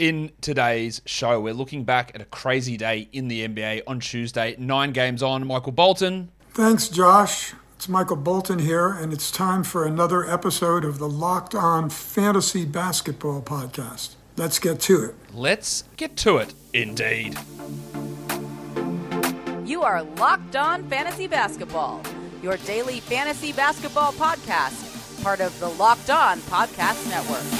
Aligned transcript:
in 0.00 0.32
today's 0.40 1.02
show. 1.04 1.38
We're 1.38 1.52
looking 1.52 1.84
back 1.84 2.12
at 2.14 2.22
a 2.22 2.24
crazy 2.24 2.78
day 2.78 3.08
in 3.12 3.28
the 3.28 3.46
NBA 3.46 3.82
on 3.86 4.00
Tuesday. 4.00 4.56
Nine 4.58 4.92
games 4.92 5.22
on. 5.22 5.46
Michael 5.46 5.72
Bolton. 5.72 6.30
Thanks, 6.52 6.88
Josh. 6.88 7.52
It's 7.76 7.88
Michael 7.88 8.16
Bolton 8.16 8.60
here, 8.60 8.88
and 8.88 9.12
it's 9.12 9.30
time 9.30 9.62
for 9.62 9.86
another 9.86 10.28
episode 10.28 10.84
of 10.86 10.98
the 10.98 11.08
Locked 11.08 11.54
On 11.54 11.90
Fantasy 11.90 12.64
Basketball 12.64 13.42
Podcast. 13.42 14.14
Let's 14.36 14.58
get 14.58 14.80
to 14.80 15.04
it. 15.04 15.14
Let's 15.34 15.84
get 15.96 16.16
to 16.18 16.38
it, 16.38 16.54
indeed. 16.72 17.38
You 19.66 19.82
are 19.82 20.02
Locked 20.02 20.56
On 20.56 20.82
Fantasy 20.88 21.26
Basketball, 21.26 22.02
your 22.42 22.56
daily 22.58 23.00
fantasy 23.00 23.52
basketball 23.52 24.12
podcast, 24.12 25.22
part 25.22 25.40
of 25.40 25.58
the 25.60 25.68
Locked 25.68 26.08
On 26.08 26.38
Podcast 26.40 27.06
Network. 27.08 27.59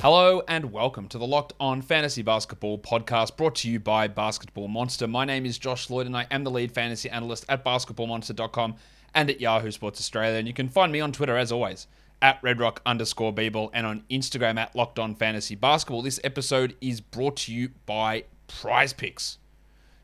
Hello 0.00 0.44
and 0.46 0.70
welcome 0.70 1.08
to 1.08 1.18
the 1.18 1.26
Locked 1.26 1.54
On 1.58 1.82
Fantasy 1.82 2.22
Basketball 2.22 2.78
podcast 2.78 3.36
brought 3.36 3.56
to 3.56 3.68
you 3.68 3.80
by 3.80 4.06
Basketball 4.06 4.68
Monster. 4.68 5.08
My 5.08 5.24
name 5.24 5.44
is 5.44 5.58
Josh 5.58 5.90
Lloyd 5.90 6.06
and 6.06 6.16
I 6.16 6.24
am 6.30 6.44
the 6.44 6.52
lead 6.52 6.70
fantasy 6.70 7.10
analyst 7.10 7.44
at 7.48 7.64
basketballmonster.com 7.64 8.76
and 9.16 9.28
at 9.28 9.40
Yahoo 9.40 9.72
Sports 9.72 9.98
Australia. 9.98 10.38
And 10.38 10.46
you 10.46 10.54
can 10.54 10.68
find 10.68 10.92
me 10.92 11.00
on 11.00 11.10
Twitter 11.10 11.36
as 11.36 11.50
always 11.50 11.88
at 12.22 12.40
redrock 12.42 12.78
underscore 12.86 13.34
bball 13.34 13.70
and 13.74 13.88
on 13.88 14.04
Instagram 14.08 14.56
at 14.56 14.76
Locked 14.76 15.00
On 15.00 15.16
Fantasy 15.16 15.56
Basketball. 15.56 16.02
This 16.02 16.20
episode 16.22 16.76
is 16.80 17.00
brought 17.00 17.34
to 17.38 17.52
you 17.52 17.70
by 17.84 18.22
Prize 18.46 18.92
Picks. 18.92 19.38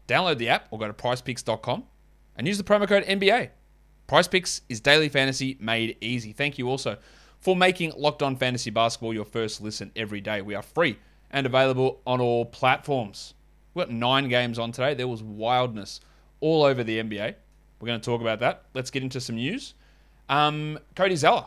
Download 0.08 0.38
the 0.38 0.48
app 0.48 0.66
or 0.72 0.78
go 0.80 0.88
to 0.88 0.92
prizepicks.com 0.92 1.84
and 2.36 2.48
use 2.48 2.58
the 2.58 2.64
promo 2.64 2.88
code 2.88 3.04
NBA. 3.04 3.50
Prize 4.08 4.26
Picks 4.26 4.62
is 4.68 4.80
daily 4.80 5.08
fantasy 5.08 5.56
made 5.60 5.96
easy. 6.00 6.32
Thank 6.32 6.58
you 6.58 6.68
also 6.68 6.98
for 7.44 7.54
making 7.54 7.92
Locked 7.94 8.22
On 8.22 8.36
Fantasy 8.36 8.70
Basketball 8.70 9.12
your 9.12 9.26
first 9.26 9.60
listen 9.60 9.92
every 9.94 10.22
day. 10.22 10.40
We 10.40 10.54
are 10.54 10.62
free 10.62 10.96
and 11.30 11.44
available 11.44 12.00
on 12.06 12.18
all 12.18 12.46
platforms. 12.46 13.34
We've 13.74 13.84
got 13.84 13.94
nine 13.94 14.30
games 14.30 14.58
on 14.58 14.72
today. 14.72 14.94
There 14.94 15.06
was 15.06 15.22
wildness 15.22 16.00
all 16.40 16.64
over 16.64 16.82
the 16.82 17.02
NBA. 17.02 17.34
We're 17.78 17.86
going 17.86 18.00
to 18.00 18.04
talk 18.04 18.22
about 18.22 18.40
that. 18.40 18.64
Let's 18.72 18.90
get 18.90 19.02
into 19.02 19.20
some 19.20 19.36
news. 19.36 19.74
Um, 20.30 20.78
Cody 20.96 21.16
Zeller 21.16 21.44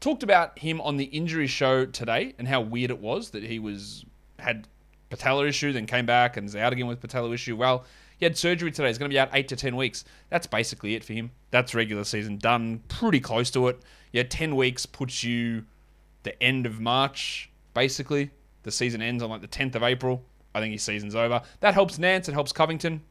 talked 0.00 0.22
about 0.22 0.58
him 0.58 0.80
on 0.80 0.96
the 0.96 1.04
injury 1.04 1.46
show 1.46 1.84
today 1.84 2.34
and 2.38 2.48
how 2.48 2.62
weird 2.62 2.90
it 2.90 2.98
was 2.98 3.28
that 3.30 3.42
he 3.42 3.58
was 3.58 4.06
had 4.38 4.66
patella 5.10 5.46
issue, 5.46 5.74
then 5.74 5.84
came 5.84 6.06
back 6.06 6.38
and 6.38 6.48
is 6.48 6.56
out 6.56 6.72
again 6.72 6.86
with 6.86 7.00
patella 7.00 7.30
issue. 7.32 7.54
Well, 7.54 7.84
he 8.16 8.24
had 8.24 8.38
surgery 8.38 8.70
today. 8.70 8.88
He's 8.88 8.96
going 8.96 9.10
to 9.10 9.14
be 9.14 9.18
out 9.18 9.28
eight 9.34 9.48
to 9.48 9.56
ten 9.56 9.76
weeks. 9.76 10.06
That's 10.30 10.46
basically 10.46 10.94
it 10.94 11.04
for 11.04 11.12
him. 11.12 11.32
That's 11.50 11.74
regular 11.74 12.04
season 12.04 12.38
done, 12.38 12.80
pretty 12.88 13.20
close 13.20 13.50
to 13.50 13.68
it 13.68 13.82
yeah, 14.12 14.22
10 14.22 14.56
weeks 14.56 14.86
puts 14.86 15.22
you 15.22 15.64
the 16.22 16.40
end 16.42 16.66
of 16.66 16.80
March, 16.80 17.50
basically. 17.74 18.30
The 18.62 18.70
season 18.70 19.00
ends 19.02 19.22
on 19.22 19.30
like 19.30 19.40
the 19.40 19.48
10th 19.48 19.74
of 19.74 19.82
April. 19.82 20.22
I 20.54 20.60
think 20.60 20.72
his 20.72 20.82
season's 20.82 21.14
over. 21.14 21.42
That 21.60 21.74
helps 21.74 21.98
Nance. 21.98 22.28
It 22.28 22.32
helps 22.32 22.52
Covington. 22.52 23.02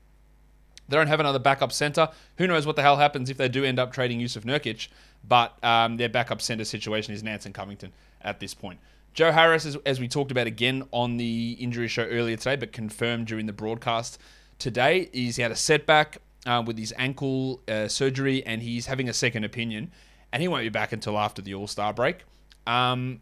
They 0.90 0.98
don't 0.98 1.08
have 1.08 1.20
another 1.20 1.40
backup 1.40 1.72
center. 1.72 2.10
Who 2.38 2.48
knows 2.48 2.66
what 2.66 2.76
the 2.76 2.82
hell 2.82 2.98
happens 2.98 3.30
if 3.30 3.38
they 3.38 3.50
do 3.50 3.64
end 3.64 3.80
up 3.80 3.92
trading 3.92 4.20
Jusuf 4.20 4.44
Nurkic? 4.44 4.88
But 5.28 5.62
um, 5.64 5.98
their 5.98 6.10
backup 6.10 6.42
center 6.42 6.64
situation 6.64 7.14
is 7.14 7.24
Nance 7.24 7.46
and 7.46 7.54
Covington 7.54 7.92
at 8.22 8.40
this 8.40 8.54
point. 8.54 8.80
Joe 9.14 9.32
Harris, 9.32 9.66
as, 9.66 9.76
as 9.86 10.00
we 10.00 10.08
talked 10.08 10.32
about 10.32 10.48
again 10.48 10.84
on 10.92 11.18
the 11.18 11.58
injury 11.60 11.88
show 11.88 12.04
earlier 12.04 12.38
today, 12.38 12.56
but 12.56 12.72
confirmed 12.72 13.28
during 13.28 13.48
the 13.48 13.54
broadcast 13.54 14.20
today, 14.60 15.10
is 15.12 15.36
he 15.36 15.42
had 15.42 15.52
a 15.52 15.56
setback 15.56 16.20
uh, 16.46 16.64
with 16.66 16.78
his 16.78 16.94
ankle 16.98 17.62
uh, 17.68 17.88
surgery 17.88 18.46
and 18.46 18.62
he's 18.62 18.86
having 18.86 19.10
a 19.10 19.14
second 19.14 19.44
opinion 19.44 19.92
and 20.32 20.42
he 20.42 20.48
won't 20.48 20.64
be 20.64 20.70
back 20.70 20.92
until 20.92 21.18
after 21.18 21.42
the 21.42 21.54
All 21.54 21.68
Star 21.68 21.94
break. 21.94 22.24
Um, 22.66 23.22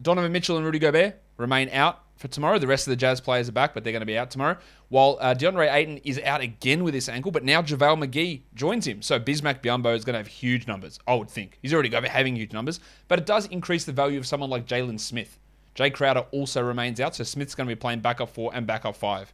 Donovan 0.00 0.32
Mitchell 0.32 0.56
and 0.56 0.64
Rudy 0.64 0.78
Gobert 0.78 1.20
remain 1.36 1.68
out 1.70 2.02
for 2.16 2.28
tomorrow. 2.28 2.58
The 2.58 2.66
rest 2.66 2.86
of 2.86 2.92
the 2.92 2.96
Jazz 2.96 3.20
players 3.20 3.48
are 3.48 3.52
back, 3.52 3.74
but 3.74 3.84
they're 3.84 3.92
going 3.92 4.00
to 4.00 4.06
be 4.06 4.18
out 4.18 4.30
tomorrow. 4.30 4.56
While 4.88 5.18
uh, 5.20 5.34
DeAndre 5.34 5.72
Ayton 5.72 5.98
is 5.98 6.20
out 6.20 6.40
again 6.40 6.84
with 6.84 6.94
this 6.94 7.08
ankle, 7.08 7.30
but 7.30 7.44
now 7.44 7.62
JaVale 7.62 8.04
McGee 8.04 8.42
joins 8.54 8.86
him. 8.86 9.02
So 9.02 9.18
Bismack 9.18 9.62
Biyombo 9.62 9.94
is 9.94 10.04
going 10.04 10.14
to 10.14 10.18
have 10.18 10.26
huge 10.26 10.66
numbers, 10.66 10.98
I 11.06 11.14
would 11.14 11.30
think. 11.30 11.58
He's 11.62 11.74
already 11.74 11.90
having 11.90 12.36
huge 12.36 12.52
numbers, 12.52 12.80
but 13.08 13.18
it 13.18 13.26
does 13.26 13.46
increase 13.46 13.84
the 13.84 13.92
value 13.92 14.18
of 14.18 14.26
someone 14.26 14.50
like 14.50 14.66
Jalen 14.66 15.00
Smith. 15.00 15.38
Jay 15.74 15.90
Crowder 15.90 16.24
also 16.30 16.62
remains 16.62 17.00
out, 17.00 17.14
so 17.14 17.24
Smith's 17.24 17.54
going 17.54 17.68
to 17.68 17.74
be 17.74 17.78
playing 17.78 18.00
backup 18.00 18.30
four 18.30 18.50
and 18.54 18.66
backup 18.66 18.96
five. 18.96 19.32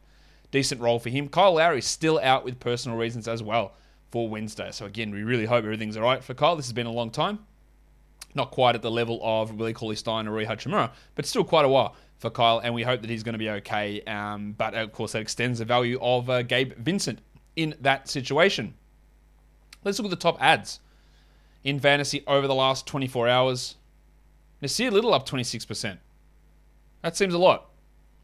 Decent 0.51 0.81
role 0.81 0.99
for 0.99 1.09
him. 1.09 1.29
Kyle 1.29 1.53
Lowry 1.53 1.79
is 1.79 1.85
still 1.85 2.19
out 2.21 2.43
with 2.43 2.59
personal 2.59 2.97
reasons 2.97 3.27
as 3.27 3.41
well 3.41 3.73
for 4.13 4.29
Wednesday. 4.29 4.69
So 4.71 4.85
again, 4.85 5.09
we 5.09 5.23
really 5.23 5.45
hope 5.45 5.65
everything's 5.65 5.97
all 5.97 6.03
right 6.03 6.23
for 6.23 6.35
Kyle. 6.35 6.55
This 6.55 6.67
has 6.67 6.73
been 6.73 6.85
a 6.85 6.91
long 6.91 7.09
time. 7.09 7.39
Not 8.35 8.51
quite 8.51 8.75
at 8.75 8.83
the 8.83 8.91
level 8.91 9.19
of 9.23 9.55
Willie 9.55 9.73
Cauley 9.73 9.95
Stein 9.95 10.27
or 10.27 10.33
Rui 10.33 10.45
Hachimura, 10.45 10.91
but 11.15 11.25
still 11.25 11.43
quite 11.43 11.65
a 11.65 11.67
while 11.67 11.95
for 12.19 12.29
Kyle, 12.29 12.59
and 12.59 12.75
we 12.75 12.83
hope 12.83 13.01
that 13.01 13.09
he's 13.09 13.23
going 13.23 13.33
to 13.33 13.39
be 13.39 13.49
okay. 13.49 14.03
Um, 14.03 14.53
but 14.55 14.75
of 14.75 14.91
course, 14.91 15.13
that 15.13 15.21
extends 15.23 15.57
the 15.57 15.65
value 15.65 15.97
of 15.99 16.29
uh, 16.29 16.43
Gabe 16.43 16.73
Vincent 16.77 17.21
in 17.55 17.73
that 17.81 18.07
situation. 18.07 18.75
Let's 19.83 19.97
look 19.97 20.05
at 20.05 20.11
the 20.11 20.15
top 20.15 20.39
ads 20.39 20.79
in 21.63 21.79
fantasy 21.79 22.23
over 22.27 22.45
the 22.45 22.53
last 22.53 22.85
24 22.85 23.27
hours. 23.27 23.77
Nassir 24.61 24.91
Little 24.91 25.15
up 25.15 25.27
26%. 25.27 25.97
That 27.01 27.17
seems 27.17 27.33
a 27.33 27.39
lot. 27.39 27.71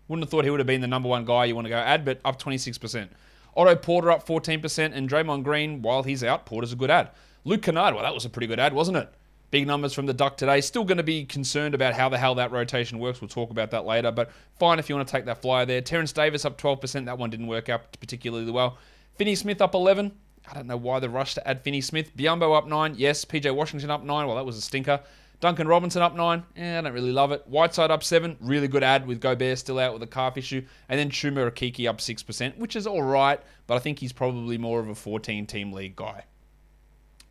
Wouldn't 0.08 0.24
have 0.24 0.30
thought 0.30 0.44
he 0.44 0.52
would 0.52 0.60
have 0.60 0.68
been 0.68 0.82
the 0.82 0.88
number 0.88 1.10
one 1.10 1.26
guy 1.26 1.46
you 1.46 1.56
want 1.56 1.66
to 1.66 1.70
go 1.70 1.78
add, 1.78 2.06
but 2.06 2.20
up 2.24 2.40
26%. 2.40 3.10
Otto 3.56 3.76
Porter 3.76 4.12
up 4.12 4.26
14%, 4.26 4.92
and 4.94 5.10
Draymond 5.10 5.44
Green, 5.44 5.82
while 5.82 6.04
he's 6.04 6.24
out, 6.24 6.46
Porter's 6.46 6.74
a 6.74 6.76
good 6.76 6.92
ad. 6.92 7.10
Luke 7.44 7.62
Kennard, 7.62 7.94
well, 7.94 8.04
that 8.04 8.14
was 8.14 8.26
a 8.26 8.30
pretty 8.30 8.48
good 8.48 8.60
ad, 8.60 8.74
wasn't 8.74 8.98
it? 8.98 9.14
Big 9.52 9.66
numbers 9.66 9.94
from 9.94 10.06
the 10.06 10.14
Duck 10.14 10.38
today. 10.38 10.62
Still 10.62 10.84
going 10.84 10.98
to 10.98 11.04
be 11.04 11.26
concerned 11.26 11.74
about 11.74 11.96
how 11.96 12.08
the 12.08 12.18
hell 12.18 12.36
that 12.36 12.52
rotation 12.52 13.00
works. 13.00 13.20
We'll 13.20 13.30
talk 13.30 13.50
about 13.50 13.72
that 13.72 13.86
later, 13.86 14.12
but 14.12 14.30
fine 14.60 14.78
if 14.78 14.90
you 14.90 14.96
want 14.96 15.08
to 15.08 15.12
take 15.12 15.26
that 15.26 15.42
flyer 15.42 15.66
there. 15.66 15.82
Terrence 15.82 16.12
Davis 16.12 16.46
up 16.46 16.60
12%. 16.62 17.06
That 17.06 17.18
one 17.18 17.32
didn't 17.32 17.48
work 17.48 17.68
out 17.68 18.00
particularly 18.00 18.52
well. 18.52 18.78
Finney 19.16 19.34
Smith 19.34 19.62
up 19.62 19.74
11. 19.74 20.12
I 20.50 20.54
don't 20.54 20.68
know 20.68 20.78
why 20.78 21.00
the 21.00 21.10
rush 21.10 21.34
to 21.34 21.48
add 21.48 21.64
Finney 21.64 21.82
Smith. 21.82 22.16
Biyombo 22.16 22.56
up 22.56 22.68
9. 22.68 22.96
Yes. 22.98 23.26
PJ 23.26 23.54
Washington 23.54 23.90
up 23.90 24.04
9. 24.04 24.28
Well, 24.28 24.36
that 24.36 24.46
was 24.46 24.58
a 24.58 24.62
stinker. 24.62 25.02
Duncan 25.40 25.68
Robinson 25.68 26.02
up 26.02 26.16
nine. 26.16 26.44
Eh, 26.58 26.78
I 26.78 26.82
don't 26.82 26.94
really 26.94 27.14
love 27.14 27.32
it. 27.32 27.44
Whiteside 27.48 27.92
up 27.92 28.04
seven. 28.04 28.36
Really 28.42 28.68
good 28.68 28.84
ad 28.84 29.08
with 29.08 29.22
Gobert 29.22 29.58
still 29.58 29.80
out 29.80 29.94
with 29.94 30.04
a 30.04 30.08
calf 30.08 30.38
issue. 30.38 30.66
And 30.90 31.00
then 31.00 31.10
Chuma 31.10 31.50
Okeke 31.50 31.88
up 31.88 32.00
6%, 32.00 32.58
which 32.58 32.76
is 32.76 32.86
all 32.86 33.04
right, 33.04 33.40
but 33.66 33.76
I 33.76 33.80
think 33.80 34.00
he's 34.00 34.12
probably 34.12 34.58
more 34.58 34.80
of 34.80 34.90
a 34.90 34.96
14 34.96 35.46
team 35.46 35.72
league 35.72 35.96
guy. 35.96 36.26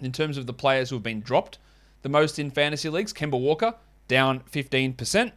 In 0.01 0.13
terms 0.13 0.39
of 0.39 0.47
the 0.47 0.55
players 0.55 0.91
who 0.91 0.97
have 0.97 1.03
been 1.03 1.21
dropped 1.21 1.59
the 2.03 2.09
most 2.09 2.39
in 2.39 2.51
fantasy 2.51 2.89
leagues, 2.89 3.13
Kemba 3.13 3.39
Walker 3.39 3.75
down 4.07 4.41
15%. 4.53 5.33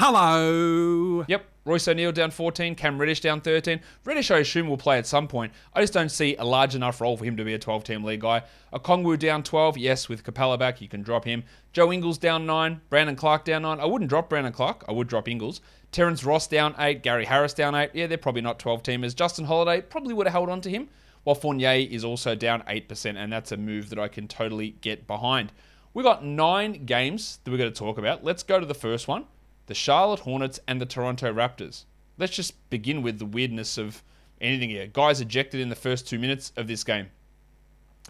Hello. 0.00 1.24
Yep. 1.26 1.44
Royce 1.64 1.88
O'Neale 1.88 2.12
down 2.12 2.30
14, 2.30 2.76
Cam 2.76 3.00
Reddish 3.00 3.20
down 3.20 3.40
13. 3.40 3.80
Reddish, 4.04 4.30
I 4.30 4.38
assume, 4.38 4.68
will 4.68 4.76
play 4.76 4.96
at 4.96 5.08
some 5.08 5.26
point. 5.26 5.52
I 5.74 5.80
just 5.80 5.92
don't 5.92 6.08
see 6.08 6.36
a 6.36 6.44
large 6.44 6.76
enough 6.76 7.00
role 7.00 7.16
for 7.16 7.24
him 7.24 7.36
to 7.36 7.44
be 7.44 7.52
a 7.52 7.58
12 7.58 7.82
team 7.82 8.04
league 8.04 8.20
guy. 8.20 8.44
Okongwu 8.72 9.18
down 9.18 9.42
12, 9.42 9.76
yes, 9.76 10.08
with 10.08 10.22
Capela 10.22 10.56
back, 10.56 10.80
you 10.80 10.86
can 10.86 11.02
drop 11.02 11.24
him. 11.24 11.42
Joe 11.72 11.92
Ingles 11.92 12.16
down 12.16 12.46
9, 12.46 12.80
Brandon 12.88 13.16
Clarke 13.16 13.44
down 13.44 13.62
9. 13.62 13.80
I 13.80 13.86
wouldn't 13.86 14.08
drop 14.08 14.28
Brandon 14.28 14.52
Clarke, 14.52 14.84
I 14.88 14.92
would 14.92 15.08
drop 15.08 15.26
Ingles. 15.26 15.60
Terrence 15.90 16.22
Ross 16.22 16.46
down 16.46 16.76
8, 16.78 17.02
Gary 17.02 17.24
Harris 17.24 17.52
down 17.52 17.74
8. 17.74 17.90
Yeah, 17.92 18.06
they're 18.06 18.18
probably 18.18 18.42
not 18.42 18.60
12 18.60 18.84
teamers. 18.84 19.16
Justin 19.16 19.46
Holiday 19.46 19.80
probably 19.80 20.14
would 20.14 20.28
have 20.28 20.32
held 20.32 20.48
on 20.48 20.60
to 20.60 20.70
him, 20.70 20.90
while 21.24 21.34
Fournier 21.34 21.88
is 21.90 22.04
also 22.04 22.36
down 22.36 22.62
8%, 22.68 23.16
and 23.16 23.32
that's 23.32 23.50
a 23.50 23.56
move 23.56 23.90
that 23.90 23.98
I 23.98 24.06
can 24.06 24.28
totally 24.28 24.76
get 24.80 25.08
behind. 25.08 25.50
We've 25.92 26.04
got 26.04 26.24
nine 26.24 26.86
games 26.86 27.40
that 27.42 27.50
we're 27.50 27.58
going 27.58 27.72
to 27.72 27.76
talk 27.76 27.98
about. 27.98 28.22
Let's 28.22 28.44
go 28.44 28.60
to 28.60 28.66
the 28.66 28.74
first 28.74 29.08
one 29.08 29.24
the 29.68 29.74
Charlotte 29.74 30.20
Hornets 30.20 30.58
and 30.66 30.80
the 30.80 30.86
Toronto 30.86 31.32
Raptors 31.32 31.84
let's 32.18 32.34
just 32.34 32.68
begin 32.68 33.00
with 33.00 33.18
the 33.18 33.24
weirdness 33.24 33.78
of 33.78 34.02
anything 34.40 34.70
here. 34.70 34.86
Guys 34.86 35.20
ejected 35.20 35.60
in 35.60 35.68
the 35.68 35.76
first 35.76 36.06
two 36.06 36.18
minutes 36.18 36.52
of 36.56 36.66
this 36.66 36.84
game. 36.84 37.06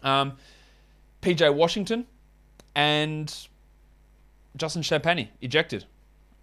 Um, 0.03 0.37
PJ 1.23 1.55
Washington 1.55 2.07
and 2.75 3.34
Justin 4.57 4.83
Champagnie 4.83 5.28
ejected. 5.41 5.84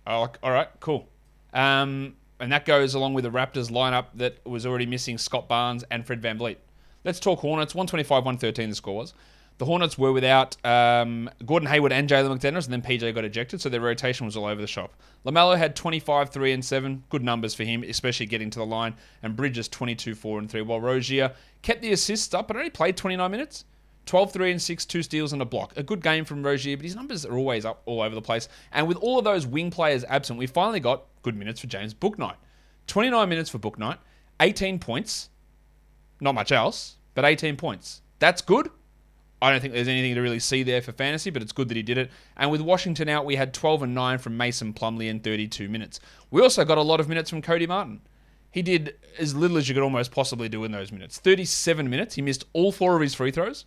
All 0.07 0.29
right, 0.43 0.69
cool. 0.79 1.07
Um, 1.53 2.15
and 2.39 2.51
that 2.51 2.65
goes 2.65 2.93
along 2.93 3.15
with 3.15 3.23
the 3.23 3.31
Raptors 3.31 3.71
lineup 3.71 4.07
that 4.15 4.45
was 4.45 4.65
already 4.65 4.85
missing 4.85 5.17
Scott 5.17 5.47
Barnes 5.47 5.83
and 5.89 6.05
Fred 6.05 6.21
Van 6.21 6.37
VanVleet. 6.37 6.57
Let's 7.03 7.19
talk 7.19 7.39
Hornets. 7.39 7.73
125 7.73 8.25
113 8.25 8.69
the 8.69 8.75
score 8.75 8.95
was. 8.95 9.13
The 9.57 9.65
Hornets 9.65 9.97
were 9.97 10.11
without 10.11 10.57
um, 10.65 11.29
Gordon 11.45 11.69
Hayward 11.69 11.93
and 11.93 12.09
Jalen 12.09 12.37
McDaniels, 12.37 12.65
and 12.65 12.73
then 12.73 12.81
PJ 12.81 13.15
got 13.15 13.23
ejected, 13.23 13.61
so 13.61 13.69
their 13.69 13.79
rotation 13.79 14.25
was 14.25 14.35
all 14.35 14.45
over 14.45 14.59
the 14.59 14.67
shop. 14.67 14.93
LaMelo 15.25 15.57
had 15.57 15.77
25, 15.77 16.29
3, 16.29 16.51
and 16.51 16.65
7. 16.65 17.03
Good 17.09 17.23
numbers 17.23 17.53
for 17.55 17.63
him, 17.63 17.83
especially 17.83 18.25
getting 18.25 18.49
to 18.49 18.59
the 18.59 18.65
line. 18.65 18.95
And 19.23 19.35
Bridges 19.35 19.69
22, 19.69 20.13
4, 20.13 20.39
and 20.39 20.51
3. 20.51 20.61
While 20.61 20.81
Rozier 20.81 21.33
kept 21.61 21.81
the 21.81 21.93
assists 21.93 22.33
up, 22.33 22.49
but 22.49 22.57
only 22.57 22.69
played 22.69 22.97
29 22.97 23.31
minutes. 23.31 23.63
12, 24.05 24.33
3, 24.33 24.51
and 24.51 24.61
6, 24.61 24.85
two 24.85 25.01
steals 25.01 25.33
and 25.33 25.41
a 25.41 25.45
block. 25.45 25.73
A 25.77 25.83
good 25.83 26.03
game 26.03 26.25
from 26.25 26.43
Rozier, 26.43 26.77
but 26.77 26.85
his 26.85 26.95
numbers 26.95 27.25
are 27.25 27.37
always 27.37 27.65
up 27.65 27.81
all 27.85 28.01
over 28.01 28.13
the 28.13 28.21
place. 28.21 28.47
And 28.71 28.87
with 28.87 28.97
all 28.97 29.17
of 29.17 29.25
those 29.25 29.47
wing 29.47 29.71
players 29.71 30.03
absent, 30.03 30.37
we 30.37 30.47
finally 30.47 30.79
got 30.79 31.05
good 31.23 31.35
minutes 31.35 31.61
for 31.61 31.67
James 31.67 31.93
Bouknight. 31.93 32.35
29 32.87 33.27
minutes 33.27 33.49
for 33.49 33.57
Bouknight, 33.57 33.97
18 34.41 34.79
points. 34.79 35.29
Not 36.21 36.35
much 36.35 36.51
else, 36.51 36.97
but 37.15 37.25
18 37.25 37.57
points. 37.57 38.01
That's 38.19 38.41
good. 38.41 38.69
I 39.45 39.51
don't 39.51 39.61
think 39.61 39.73
there's 39.73 39.87
anything 39.87 40.15
to 40.15 40.21
really 40.21 40.39
see 40.39 40.63
there 40.63 40.81
for 40.81 40.91
fantasy, 40.91 41.29
but 41.29 41.43
it's 41.43 41.51
good 41.51 41.69
that 41.69 41.77
he 41.77 41.83
did 41.83 41.99
it. 41.99 42.09
And 42.35 42.49
with 42.49 42.61
Washington 42.61 43.07
out, 43.07 43.25
we 43.25 43.35
had 43.35 43.53
12 43.53 43.83
and 43.83 43.93
9 43.93 44.17
from 44.17 44.37
Mason 44.37 44.73
Plumlee 44.73 45.07
in 45.07 45.19
32 45.19 45.69
minutes. 45.69 45.99
We 46.31 46.41
also 46.41 46.65
got 46.65 46.79
a 46.79 46.81
lot 46.81 46.99
of 46.99 47.07
minutes 47.07 47.29
from 47.29 47.43
Cody 47.43 47.67
Martin. 47.67 48.01
He 48.49 48.63
did 48.63 48.95
as 49.19 49.35
little 49.35 49.57
as 49.57 49.69
you 49.69 49.75
could 49.75 49.83
almost 49.83 50.11
possibly 50.11 50.49
do 50.49 50.63
in 50.63 50.71
those 50.71 50.91
minutes. 50.91 51.19
37 51.19 51.87
minutes. 51.87 52.15
He 52.15 52.23
missed 52.23 52.45
all 52.53 52.71
four 52.71 52.95
of 52.95 53.03
his 53.03 53.13
free 53.13 53.29
throws. 53.29 53.65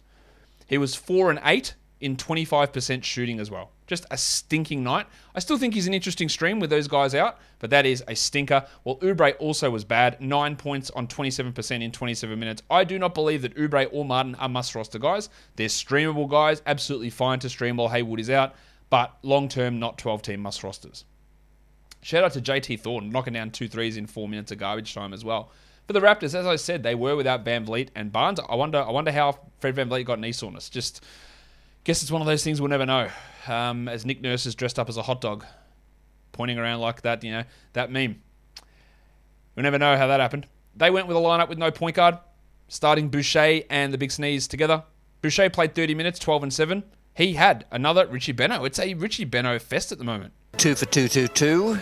He 0.67 0.79
was 0.79 0.97
4 0.97 1.31
and 1.31 1.41
8 1.45 1.75
in 2.01 2.17
25% 2.17 3.05
shooting 3.05 3.39
as 3.39 3.49
well. 3.49 3.71
Just 3.89 4.07
a 4.11 4.17
stinking 4.17 4.85
night. 4.85 5.07
I 5.35 5.41
still 5.41 5.59
think 5.59 5.75
he's 5.75 5.87
an 5.89 5.95
interesting 5.95 6.29
stream 6.29 6.61
with 6.61 6.71
those 6.71 6.87
guys 6.87 7.15
out, 7.15 7.39
but 7.59 7.71
that 7.71 7.87
is 7.87 8.05
a 8.07 8.15
stinker. 8.15 8.65
Well, 8.85 8.99
Oubre 8.99 9.35
also 9.41 9.71
was 9.71 9.83
bad. 9.83 10.21
Nine 10.21 10.55
points 10.55 10.91
on 10.91 11.09
27% 11.09 11.83
in 11.83 11.91
27 11.91 12.39
minutes. 12.39 12.63
I 12.71 12.85
do 12.85 12.99
not 12.99 13.15
believe 13.15 13.43
that 13.43 13.57
Oubre 13.57 13.89
or 13.91 14.05
Martin 14.05 14.37
are 14.37 14.49
must 14.49 14.75
roster 14.75 14.99
guys. 14.99 15.31
They're 15.57 15.69
streamable 15.69 16.29
guys, 16.29 16.63
absolutely 16.67 17.11
fine 17.11 17.41
to 17.41 17.49
stream 17.49 17.79
while 17.79 17.89
Hayward 17.89 18.21
is 18.21 18.31
out, 18.31 18.55
but 18.91 19.17
long 19.23 19.49
term, 19.49 19.81
not 19.81 19.99
12 19.99 20.23
team 20.23 20.41
must 20.41 20.63
rosters. 20.63 21.05
Shout 22.03 22.25
out 22.25 22.33
to 22.35 22.41
JT 22.41 22.81
Thornton, 22.81 23.11
knocking 23.11 23.33
down 23.33 23.51
two 23.51 23.69
threes 23.69 23.97
in 23.97 24.07
four 24.07 24.29
minutes 24.29 24.53
of 24.53 24.59
garbage 24.59 24.95
time 24.95 25.13
as 25.13 25.25
well. 25.25 25.51
For 25.87 25.95
the 25.95 26.01
Raptors, 26.01 26.35
as 26.35 26.47
I 26.47 26.57
said, 26.57 26.83
they 26.83 26.95
were 26.95 27.17
without 27.17 27.45
VanVleet 27.47 27.89
and 27.95 28.13
Barnes. 28.13 28.39
I 28.47 28.55
wonder, 28.55 28.79
I 28.79 28.91
wonder 28.91 29.11
how 29.11 29.39
Fred 29.59 29.75
VanVleet 29.75 30.05
got 30.05 30.21
knee 30.21 30.33
soreness. 30.33 30.69
Just 30.69 31.03
guess 31.89 32.03
it's 32.03 32.13
one 32.13 32.21
of 32.21 32.27
those 32.27 32.45
things 32.45 32.61
we'll 32.61 32.69
never 32.69 32.85
know. 32.85 33.09
Um, 33.47 33.89
as 33.89 34.05
Nick 34.05 34.21
Nurse 34.21 34.45
is 34.45 34.55
dressed 34.55 34.79
up 34.79 34.91
as 34.91 34.99
a 34.99 35.03
hot 35.03 35.23
dog, 35.23 35.47
pointing 36.33 36.59
around 36.59 36.81
like 36.81 37.01
that, 37.01 37.25
you 37.25 37.33
know, 37.33 37.45
that 37.73 37.91
meme. 37.91 38.21
We'll 39.57 39.63
never 39.63 39.79
know 39.79 39.97
how 39.97 40.07
that 40.09 40.21
happened. 40.21 40.47
They 40.77 40.91
went 40.91 41.07
with 41.07 41.17
a 41.17 41.21
lineup 41.21 41.49
with 41.49 41.57
no 41.57 41.71
point 41.71 41.97
guard, 41.97 42.19
starting 42.69 43.09
Boucher 43.09 43.63
and 43.71 43.91
the 43.91 43.97
Big 43.97 44.13
Sneeze 44.13 44.47
together. 44.47 44.85
Boucher 45.23 45.49
played 45.49 45.75
30 45.75 45.95
minutes, 45.95 46.19
12 46.19 46.43
and 46.43 46.53
7. 46.53 46.83
He 47.15 47.33
had 47.33 47.65
another 47.71 48.07
Richie 48.07 48.35
Benaud. 48.35 48.67
It's 48.67 48.79
a 48.79 48.93
Richie 48.93 49.25
Benaud 49.25 49.63
fest 49.63 49.91
at 49.91 49.97
the 49.97 50.05
moment. 50.05 50.35
Two 50.59 50.75
for 50.75 50.85
two, 50.85 51.09
two, 51.09 51.27
two. 51.27 51.79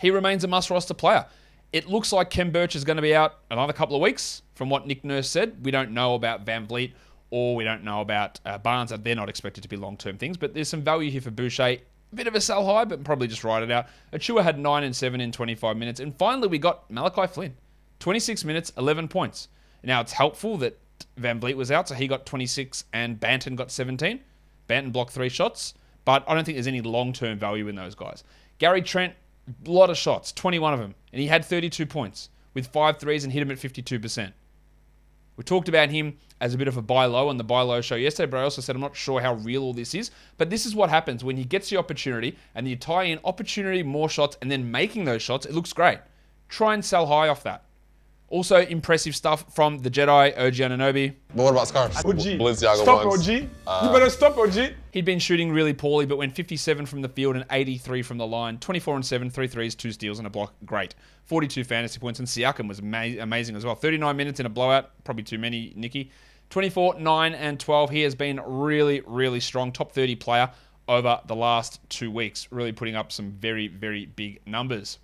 He 0.00 0.10
remains 0.10 0.42
a 0.42 0.48
must 0.48 0.68
roster 0.68 0.94
player. 0.94 1.26
It 1.72 1.86
looks 1.86 2.12
like 2.12 2.30
Khem 2.30 2.50
Birch 2.50 2.74
is 2.74 2.82
going 2.82 2.96
to 2.96 3.02
be 3.02 3.14
out 3.14 3.36
another 3.52 3.72
couple 3.72 3.94
of 3.94 4.02
weeks, 4.02 4.42
from 4.56 4.68
what 4.68 4.84
Nick 4.84 5.04
Nurse 5.04 5.28
said. 5.28 5.64
We 5.64 5.70
don't 5.70 5.92
know 5.92 6.16
about 6.16 6.44
VanVleet 6.44 6.94
or 7.30 7.56
we 7.56 7.64
don't 7.64 7.84
know 7.84 8.00
about 8.00 8.40
uh, 8.44 8.58
Barnes. 8.58 8.92
They're 8.96 9.14
not 9.14 9.28
expected 9.28 9.62
to 9.62 9.68
be 9.68 9.76
long 9.76 9.96
term 9.96 10.16
things, 10.18 10.36
but 10.36 10.54
there's 10.54 10.68
some 10.68 10.82
value 10.82 11.10
here 11.10 11.20
for 11.20 11.30
Boucher. 11.30 11.78
Bit 12.14 12.26
of 12.26 12.34
a 12.34 12.40
sell 12.40 12.64
high, 12.64 12.86
but 12.86 13.04
probably 13.04 13.28
just 13.28 13.44
ride 13.44 13.62
it 13.62 13.70
out. 13.70 13.86
Achiuwa 14.14 14.42
had 14.42 14.58
9 14.58 14.82
and 14.82 14.96
7 14.96 15.20
in 15.20 15.30
25 15.30 15.76
minutes. 15.76 16.00
And 16.00 16.16
finally, 16.16 16.48
we 16.48 16.58
got 16.58 16.90
Malachi 16.90 17.26
Flynn. 17.26 17.54
26 17.98 18.44
minutes, 18.44 18.72
11 18.78 19.08
points. 19.08 19.48
Now, 19.82 20.00
it's 20.00 20.12
helpful 20.12 20.56
that 20.58 20.78
VanVleet 21.20 21.54
was 21.54 21.70
out, 21.70 21.88
so 21.88 21.94
he 21.94 22.08
got 22.08 22.26
26 22.26 22.84
and 22.92 23.20
Banton 23.20 23.56
got 23.56 23.70
17. 23.70 24.20
Banton 24.68 24.92
blocked 24.92 25.12
three 25.12 25.28
shots, 25.28 25.74
but 26.04 26.24
I 26.26 26.34
don't 26.34 26.44
think 26.44 26.56
there's 26.56 26.66
any 26.66 26.80
long 26.80 27.12
term 27.12 27.38
value 27.38 27.68
in 27.68 27.74
those 27.74 27.94
guys. 27.94 28.24
Gary 28.58 28.82
Trent, 28.82 29.14
a 29.66 29.70
lot 29.70 29.90
of 29.90 29.96
shots, 29.96 30.32
21 30.32 30.74
of 30.74 30.80
them, 30.80 30.94
and 31.12 31.20
he 31.20 31.28
had 31.28 31.44
32 31.44 31.86
points 31.86 32.30
with 32.54 32.66
five 32.66 32.98
threes 32.98 33.24
and 33.24 33.32
hit 33.32 33.42
him 33.42 33.50
at 33.50 33.58
52%. 33.58 34.32
We 35.38 35.44
talked 35.44 35.68
about 35.68 35.90
him 35.90 36.18
as 36.40 36.52
a 36.52 36.58
bit 36.58 36.66
of 36.66 36.76
a 36.76 36.82
buy 36.82 37.04
low 37.04 37.28
on 37.28 37.36
the 37.36 37.44
buy 37.44 37.62
low 37.62 37.80
show 37.80 37.94
yesterday, 37.94 38.28
but 38.28 38.38
I 38.38 38.42
also 38.42 38.60
said 38.60 38.74
I'm 38.74 38.82
not 38.82 38.96
sure 38.96 39.20
how 39.20 39.34
real 39.34 39.62
all 39.62 39.72
this 39.72 39.94
is. 39.94 40.10
But 40.36 40.50
this 40.50 40.66
is 40.66 40.74
what 40.74 40.90
happens 40.90 41.22
when 41.22 41.36
he 41.36 41.44
gets 41.44 41.70
the 41.70 41.76
opportunity 41.76 42.36
and 42.56 42.66
you 42.66 42.74
tie 42.74 43.04
in 43.04 43.20
opportunity, 43.24 43.84
more 43.84 44.08
shots, 44.08 44.36
and 44.42 44.50
then 44.50 44.72
making 44.72 45.04
those 45.04 45.22
shots. 45.22 45.46
It 45.46 45.54
looks 45.54 45.72
great. 45.72 46.00
Try 46.48 46.74
and 46.74 46.84
sell 46.84 47.06
high 47.06 47.28
off 47.28 47.44
that. 47.44 47.62
Also, 48.30 48.58
impressive 48.58 49.16
stuff 49.16 49.54
from 49.54 49.78
the 49.78 49.90
Jedi, 49.90 50.36
OG 50.36 50.54
Anunoby. 50.54 51.14
But 51.34 51.44
what 51.44 51.52
about 51.52 51.68
scarves? 51.68 51.96
OG. 52.04 52.38
Balenciaga 52.38 52.82
Stop, 52.82 53.06
ones. 53.06 53.26
OG. 53.26 53.48
Uh, 53.66 53.86
you 53.86 53.92
better 53.98 54.10
stop, 54.10 54.36
OG. 54.36 54.74
He'd 54.90 55.06
been 55.06 55.18
shooting 55.18 55.50
really 55.50 55.72
poorly, 55.72 56.04
but 56.04 56.18
went 56.18 56.34
57 56.34 56.84
from 56.84 57.00
the 57.00 57.08
field 57.08 57.36
and 57.36 57.46
83 57.50 58.02
from 58.02 58.18
the 58.18 58.26
line. 58.26 58.58
24 58.58 58.96
and 58.96 59.06
7, 59.06 59.30
3 59.30 59.46
threes, 59.46 59.74
2 59.74 59.92
steals, 59.92 60.18
and 60.18 60.26
a 60.26 60.30
block. 60.30 60.52
Great. 60.66 60.94
42 61.24 61.64
fantasy 61.64 61.98
points. 61.98 62.18
And 62.18 62.28
Siakam 62.28 62.68
was 62.68 62.80
ama- 62.80 63.22
amazing 63.22 63.56
as 63.56 63.64
well. 63.64 63.74
39 63.74 64.14
minutes 64.14 64.40
in 64.40 64.44
a 64.44 64.50
blowout. 64.50 64.90
Probably 65.04 65.24
too 65.24 65.38
many, 65.38 65.72
Nikki. 65.74 66.10
24, 66.50 67.00
9, 67.00 67.34
and 67.34 67.58
12. 67.58 67.90
He 67.90 68.02
has 68.02 68.14
been 68.14 68.40
really, 68.44 69.02
really 69.06 69.40
strong. 69.40 69.72
Top 69.72 69.92
30 69.92 70.16
player 70.16 70.50
over 70.86 71.18
the 71.26 71.36
last 71.36 71.80
two 71.88 72.10
weeks. 72.10 72.48
Really 72.50 72.72
putting 72.72 72.94
up 72.94 73.10
some 73.10 73.32
very, 73.32 73.68
very 73.68 74.04
big 74.04 74.40
numbers. 74.46 74.98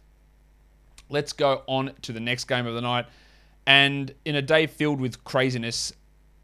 Let's 1.08 1.32
go 1.32 1.62
on 1.66 1.92
to 2.02 2.12
the 2.12 2.20
next 2.20 2.44
game 2.44 2.66
of 2.66 2.74
the 2.74 2.80
night. 2.80 3.06
And 3.66 4.14
in 4.24 4.36
a 4.36 4.42
day 4.42 4.66
filled 4.66 5.00
with 5.00 5.24
craziness, 5.24 5.92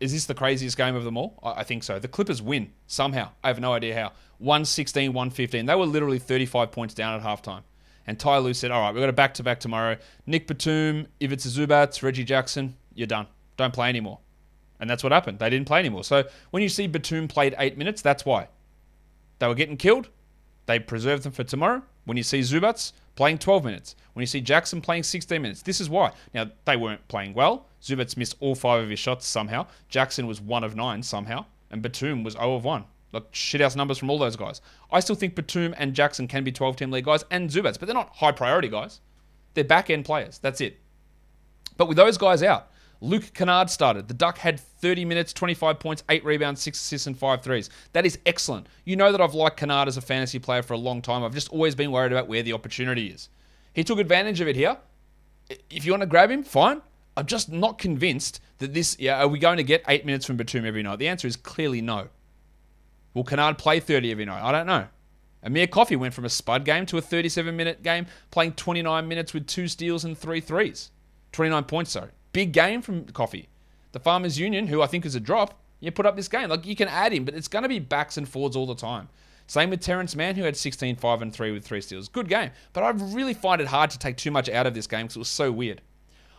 is 0.00 0.12
this 0.12 0.24
the 0.24 0.34
craziest 0.34 0.76
game 0.76 0.94
of 0.94 1.04
them 1.04 1.16
all? 1.16 1.38
I 1.42 1.64
think 1.64 1.82
so. 1.82 1.98
The 1.98 2.08
Clippers 2.08 2.40
win 2.40 2.72
somehow. 2.86 3.30
I 3.44 3.48
have 3.48 3.60
no 3.60 3.72
idea 3.72 3.94
how. 3.94 4.12
116, 4.38 5.12
115. 5.12 5.66
They 5.66 5.74
were 5.74 5.84
literally 5.84 6.18
35 6.18 6.72
points 6.72 6.94
down 6.94 7.20
at 7.20 7.24
halftime. 7.24 7.62
And 8.06 8.18
Ty 8.18 8.38
Lue 8.38 8.54
said, 8.54 8.70
All 8.70 8.80
right, 8.80 8.94
we've 8.94 9.02
got 9.02 9.10
a 9.10 9.12
back 9.12 9.34
to 9.34 9.42
back 9.42 9.60
tomorrow. 9.60 9.96
Nick 10.26 10.46
Batum, 10.46 11.06
Ivica 11.20 11.48
Zubac, 11.48 12.02
Reggie 12.02 12.24
Jackson, 12.24 12.76
you're 12.94 13.06
done. 13.06 13.26
Don't 13.58 13.74
play 13.74 13.90
anymore. 13.90 14.18
And 14.80 14.88
that's 14.88 15.02
what 15.02 15.12
happened. 15.12 15.38
They 15.38 15.50
didn't 15.50 15.66
play 15.66 15.78
anymore. 15.78 16.04
So 16.04 16.24
when 16.50 16.62
you 16.62 16.70
see 16.70 16.86
Batum 16.86 17.28
played 17.28 17.54
eight 17.58 17.76
minutes, 17.76 18.00
that's 18.00 18.24
why. 18.24 18.48
They 19.38 19.46
were 19.46 19.54
getting 19.54 19.76
killed. 19.76 20.08
They 20.64 20.78
preserved 20.78 21.24
them 21.24 21.32
for 21.32 21.44
tomorrow. 21.44 21.82
When 22.10 22.16
you 22.16 22.24
see 22.24 22.40
Zubac 22.40 22.90
playing 23.14 23.38
12 23.38 23.64
minutes, 23.64 23.94
when 24.14 24.24
you 24.24 24.26
see 24.26 24.40
Jackson 24.40 24.80
playing 24.80 25.04
16 25.04 25.40
minutes, 25.40 25.62
this 25.62 25.80
is 25.80 25.88
why. 25.88 26.10
Now, 26.34 26.50
they 26.64 26.76
weren't 26.76 27.06
playing 27.06 27.34
well. 27.34 27.66
Zubac 27.80 28.16
missed 28.16 28.34
all 28.40 28.56
five 28.56 28.82
of 28.82 28.90
his 28.90 28.98
shots 28.98 29.28
somehow. 29.28 29.68
Jackson 29.88 30.26
was 30.26 30.40
one 30.40 30.64
of 30.64 30.74
nine 30.74 31.04
somehow. 31.04 31.44
And 31.70 31.82
Batum 31.82 32.24
was 32.24 32.34
0 32.34 32.56
of 32.56 32.64
1. 32.64 32.84
Like 33.12 33.30
shithouse 33.30 33.76
numbers 33.76 33.98
from 33.98 34.10
all 34.10 34.18
those 34.18 34.34
guys. 34.34 34.60
I 34.90 34.98
still 34.98 35.14
think 35.14 35.36
Batum 35.36 35.72
and 35.78 35.94
Jackson 35.94 36.26
can 36.26 36.42
be 36.42 36.50
12 36.50 36.74
team 36.74 36.90
league 36.90 37.04
guys 37.04 37.24
and 37.30 37.48
Zubac, 37.48 37.78
but 37.78 37.86
they're 37.86 37.94
not 37.94 38.16
high 38.16 38.32
priority 38.32 38.68
guys. 38.68 39.00
They're 39.54 39.62
back 39.62 39.88
end 39.88 40.04
players. 40.04 40.38
That's 40.38 40.60
it. 40.60 40.80
But 41.76 41.86
with 41.86 41.96
those 41.96 42.18
guys 42.18 42.42
out, 42.42 42.72
Luke 43.00 43.32
Kennard 43.32 43.70
started. 43.70 44.08
The 44.08 44.14
Duck 44.14 44.38
had 44.38 44.60
30 44.60 45.04
minutes, 45.06 45.32
25 45.32 45.78
points, 45.78 46.04
8 46.08 46.24
rebounds, 46.24 46.60
6 46.60 46.78
assists, 46.78 47.06
and 47.06 47.18
5 47.18 47.42
threes. 47.42 47.70
That 47.92 48.04
is 48.04 48.18
excellent. 48.26 48.66
You 48.84 48.96
know 48.96 49.10
that 49.10 49.20
I've 49.20 49.34
liked 49.34 49.56
Kennard 49.56 49.88
as 49.88 49.96
a 49.96 50.02
fantasy 50.02 50.38
player 50.38 50.62
for 50.62 50.74
a 50.74 50.78
long 50.78 51.00
time. 51.00 51.22
I've 51.22 51.34
just 51.34 51.48
always 51.50 51.74
been 51.74 51.92
worried 51.92 52.12
about 52.12 52.28
where 52.28 52.42
the 52.42 52.52
opportunity 52.52 53.06
is. 53.06 53.30
He 53.72 53.84
took 53.84 53.98
advantage 53.98 54.40
of 54.40 54.48
it 54.48 54.56
here. 54.56 54.76
If 55.70 55.84
you 55.84 55.92
want 55.92 56.02
to 56.02 56.06
grab 56.06 56.30
him, 56.30 56.42
fine. 56.42 56.82
I'm 57.16 57.26
just 57.26 57.50
not 57.50 57.78
convinced 57.78 58.40
that 58.58 58.74
this. 58.74 58.96
Yeah, 58.98 59.22
are 59.22 59.28
we 59.28 59.38
going 59.38 59.56
to 59.56 59.62
get 59.62 59.82
8 59.88 60.04
minutes 60.04 60.26
from 60.26 60.36
Batum 60.36 60.64
every 60.64 60.82
night? 60.82 60.98
The 60.98 61.08
answer 61.08 61.26
is 61.26 61.36
clearly 61.36 61.80
no. 61.80 62.08
Will 63.14 63.24
Kennard 63.24 63.58
play 63.58 63.80
30 63.80 64.10
every 64.10 64.24
night? 64.24 64.42
I 64.42 64.52
don't 64.52 64.66
know. 64.66 64.86
Amir 65.42 65.66
Coffey 65.66 65.96
went 65.96 66.14
from 66.14 66.26
a 66.26 66.28
spud 66.28 66.64
game 66.64 66.86
to 66.86 66.98
a 66.98 67.00
37 67.00 67.56
minute 67.56 67.82
game, 67.82 68.06
playing 68.30 68.52
29 68.52 69.08
minutes 69.08 69.32
with 69.32 69.46
two 69.46 69.68
steals 69.68 70.04
and 70.04 70.16
three 70.16 70.40
threes. 70.40 70.90
29 71.32 71.64
points, 71.64 71.92
sorry. 71.92 72.10
Big 72.32 72.52
game 72.52 72.82
from 72.82 73.06
Coffey. 73.06 73.48
The 73.92 74.00
Farmers 74.00 74.38
Union, 74.38 74.68
who 74.68 74.82
I 74.82 74.86
think 74.86 75.04
is 75.04 75.14
a 75.14 75.20
drop, 75.20 75.60
you 75.80 75.90
put 75.90 76.06
up 76.06 76.16
this 76.16 76.28
game. 76.28 76.48
Like, 76.48 76.66
you 76.66 76.76
can 76.76 76.88
add 76.88 77.12
him, 77.12 77.24
but 77.24 77.34
it's 77.34 77.48
going 77.48 77.62
to 77.62 77.68
be 77.68 77.78
backs 77.78 78.16
and 78.16 78.28
forwards 78.28 78.56
all 78.56 78.66
the 78.66 78.74
time. 78.74 79.08
Same 79.46 79.70
with 79.70 79.80
Terrence 79.80 80.14
Mann, 80.14 80.36
who 80.36 80.44
had 80.44 80.56
16, 80.56 80.96
5, 80.96 81.22
and 81.22 81.34
3 81.34 81.50
with 81.50 81.64
three 81.64 81.80
steals. 81.80 82.08
Good 82.08 82.28
game. 82.28 82.50
But 82.72 82.84
I 82.84 82.90
really 82.90 83.34
find 83.34 83.60
it 83.60 83.66
hard 83.66 83.90
to 83.90 83.98
take 83.98 84.16
too 84.16 84.30
much 84.30 84.48
out 84.48 84.66
of 84.66 84.74
this 84.74 84.86
game 84.86 85.06
because 85.06 85.16
it 85.16 85.20
was 85.20 85.28
so 85.28 85.50
weird. 85.50 85.80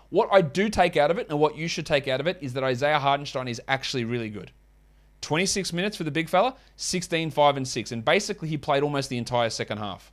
What 0.10 0.30
I 0.32 0.42
do 0.42 0.70
take 0.70 0.96
out 0.96 1.12
of 1.12 1.18
it, 1.18 1.28
and 1.30 1.40
what 1.40 1.58
you 1.58 1.68
should 1.68 1.86
take 1.86 2.08
out 2.08 2.22
of 2.22 2.28
it, 2.28 2.38
is 2.40 2.54
that 2.54 2.64
Isaiah 2.64 3.00
Hartenstein 3.00 3.50
is 3.50 3.62
actually 3.68 4.06
really 4.06 4.30
good. 4.30 4.52
26 5.22 5.74
minutes 5.74 5.98
for 5.98 6.04
the 6.04 6.12
big 6.12 6.30
fella, 6.30 6.56
16, 6.78 7.32
5, 7.32 7.58
and 7.58 7.68
6. 7.68 7.92
And 7.92 8.06
basically, 8.06 8.48
he 8.48 8.58
played 8.58 8.84
almost 8.84 9.10
the 9.10 9.18
entire 9.18 9.50
second 9.50 9.80
half. 9.80 10.12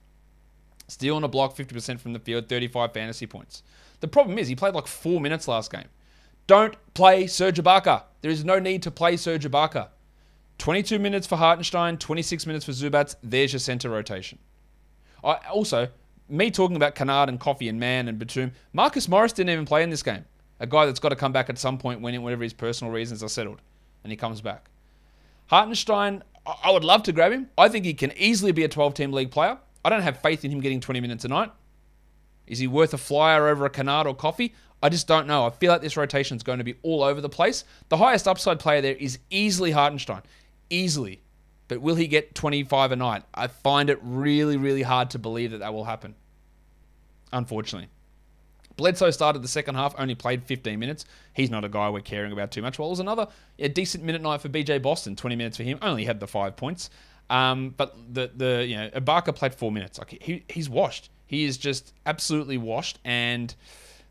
Steal 0.89 1.17
on 1.17 1.25
a 1.25 1.29
block, 1.29 1.57
50% 1.57 2.01
from 2.01 2.15
the 2.15 2.19
field, 2.19 2.49
35 2.49 2.93
fantasy 2.93 3.27
points. 3.27 3.63
The 4.01 4.09
problem 4.09 4.39
is, 4.39 4.49
he 4.49 4.55
played 4.55 4.75
like 4.75 4.87
four 4.87 5.21
minutes 5.21 5.49
last 5.49 5.73
game. 5.73 5.89
Don't 6.47 6.77
play 6.95 7.27
Serge 7.27 7.61
Ibaka. 7.63 8.05
There 8.23 8.31
is 8.31 8.45
no 8.45 8.59
need 8.59 8.83
to 8.85 8.91
play 8.91 9.17
Serge 9.17 9.45
Ibaka. 9.45 9.89
22 10.59 10.99
minutes 10.99 11.27
for 11.27 11.37
Hartenstein, 11.37 11.99
26 11.99 12.47
minutes 12.47 12.65
for 12.65 12.73
Zubac. 12.73 13.15
There's 13.23 13.53
your 13.53 13.61
center 13.61 13.91
rotation. 13.91 14.39
I, 15.23 15.35
also, 15.53 15.89
me 16.29 16.51
talking 16.51 16.77
about 16.77 16.95
Kennard 16.95 17.29
and 17.29 17.39
Coffey 17.39 17.69
and 17.69 17.79
Mann 17.79 18.09
and 18.09 18.19
Batum, 18.19 18.53
Marcus 18.73 19.09
Morris 19.09 19.33
didn't 19.33 19.51
even 19.51 19.65
play 19.67 19.83
in 19.83 19.91
this 19.91 20.03
game. 20.03 20.25
A 20.61 20.67
guy 20.67 20.87
that's 20.87 21.01
got 21.01 21.11
to 21.11 21.17
come 21.17 21.33
back 21.33 21.49
at 21.49 21.59
some 21.59 21.79
point 21.79 22.01
when 22.01 22.21
whenever 22.23 22.43
his 22.43 22.53
personal 22.53 22.93
reasons 22.93 23.23
are 23.23 23.29
settled. 23.29 23.61
And 24.03 24.11
he 24.11 24.17
comes 24.17 24.41
back. 24.41 24.71
Hartenstein, 25.47 26.23
I 26.47 26.55
I 26.65 26.71
would 26.71 26.85
love 26.85 27.03
to 27.05 27.13
grab 27.13 27.33
him. 27.33 27.51
I 27.59 27.69
think 27.69 27.85
he 27.85 27.95
can 27.95 28.13
easily 28.17 28.53
be 28.53 28.65
a 28.65 28.69
12 28.69 28.95
team 28.95 29.13
league 29.13 29.31
player. 29.31 29.59
I 29.85 29.91
don't 29.91 30.03
have 30.03 30.21
faith 30.21 30.45
in 30.45 30.51
him 30.51 30.61
getting 30.61 30.81
20 30.81 31.01
minutes 31.01 31.25
a 31.25 31.29
night. 31.29 31.53
Is 32.49 32.59
he 32.59 32.67
worth 32.67 32.95
a 32.95 32.99
flyer 32.99 33.49
over 33.49 33.65
a 33.65 33.71
Kennard 33.71 34.07
or 34.07 34.15
Coffey? 34.15 34.55
I 34.83 34.89
just 34.89 35.09
don't 35.09 35.27
know. 35.27 35.45
I 35.45 35.51
feel 35.51 35.73
like 35.73 35.81
this 35.81 35.97
rotation 35.97 36.37
is 36.37 36.43
going 36.43 36.59
to 36.59 36.65
be 36.65 36.75
all 36.83 37.03
over 37.03 37.21
the 37.21 37.29
place. 37.29 37.65
The 37.89 37.97
highest 37.97 38.29
upside 38.29 38.61
player 38.61 38.81
there 38.81 38.95
is 38.95 39.19
easily 39.31 39.73
Hartenstein. 39.73 40.23
Easily. 40.71 41.23
But 41.67 41.81
will 41.81 41.97
he 41.97 42.07
get 42.07 42.35
25 42.35 42.93
a 42.93 42.97
night? 42.97 43.25
I 43.35 43.49
find 43.49 43.91
it 43.91 43.99
really, 44.03 44.57
really 44.57 44.83
hard 44.83 45.11
to 45.11 45.19
believe 45.19 45.51
that 45.51 45.59
that 45.59 45.75
will 45.75 45.85
happen. 45.85 46.15
Unfortunately. 47.33 47.89
Bledsoe 48.77 49.11
started 49.11 49.43
the 49.43 49.49
second 49.49 49.75
half, 49.75 49.95
only 49.99 50.15
played 50.15 50.45
15 50.45 50.79
minutes. 50.79 51.05
He's 51.35 51.51
not 51.51 51.65
a 51.65 51.69
guy 51.69 51.91
we're 51.91 52.01
caring 52.01 52.33
about 52.33 52.53
too 52.53 52.63
much. 52.63 52.79
Well, 52.79 52.89
it 52.89 52.91
was 52.91 53.01
another 53.01 53.27
yeah, 53.59 53.67
decent 53.69 54.05
minute 54.05 54.23
night 54.23 54.41
for 54.41 54.49
BJ 54.49 54.81
Boston, 54.81 55.17
20 55.17 55.35
minutes 55.35 55.57
for 55.57 55.65
him. 55.65 55.79
Only 55.83 56.05
had 56.05 56.21
the 56.21 56.29
five 56.29 56.57
points. 56.57 56.89
Um, 57.29 57.75
but 57.77 57.95
the 58.15 58.31
the 58.35 58.65
you 58.67 58.77
know 58.77 58.89
Ibaka 58.91 59.35
played 59.35 59.55
four 59.55 59.71
minutes. 59.71 59.99
Like 59.99 60.17
he 60.23 60.45
he's 60.49 60.69
washed. 60.69 61.11
He 61.29 61.45
is 61.45 61.57
just 61.59 61.93
absolutely 62.07 62.59
washed, 62.59 62.99
and 63.05 63.55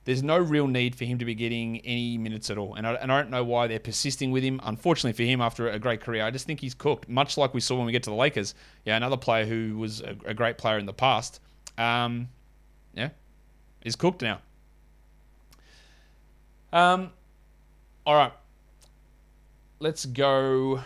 there's 0.06 0.24
no 0.24 0.38
real 0.38 0.68
need 0.68 0.96
for 0.96 1.04
him 1.04 1.18
to 1.18 1.26
be 1.26 1.36
getting 1.36 1.80
any 1.80 2.18
minutes 2.18 2.50
at 2.50 2.58
all. 2.58 2.76
And 2.76 2.88
I, 2.88 2.94
and 2.94 3.12
I 3.12 3.22
don't 3.22 3.30
know 3.30 3.44
why 3.44 3.68
they're 3.68 3.80
persisting 3.80 4.32
with 4.32 4.44
him. 4.44 4.62
Unfortunately 4.64 5.12
for 5.12 5.30
him, 5.30 5.42
after 5.42 5.68
a 5.68 5.80
great 5.80 6.00
career, 6.00 6.24
I 6.24 6.32
just 6.32 6.46
think 6.46 6.62
he's 6.62 6.74
cooked. 6.74 7.10
Much 7.10 7.38
like 7.38 7.54
we 7.54 7.60
saw 7.60 7.76
when 7.76 7.86
we 7.86 7.92
get 7.92 8.04
to 8.04 8.12
the 8.12 8.16
Lakers. 8.16 8.56
Yeah, 8.86 8.96
another 8.96 9.18
player 9.18 9.46
who 9.46 9.78
was 9.78 10.00
a, 10.00 10.16
a 10.26 10.34
great 10.34 10.58
player 10.58 10.78
in 10.78 10.86
the 10.86 10.94
past. 10.94 11.42
Um, 11.78 12.30
yeah, 12.94 13.10
is 13.84 13.98
cooked 13.98 14.22
now. 14.22 14.40
Um, 16.72 17.12
all 18.06 18.16
right, 18.16 18.34
let's 19.80 20.06
go. 20.06 20.82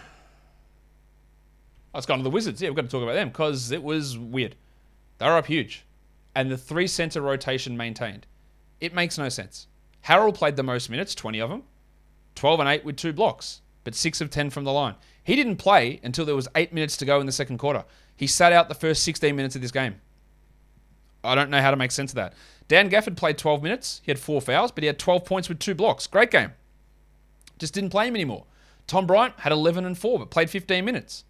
Let's 1.94 2.06
go 2.06 2.14
on 2.14 2.20
to 2.20 2.24
the 2.24 2.30
Wizards. 2.30 2.62
Yeah, 2.62 2.70
we've 2.70 2.76
got 2.78 2.86
to 2.86 2.88
talk 2.88 3.04
about 3.04 3.16
them 3.16 3.30
because 3.30 3.72
it 3.72 3.84
was 3.84 4.18
weird. 4.18 4.56
They 5.18 5.26
were 5.26 5.38
up 5.38 5.46
huge, 5.46 5.84
and 6.36 6.50
the 6.50 6.58
three 6.58 6.88
center 6.88 7.22
rotation 7.22 7.78
maintained. 7.78 8.26
It 8.80 8.94
makes 8.94 9.18
no 9.18 9.30
sense. 9.30 9.68
Harrell 10.06 10.34
played 10.34 10.56
the 10.56 10.64
most 10.64 10.90
minutes, 10.90 11.14
20 11.14 11.40
of 11.40 11.50
them, 11.50 11.64
12 12.36 12.60
and 12.60 12.70
8 12.70 12.86
with 12.86 12.98
two 12.98 13.14
blocks, 13.14 13.62
but 13.84 13.96
6 13.96 14.22
of 14.22 14.30
10 14.30 14.50
from 14.50 14.64
the 14.64 14.72
line. 14.72 14.96
He 15.24 15.36
didn't 15.36 15.58
play 15.58 16.00
until 16.04 16.26
there 16.26 16.36
was 16.36 16.48
8 16.56 16.74
minutes 16.74 16.98
to 16.98 17.06
go 17.06 17.20
in 17.20 17.26
the 17.26 17.32
second 17.32 17.60
quarter. 17.60 17.86
He 18.16 18.28
sat 18.28 18.54
out 18.54 18.70
the 18.70 18.76
first 18.76 19.04
16 19.04 19.36
minutes 19.36 19.56
of 19.56 19.62
this 19.62 19.72
game. 19.72 20.02
I 21.24 21.36
don't 21.36 21.52
know 21.52 21.62
how 21.62 21.72
to 21.72 21.78
make 21.78 21.92
sense 21.92 22.12
of 22.12 22.16
that. 22.16 22.34
Dan 22.68 22.90
Gafford 22.90 23.18
played 23.18 23.38
12 23.38 23.62
minutes. 23.62 24.02
He 24.04 24.12
had 24.12 24.20
four 24.20 24.42
fouls, 24.42 24.72
but 24.72 24.84
he 24.84 24.88
had 24.88 24.98
12 24.98 25.26
points 25.26 25.50
with 25.50 25.60
two 25.60 25.76
blocks. 25.76 26.08
Great 26.08 26.32
game. 26.32 26.52
Just 27.60 27.74
didn't 27.74 27.92
play 27.92 28.08
him 28.08 28.16
anymore. 28.16 28.46
Tom 28.88 29.06
Bryant 29.06 29.40
had 29.40 29.52
11 29.52 29.86
and 29.86 29.98
4, 29.98 30.20
but 30.20 30.32
played 30.32 30.50
15 30.50 30.84
minutes. 30.84 31.24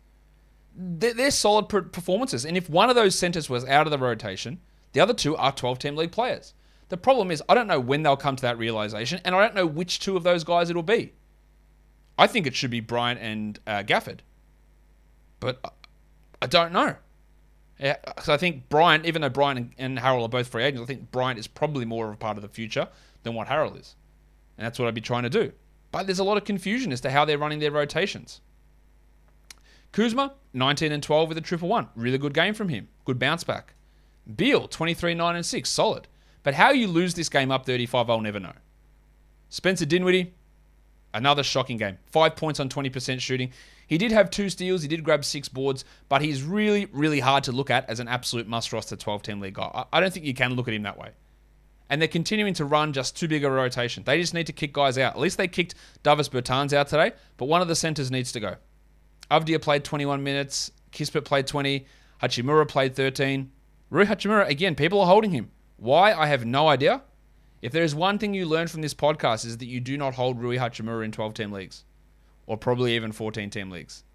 They're, 0.74 1.31
solid 1.31 1.67
performances. 1.67 2.46
And 2.46 2.55
if 2.55 2.70
one 2.70 2.89
of 2.89 2.96
those 2.96 3.15
centers 3.15 3.50
was 3.50 3.65
out 3.65 3.86
of 3.86 3.91
the 3.91 3.98
rotation, 3.98 4.62
the 4.93 5.00
other 5.00 5.13
two 5.13 5.36
are 5.36 5.51
12 5.51 5.79
team 5.79 5.95
league 5.95 6.12
players. 6.12 6.53
The 6.89 6.98
problem 6.98 7.31
is, 7.31 7.41
I 7.48 7.53
don't 7.53 7.67
know 7.67 7.79
when 7.79 8.03
they'll 8.03 8.17
come 8.17 8.36
to 8.36 8.41
that 8.41 8.57
realization, 8.57 9.21
and 9.24 9.33
I 9.33 9.41
don't 9.41 9.55
know 9.55 9.65
which 9.65 10.00
two 10.00 10.17
of 10.17 10.24
those 10.24 10.43
guys 10.43 10.69
it'll 10.69 10.83
be. 10.83 11.13
I 12.17 12.27
think 12.27 12.45
it 12.45 12.53
should 12.53 12.71
be 12.71 12.81
Bryant 12.81 13.19
and 13.21 13.60
uh, 13.65 13.83
Gafford, 13.83 14.19
but 15.39 15.60
I 16.41 16.48
don't 16.48 16.74
know. 16.74 16.98
Yeah, 17.79 17.95
so 18.21 18.33
I 18.33 18.38
think 18.38 18.69
Bryant, 18.69 19.05
even 19.05 19.21
though 19.21 19.29
Bryant 19.29 19.57
and, 19.57 19.71
and 19.77 19.98
Harrell 19.98 20.24
are 20.24 20.29
both 20.29 20.50
free 20.50 20.63
agents, 20.63 20.83
I 20.83 20.86
think 20.86 21.12
Bryant 21.12 21.39
is 21.39 21.48
probably 21.48 21.86
more 21.86 22.07
of 22.07 22.13
a 22.13 22.17
part 22.17 22.38
of 22.38 22.43
the 22.43 22.50
future 22.50 22.89
than 23.24 23.33
what 23.33 23.48
Harrell 23.48 23.79
is, 23.79 23.95
and 24.57 24.65
that's 24.65 24.77
what 24.77 24.88
I'd 24.88 24.93
be 24.93 25.01
trying 25.01 25.24
to 25.24 25.29
do. 25.29 25.53
But 25.91 26.05
there's 26.05 26.19
a 26.19 26.24
lot 26.24 26.38
of 26.38 26.43
confusion 26.43 26.91
as 26.91 27.01
to 27.01 27.10
how 27.10 27.25
they're 27.25 27.38
running 27.38 27.60
their 27.60 27.71
rotations. 27.71 28.41
Kuzma, 29.91 30.33
19 30.53 30.91
and 30.91 31.03
12 31.03 31.29
with 31.29 31.38
a 31.38 31.41
triple 31.41 31.67
one. 31.67 31.89
Really 31.95 32.17
good 32.17 32.33
game 32.33 32.53
from 32.53 32.69
him. 32.69 32.88
Good 33.03 33.19
bounce 33.19 33.43
back. 33.43 33.74
Beal, 34.38 34.67
23, 34.67 35.13
9 35.13 35.35
and 35.35 35.45
6. 35.45 35.69
Solid. 35.69 36.07
But 36.43 36.55
how 36.55 36.71
you 36.71 36.88
lose 36.88 37.13
this 37.13 37.29
game 37.29 37.51
up 37.51 37.65
35, 37.65 38.09
I'll 38.09 38.21
never 38.21 38.39
know. 38.39 38.53
Spencer 39.50 39.85
Dinwiddie, 39.85 40.33
another 41.13 41.43
shocking 41.43 41.77
game. 41.77 41.97
Five 42.05 42.35
points 42.35 42.59
on 42.59 42.69
20% 42.69 43.19
shooting. 43.19 43.51
He 43.88 43.97
did 43.97 44.11
have 44.11 44.29
two 44.29 44.50
steals, 44.50 44.81
he 44.81 44.88
did 44.88 45.03
grab 45.03 45.25
six 45.25 45.50
boards, 45.50 45.83
but 46.07 46.21
he's 46.21 46.43
really, 46.43 46.85
really 46.93 47.19
hard 47.19 47.43
to 47.43 47.51
look 47.51 47.69
at 47.69 47.89
as 47.89 48.00
an 48.00 48.07
absolute 48.07 48.47
must 48.47 48.71
roster 48.71 48.95
12 48.95 49.21
team 49.21 49.39
league 49.41 49.55
guy. 49.55 49.85
I 49.91 50.00
don't 50.00 50.13
think 50.13 50.25
you 50.25 50.33
can 50.33 50.53
look 50.53 50.67
at 50.67 50.73
him 50.73 50.83
that 50.83 50.97
way. 50.97 51.09
And 51.89 52.01
they're 52.01 52.07
continuing 52.07 52.53
to 52.53 52.63
run 52.63 52.93
just 52.93 53.17
too 53.17 53.27
big 53.27 53.43
a 53.43 53.51
rotation. 53.51 54.03
They 54.05 54.21
just 54.21 54.33
need 54.33 54.47
to 54.47 54.53
kick 54.53 54.71
guys 54.71 54.97
out. 54.97 55.15
At 55.15 55.19
least 55.19 55.38
they 55.38 55.50
kicked 55.50 55.75
Davis 56.03 56.29
Bertans 56.29 56.71
out 56.71 56.88
today, 56.88 57.11
but 57.35 57.47
one 57.47 57.61
of 57.61 57.67
the 57.67 57.75
centers 57.75 58.09
needs 58.09 58.31
to 58.31 58.39
go. 58.39 58.55
Avdija 59.29 59.61
played 59.61 59.83
21 59.83 60.23
minutes, 60.23 60.71
Kispert 60.93 61.25
played 61.25 61.47
20, 61.47 61.85
Hachimura 62.21 62.67
played 62.67 62.95
13. 62.95 63.51
Rui 63.91 64.05
Hachimura, 64.05 64.48
again, 64.48 64.74
people 64.74 65.01
are 65.01 65.05
holding 65.05 65.31
him. 65.31 65.51
Why? 65.75 66.13
I 66.13 66.27
have 66.27 66.45
no 66.45 66.69
idea. 66.69 67.01
If 67.62 67.74
there 67.74 67.83
is 67.83 67.93
one 67.93 68.17
thing 68.17 68.33
you 68.33 68.45
learn 68.45 68.69
from 68.69 68.81
this 68.81 68.93
podcast 68.93 69.45
is 69.45 69.57
that 69.57 69.65
you 69.65 69.81
do 69.81 69.98
not 69.98 70.13
hold 70.13 70.39
Rui 70.39 70.57
Hachimura 70.57 71.03
in 71.03 71.12
12 71.12 71.33
team 71.33 71.51
leagues 71.51 71.83
or 72.48 72.55
probably 72.55 72.95
even 72.95 73.12
14 73.12 73.50
team 73.50 73.69
leagues. 73.69 74.05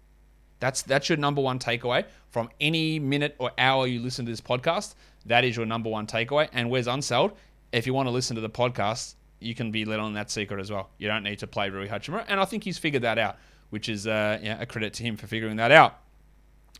That's 0.59 0.81
that's 0.81 1.09
your 1.09 1.19
number 1.19 1.41
one 1.41 1.59
takeaway 1.59 2.05
from 2.31 2.49
any 2.59 2.97
minute 2.97 3.35
or 3.37 3.51
hour 3.59 3.85
you 3.85 3.99
listen 3.99 4.25
to 4.25 4.31
this 4.31 4.41
podcast. 4.41 4.95
That 5.27 5.43
is 5.43 5.55
your 5.55 5.67
number 5.67 5.91
one 5.91 6.07
takeaway. 6.07 6.49
And 6.53 6.71
where's 6.71 6.87
unsold? 6.87 7.33
If 7.71 7.85
you 7.85 7.93
want 7.93 8.07
to 8.07 8.11
listen 8.11 8.33
to 8.33 8.41
the 8.41 8.49
podcast, 8.49 9.13
you 9.39 9.53
can 9.53 9.69
be 9.69 9.85
let 9.85 9.99
on 9.99 10.15
that 10.15 10.31
secret 10.31 10.59
as 10.59 10.71
well. 10.71 10.89
You 10.97 11.07
don't 11.07 11.21
need 11.21 11.37
to 11.37 11.47
play 11.47 11.69
Rui 11.69 11.87
Hachimura, 11.87 12.25
and 12.27 12.39
I 12.39 12.45
think 12.45 12.63
he's 12.63 12.79
figured 12.79 13.03
that 13.03 13.19
out, 13.19 13.37
which 13.69 13.89
is 13.89 14.07
uh, 14.07 14.39
yeah, 14.41 14.59
a 14.59 14.65
credit 14.65 14.95
to 14.95 15.03
him 15.03 15.17
for 15.17 15.27
figuring 15.27 15.57
that 15.57 15.71
out. 15.71 15.99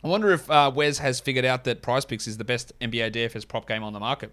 I 0.02 0.08
wonder 0.08 0.30
if 0.30 0.48
uh, 0.50 0.70
Wes 0.74 0.98
has 0.98 1.18
figured 1.18 1.44
out 1.44 1.64
that 1.64 1.82
Prize 1.82 2.04
Picks 2.04 2.26
is 2.28 2.38
the 2.38 2.44
best 2.44 2.72
NBA 2.80 3.12
DFS 3.12 3.46
prop 3.48 3.66
game 3.66 3.82
on 3.82 3.92
the 3.92 4.00
market. 4.00 4.32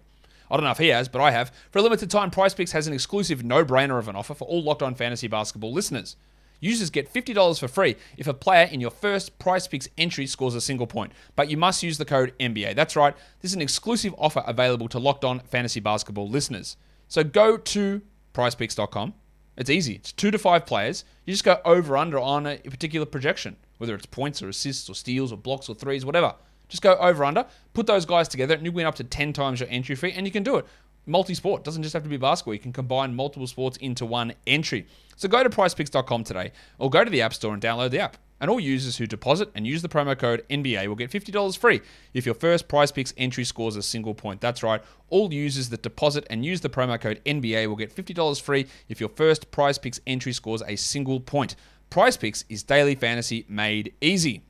I 0.50 0.56
don't 0.56 0.64
know 0.64 0.70
if 0.70 0.78
he 0.78 0.88
has, 0.88 1.08
but 1.08 1.20
I 1.20 1.32
have. 1.32 1.52
For 1.70 1.80
a 1.80 1.82
limited 1.82 2.10
time, 2.10 2.30
Prize 2.30 2.54
Picks 2.54 2.72
has 2.72 2.86
an 2.86 2.92
exclusive 2.92 3.44
no-brainer 3.44 3.98
of 3.98 4.06
an 4.06 4.14
offer 4.14 4.34
for 4.34 4.46
all 4.46 4.62
Locked 4.62 4.82
On 4.82 4.94
Fantasy 4.94 5.26
Basketball 5.26 5.72
listeners. 5.72 6.16
Users 6.60 6.88
get 6.88 7.12
$50 7.12 7.58
for 7.58 7.68
free 7.68 7.96
if 8.16 8.26
a 8.26 8.34
player 8.34 8.66
in 8.70 8.80
your 8.80 8.90
first 8.90 9.38
Prize 9.38 9.66
Picks 9.66 9.88
entry 9.98 10.26
scores 10.26 10.54
a 10.54 10.60
single 10.60 10.86
point, 10.86 11.12
but 11.34 11.50
you 11.50 11.56
must 11.56 11.82
use 11.82 11.98
the 11.98 12.04
code 12.04 12.32
NBA. 12.38 12.74
That's 12.74 12.96
right, 12.96 13.14
this 13.40 13.50
is 13.50 13.56
an 13.56 13.60
exclusive 13.62 14.14
offer 14.16 14.42
available 14.46 14.88
to 14.88 14.98
Locked 14.98 15.24
On 15.24 15.40
Fantasy 15.40 15.80
Basketball 15.80 16.28
listeners. 16.28 16.76
So 17.08 17.24
go 17.24 17.56
to 17.56 18.02
prizepicks.com. 18.32 19.14
It's 19.56 19.70
easy. 19.70 19.94
It's 19.94 20.12
two 20.12 20.30
to 20.30 20.38
five 20.38 20.66
players. 20.66 21.04
You 21.24 21.32
just 21.32 21.44
go 21.44 21.60
over 21.64 21.96
under 21.96 22.18
on 22.18 22.46
a 22.46 22.58
particular 22.58 23.06
projection, 23.06 23.56
whether 23.78 23.94
it's 23.94 24.06
points 24.06 24.42
or 24.42 24.48
assists 24.48 24.88
or 24.88 24.94
steals 24.94 25.32
or 25.32 25.38
blocks 25.38 25.68
or 25.68 25.74
threes, 25.74 26.04
whatever. 26.04 26.34
Just 26.68 26.82
go 26.82 26.96
over 26.96 27.24
under, 27.24 27.46
put 27.74 27.86
those 27.86 28.04
guys 28.04 28.28
together, 28.28 28.54
and 28.54 28.64
you 28.64 28.72
win 28.72 28.86
up 28.86 28.96
to 28.96 29.04
10 29.04 29.32
times 29.32 29.60
your 29.60 29.68
entry 29.68 29.94
fee, 29.94 30.12
and 30.12 30.26
you 30.26 30.32
can 30.32 30.42
do 30.42 30.56
it. 30.56 30.66
Multi 31.08 31.34
sport 31.34 31.62
doesn't 31.62 31.84
just 31.84 31.92
have 31.92 32.02
to 32.02 32.08
be 32.08 32.16
basketball. 32.16 32.54
You 32.54 32.60
can 32.60 32.72
combine 32.72 33.14
multiple 33.14 33.46
sports 33.46 33.76
into 33.76 34.04
one 34.04 34.34
entry. 34.46 34.86
So 35.14 35.28
go 35.28 35.42
to 35.42 35.48
prizepicks.com 35.48 36.24
today 36.24 36.50
or 36.78 36.90
go 36.90 37.04
to 37.04 37.10
the 37.10 37.22
App 37.22 37.32
Store 37.32 37.54
and 37.54 37.62
download 37.62 37.90
the 37.90 38.00
app. 38.00 38.16
And 38.40 38.50
all 38.50 38.60
users 38.60 38.98
who 38.98 39.06
deposit 39.06 39.50
and 39.54 39.66
use 39.66 39.80
the 39.80 39.88
promo 39.88 40.18
code 40.18 40.44
NBA 40.50 40.88
will 40.88 40.96
get 40.96 41.10
$50 41.10 41.56
free 41.56 41.80
if 42.12 42.26
your 42.26 42.34
first 42.34 42.68
Prize 42.68 42.92
Picks 42.92 43.14
entry 43.16 43.44
scores 43.44 43.76
a 43.76 43.82
single 43.82 44.14
point. 44.14 44.42
That's 44.42 44.62
right. 44.62 44.82
All 45.08 45.32
users 45.32 45.70
that 45.70 45.82
deposit 45.82 46.26
and 46.28 46.44
use 46.44 46.60
the 46.60 46.68
promo 46.68 47.00
code 47.00 47.22
NBA 47.24 47.66
will 47.66 47.76
get 47.76 47.94
$50 47.94 48.42
free 48.42 48.66
if 48.88 49.00
your 49.00 49.08
first 49.08 49.50
Prize 49.50 49.78
Picks 49.78 50.00
entry 50.06 50.34
scores 50.34 50.62
a 50.66 50.76
single 50.76 51.20
point. 51.20 51.56
Prize 51.90 52.16
Picks 52.16 52.44
is 52.48 52.62
daily 52.62 52.94
fantasy 52.94 53.46
made 53.48 53.94
easy. 54.00 54.42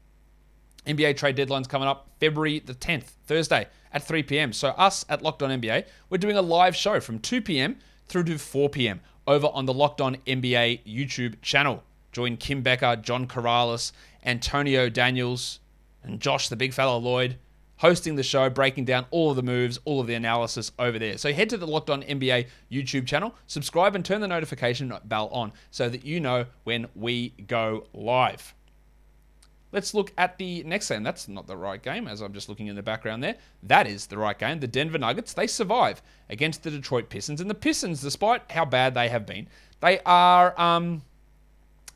NBA 0.87 1.17
trade 1.17 1.37
deadline's 1.37 1.67
coming 1.67 1.89
up 1.89 2.09
February 2.21 2.61
the 2.61 2.75
10th, 2.75 3.05
Thursday 3.27 3.67
at 3.93 4.03
3 4.03 4.23
p.m. 4.23 4.53
So, 4.53 4.69
us 4.71 5.05
at 5.09 5.23
Locked 5.23 5.43
On 5.43 5.51
NBA, 5.51 5.85
we're 6.11 6.19
doing 6.19 6.37
a 6.37 6.43
live 6.43 6.77
show 6.77 7.01
from 7.01 7.19
2 7.19 7.43
p.m. 7.43 7.79
through 8.09 8.25
to 8.25 8.39
4 8.39 8.69
p.m. 8.71 9.01
over 9.27 9.49
on 9.49 9.67
the 9.67 9.75
Locked 9.75 10.01
On 10.01 10.17
NBA 10.27 10.85
YouTube 10.87 11.41
channel. 11.43 11.83
Join 12.13 12.37
Kim 12.37 12.63
Becker, 12.63 12.97
John 12.97 13.27
Corrales, 13.27 13.93
Antonio 14.25 14.89
Daniels, 14.89 15.61
and 16.03 16.21
Josh, 16.21 16.49
the 16.49 16.57
big 16.57 16.73
fella 16.73 16.97
Lloyd, 16.97 17.37
hosting 17.79 18.17
the 18.17 18.23
show, 18.23 18.49
breaking 18.49 18.85
down 18.85 19.07
all 19.11 19.31
of 19.31 19.37
the 19.37 19.43
moves, 19.43 19.79
all 19.85 20.01
of 20.01 20.07
the 20.07 20.15
analysis 20.15 20.73
over 20.79 20.99
there. 20.99 21.19
So 21.19 21.33
head 21.33 21.51
to 21.51 21.57
the 21.57 21.67
Locked 21.67 21.91
On 21.91 22.03
NBA 22.03 22.47
YouTube 22.71 23.07
channel, 23.07 23.35
subscribe, 23.47 23.95
and 23.95 24.05
turn 24.05 24.21
the 24.21 24.29
notification 24.29 24.93
bell 25.05 25.29
on 25.29 25.53
so 25.71 25.89
that 25.89 26.05
you 26.05 26.21
know 26.21 26.47
when 26.65 26.87
we 26.95 27.31
go 27.47 27.87
live. 27.93 28.55
Let's 29.73 29.93
look 29.93 30.13
at 30.17 30.39
the 30.39 30.63
next 30.63 30.89
game. 30.89 31.03
That's 31.03 31.29
not 31.29 31.47
the 31.47 31.57
right 31.57 31.83
game, 31.83 32.07
as 32.09 32.21
I'm 32.21 32.33
just 32.33 32.49
looking 32.49 32.69
in 32.69 32.77
the 32.77 32.83
background 32.83 33.23
there. 33.23 33.37
That 33.65 33.87
is 33.87 34.07
the 34.07 34.17
right 34.17 34.39
game. 34.39 34.61
The 34.61 34.67
Denver 34.67 34.97
Nuggets, 34.97 35.35
they 35.35 35.47
survive 35.47 36.01
against 36.31 36.63
the 36.63 36.71
Detroit 36.71 37.11
Pistons. 37.11 37.41
And 37.41 37.51
the 37.51 37.55
Pistons, 37.55 38.01
despite 38.01 38.51
how 38.51 38.65
bad 38.65 38.95
they 38.95 39.09
have 39.09 39.27
been, 39.27 39.49
they 39.81 40.01
are 40.07 40.59
um, 40.59 41.03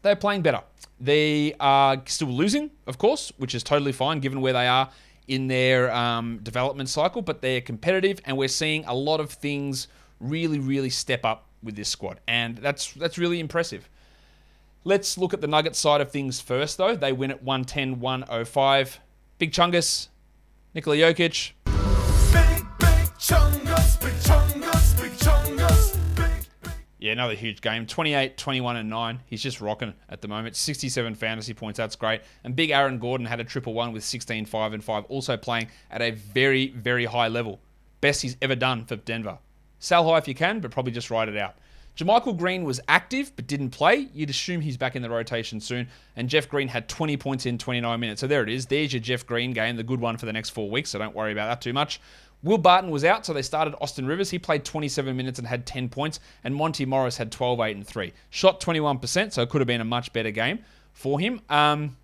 they're 0.03 0.17
playing 0.17 0.43
better. 0.43 0.61
They 0.99 1.55
are 1.61 2.03
still 2.07 2.29
losing, 2.29 2.71
of 2.87 2.99
course, 2.99 3.33
which 3.39 3.55
is 3.55 3.63
totally 3.63 3.93
fine 3.93 4.21
given 4.21 4.41
where 4.41 4.53
they 4.53 4.67
are 4.67 4.91
in 5.31 5.47
their 5.47 5.95
um, 5.95 6.41
development 6.43 6.89
cycle, 6.89 7.23
but 7.23 7.41
they're 7.41 7.61
competitive, 7.61 8.21
and 8.25 8.37
we're 8.37 8.49
seeing 8.49 8.85
a 8.87 8.95
lot 8.95 9.21
of 9.21 9.31
things 9.31 9.87
really, 10.19 10.59
really 10.59 10.91
step 10.91 11.25
up 11.25 11.47
with 11.63 11.77
this 11.77 11.89
squad, 11.89 12.19
and 12.27 12.59
that's 12.59 12.93
that's 12.95 13.17
really 13.17 13.39
impressive. 13.39 13.89
Let's 14.83 15.17
look 15.17 15.33
at 15.33 15.41
the 15.41 15.47
Nuggets 15.47 15.79
side 15.79 16.01
of 16.01 16.11
things 16.11 16.41
first, 16.41 16.79
though. 16.79 16.97
They 16.97 17.13
win 17.13 17.31
at 17.31 17.45
110 17.45 18.01
105. 18.01 19.01
Big 19.39 19.53
Chungus, 19.53 20.09
Nikola 20.75 20.97
Jokic. 20.97 21.53
Big, 22.33 22.67
big 22.81 22.89
Chungus, 23.19 23.60
Yeah, 27.11 27.15
another 27.15 27.35
huge 27.35 27.61
game. 27.61 27.87
28, 27.87 28.37
21, 28.37 28.77
and 28.77 28.89
9. 28.89 29.21
He's 29.27 29.43
just 29.43 29.61
rocking 29.61 29.95
at 30.09 30.21
the 30.21 30.29
moment. 30.29 30.55
67 30.55 31.17
fantasy 31.17 31.53
points. 31.53 31.77
That's 31.77 31.97
great. 31.97 32.21
And 32.45 32.55
big 32.55 32.71
Aaron 32.71 33.01
Gordon 33.01 33.27
had 33.27 33.41
a 33.41 33.45
triple 33.45 33.75
one 33.75 33.93
with 33.93 34.05
16, 34.05 34.47
5, 34.47 34.73
and 34.73 34.85
5, 34.85 35.05
also 35.07 35.37
playing 35.37 35.71
at 35.91 36.03
a 36.03 36.13
very, 36.13 36.69
very 36.69 37.07
high 37.07 37.27
level. 37.27 37.59
Best 38.01 38.23
he's 38.23 38.37
ever 38.41 38.55
done 38.55 38.85
for 38.85 38.95
Denver. 38.95 39.39
Sell 39.81 40.09
high 40.09 40.19
if 40.19 40.29
you 40.29 40.37
can, 40.37 40.61
but 40.61 40.71
probably 40.71 40.93
just 40.93 41.11
ride 41.11 41.29
it 41.29 41.37
out. 41.37 41.57
JaMychal 41.97 42.39
Green 42.39 42.63
was 42.63 42.81
active 42.87 43.33
but 43.35 43.49
didn't 43.49 43.71
play. 43.71 44.09
You'd 44.15 44.31
assume 44.31 44.61
he's 44.61 44.77
back 44.77 44.95
in 44.95 45.03
the 45.03 45.11
rotation 45.11 45.61
soon. 45.61 45.89
And 46.15 46.29
Jeff 46.29 46.49
Green 46.49 46.69
had 46.69 46.89
20 46.89 47.17
points 47.17 47.45
in 47.45 47.59
29 47.59 47.99
minutes. 47.99 48.21
So 48.21 48.29
there 48.29 48.45
it 48.45 48.49
is. 48.49 48.67
There's 48.67 48.93
your 48.93 49.01
Jeff 49.01 49.27
Green 49.27 49.53
game, 49.53 49.75
the 49.75 49.83
good 49.83 50.01
one 50.01 50.17
for 50.17 50.27
the 50.27 50.33
next 50.33 50.51
four 50.51 50.71
weeks. 50.71 50.91
So 50.91 51.01
don't 51.01 51.15
worry 51.17 51.33
about 51.33 51.49
that 51.49 51.61
too 51.61 51.73
much. 51.73 52.01
Will 52.43 52.59
Barton 52.59 52.91
was 52.91 53.05
out, 53.05 53.27
so 53.27 53.33
they 53.33 53.43
started 53.43 53.75
Austin 53.81 54.07
Rivers. 54.07 54.31
He 54.31 54.39
played 54.39 54.65
27 54.65 55.15
minutes 55.17 55.39
and 55.39 55.47
had 55.47 55.67
10 55.67 55.89
points. 55.91 56.21
And 56.43 56.55
Monty 56.55 56.87
Morris 56.87 57.17
had 57.17 57.31
12, 57.31 57.61
8, 57.61 57.77
and 57.77 57.87
3. 57.87 58.13
Shot 58.31 58.61
21%, 58.61 59.33
so 59.33 59.43
it 59.43 59.51
could 59.51 59.61
have 59.61 59.69
been 59.69 59.83
a 59.83 59.85
much 59.85 60.13
better 60.13 60.31
game 60.31 60.61
for 60.93 61.21
him. 61.21 61.41
Um, 61.51 61.97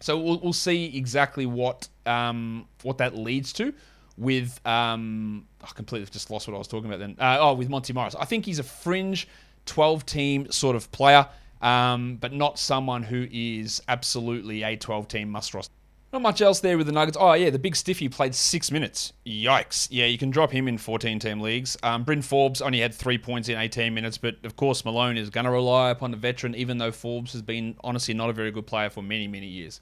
so 0.00 0.18
we'll, 0.18 0.40
we'll 0.40 0.52
see 0.52 0.96
exactly 0.96 1.46
what 1.46 1.88
um, 2.04 2.66
what 2.82 2.98
that 2.98 3.16
leads 3.16 3.52
to 3.54 3.72
with 4.18 4.60
um, 4.66 5.46
I 5.62 5.66
completely 5.74 6.08
just 6.10 6.30
lost 6.30 6.48
what 6.48 6.54
I 6.54 6.58
was 6.58 6.68
talking 6.68 6.86
about 6.86 6.98
then. 6.98 7.16
Uh, 7.18 7.38
oh, 7.40 7.54
with 7.54 7.68
Monty 7.68 7.92
Morris, 7.92 8.14
I 8.14 8.24
think 8.24 8.44
he's 8.44 8.58
a 8.58 8.64
fringe 8.64 9.28
12 9.66 10.06
team 10.06 10.50
sort 10.50 10.76
of 10.76 10.90
player, 10.92 11.26
um, 11.60 12.16
but 12.16 12.32
not 12.32 12.58
someone 12.58 13.02
who 13.02 13.26
is 13.30 13.82
absolutely 13.88 14.62
a 14.62 14.76
12 14.76 15.08
team 15.08 15.28
must 15.30 15.54
roster. 15.54 15.72
Not 16.12 16.22
much 16.22 16.40
else 16.40 16.60
there 16.60 16.78
with 16.78 16.86
the 16.86 16.92
Nuggets. 16.92 17.16
Oh 17.20 17.32
yeah, 17.32 17.50
the 17.50 17.58
big 17.58 17.74
stiffy 17.74 18.08
played 18.08 18.34
six 18.34 18.70
minutes. 18.70 19.12
Yikes! 19.26 19.88
Yeah, 19.90 20.06
you 20.06 20.18
can 20.18 20.30
drop 20.30 20.52
him 20.52 20.68
in 20.68 20.78
14 20.78 21.18
team 21.18 21.40
leagues. 21.40 21.76
Um, 21.82 22.04
Bryn 22.04 22.22
Forbes 22.22 22.62
only 22.62 22.80
had 22.80 22.94
three 22.94 23.18
points 23.18 23.48
in 23.48 23.58
18 23.58 23.92
minutes, 23.92 24.16
but 24.16 24.36
of 24.44 24.56
course 24.56 24.84
Malone 24.84 25.16
is 25.16 25.30
going 25.30 25.44
to 25.44 25.50
rely 25.50 25.90
upon 25.90 26.12
the 26.12 26.16
veteran, 26.16 26.54
even 26.54 26.78
though 26.78 26.92
Forbes 26.92 27.32
has 27.32 27.42
been 27.42 27.76
honestly 27.82 28.14
not 28.14 28.30
a 28.30 28.32
very 28.32 28.52
good 28.52 28.66
player 28.66 28.88
for 28.88 29.02
many 29.02 29.26
many 29.26 29.46
years. 29.46 29.80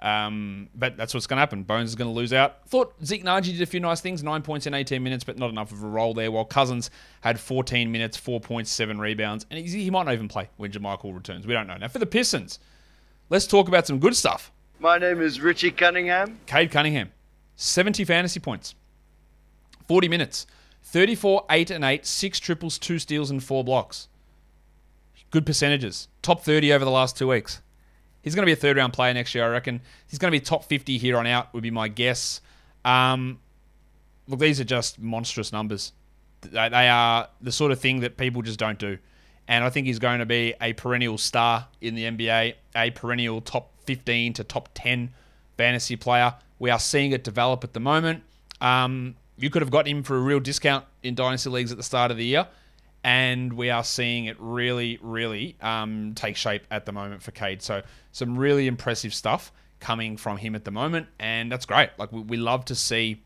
Um, 0.00 0.70
but 0.74 0.96
that's 0.96 1.12
what's 1.12 1.26
going 1.26 1.36
to 1.36 1.40
happen. 1.40 1.62
Bones 1.62 1.90
is 1.90 1.94
going 1.94 2.08
to 2.08 2.14
lose 2.14 2.32
out. 2.32 2.66
Thought 2.68 2.94
Zeke 3.04 3.22
Nnaji 3.22 3.52
did 3.52 3.60
a 3.60 3.66
few 3.66 3.80
nice 3.80 4.00
things, 4.00 4.22
nine 4.22 4.40
points 4.40 4.66
in 4.66 4.72
18 4.72 5.02
minutes, 5.02 5.24
but 5.24 5.38
not 5.38 5.50
enough 5.50 5.72
of 5.72 5.82
a 5.82 5.86
role 5.86 6.14
there. 6.14 6.32
While 6.32 6.46
Cousins 6.46 6.90
had 7.20 7.38
14 7.38 7.92
minutes, 7.92 8.16
four 8.16 8.40
points, 8.40 8.70
seven 8.70 8.98
rebounds, 8.98 9.44
and 9.50 9.60
he 9.60 9.90
might 9.90 10.04
not 10.04 10.14
even 10.14 10.28
play 10.28 10.48
when 10.56 10.72
JaMychal 10.72 11.14
returns. 11.14 11.46
We 11.46 11.52
don't 11.52 11.66
know. 11.66 11.76
Now 11.76 11.88
for 11.88 11.98
the 11.98 12.06
Pistons, 12.06 12.58
let's 13.28 13.46
talk 13.46 13.68
about 13.68 13.86
some 13.86 13.98
good 13.98 14.16
stuff. 14.16 14.50
My 14.82 14.96
name 14.96 15.20
is 15.20 15.42
Richie 15.42 15.72
Cunningham. 15.72 16.40
Cade 16.46 16.70
Cunningham, 16.70 17.12
70 17.56 18.02
fantasy 18.06 18.40
points, 18.40 18.74
40 19.86 20.08
minutes, 20.08 20.46
34, 20.84 21.44
8 21.50 21.70
and 21.70 21.84
8, 21.84 22.06
six 22.06 22.40
triples, 22.40 22.78
two 22.78 22.98
steals, 22.98 23.30
and 23.30 23.44
four 23.44 23.62
blocks. 23.62 24.08
Good 25.30 25.44
percentages. 25.44 26.08
Top 26.22 26.40
30 26.42 26.72
over 26.72 26.86
the 26.86 26.90
last 26.90 27.18
two 27.18 27.28
weeks. 27.28 27.60
He's 28.22 28.34
going 28.34 28.42
to 28.42 28.46
be 28.46 28.54
a 28.54 28.56
third 28.56 28.78
round 28.78 28.94
player 28.94 29.12
next 29.12 29.34
year, 29.34 29.44
I 29.44 29.48
reckon. 29.48 29.82
He's 30.08 30.18
going 30.18 30.32
to 30.32 30.38
be 30.38 30.42
top 30.42 30.64
50 30.64 30.96
here 30.96 31.18
on 31.18 31.26
out, 31.26 31.52
would 31.52 31.62
be 31.62 31.70
my 31.70 31.88
guess. 31.88 32.40
Um, 32.82 33.38
look, 34.28 34.40
these 34.40 34.60
are 34.60 34.64
just 34.64 34.98
monstrous 34.98 35.52
numbers. 35.52 35.92
They 36.40 36.88
are 36.88 37.28
the 37.42 37.52
sort 37.52 37.70
of 37.70 37.80
thing 37.80 38.00
that 38.00 38.16
people 38.16 38.40
just 38.40 38.58
don't 38.58 38.78
do. 38.78 38.96
And 39.46 39.62
I 39.62 39.68
think 39.68 39.86
he's 39.86 39.98
going 39.98 40.20
to 40.20 40.26
be 40.26 40.54
a 40.58 40.72
perennial 40.72 41.18
star 41.18 41.68
in 41.82 41.94
the 41.94 42.04
NBA, 42.04 42.54
a 42.74 42.90
perennial 42.92 43.42
top 43.42 43.70
15 43.90 44.34
to 44.34 44.44
top 44.44 44.68
10 44.74 45.10
fantasy 45.56 45.96
player. 45.96 46.34
We 46.60 46.70
are 46.70 46.78
seeing 46.78 47.10
it 47.10 47.24
develop 47.24 47.64
at 47.64 47.72
the 47.72 47.80
moment. 47.80 48.22
Um, 48.60 49.16
you 49.36 49.50
could 49.50 49.62
have 49.62 49.70
got 49.72 49.88
him 49.88 50.04
for 50.04 50.16
a 50.16 50.20
real 50.20 50.38
discount 50.38 50.84
in 51.02 51.16
dynasty 51.16 51.50
leagues 51.50 51.72
at 51.72 51.76
the 51.76 51.82
start 51.82 52.12
of 52.12 52.16
the 52.16 52.24
year 52.24 52.46
and 53.02 53.52
we 53.52 53.68
are 53.68 53.82
seeing 53.82 54.26
it 54.26 54.36
really, 54.38 55.00
really 55.02 55.56
um, 55.60 56.12
take 56.14 56.36
shape 56.36 56.62
at 56.70 56.86
the 56.86 56.92
moment 56.92 57.20
for 57.20 57.32
Cade. 57.32 57.62
So 57.62 57.82
some 58.12 58.38
really 58.38 58.68
impressive 58.68 59.12
stuff 59.12 59.50
coming 59.80 60.16
from 60.16 60.36
him 60.36 60.54
at 60.54 60.64
the 60.64 60.70
moment, 60.70 61.08
and 61.18 61.50
that's 61.50 61.66
great. 61.66 61.90
Like 61.98 62.12
we, 62.12 62.20
we 62.20 62.36
love 62.36 62.66
to 62.66 62.76
see 62.76 63.22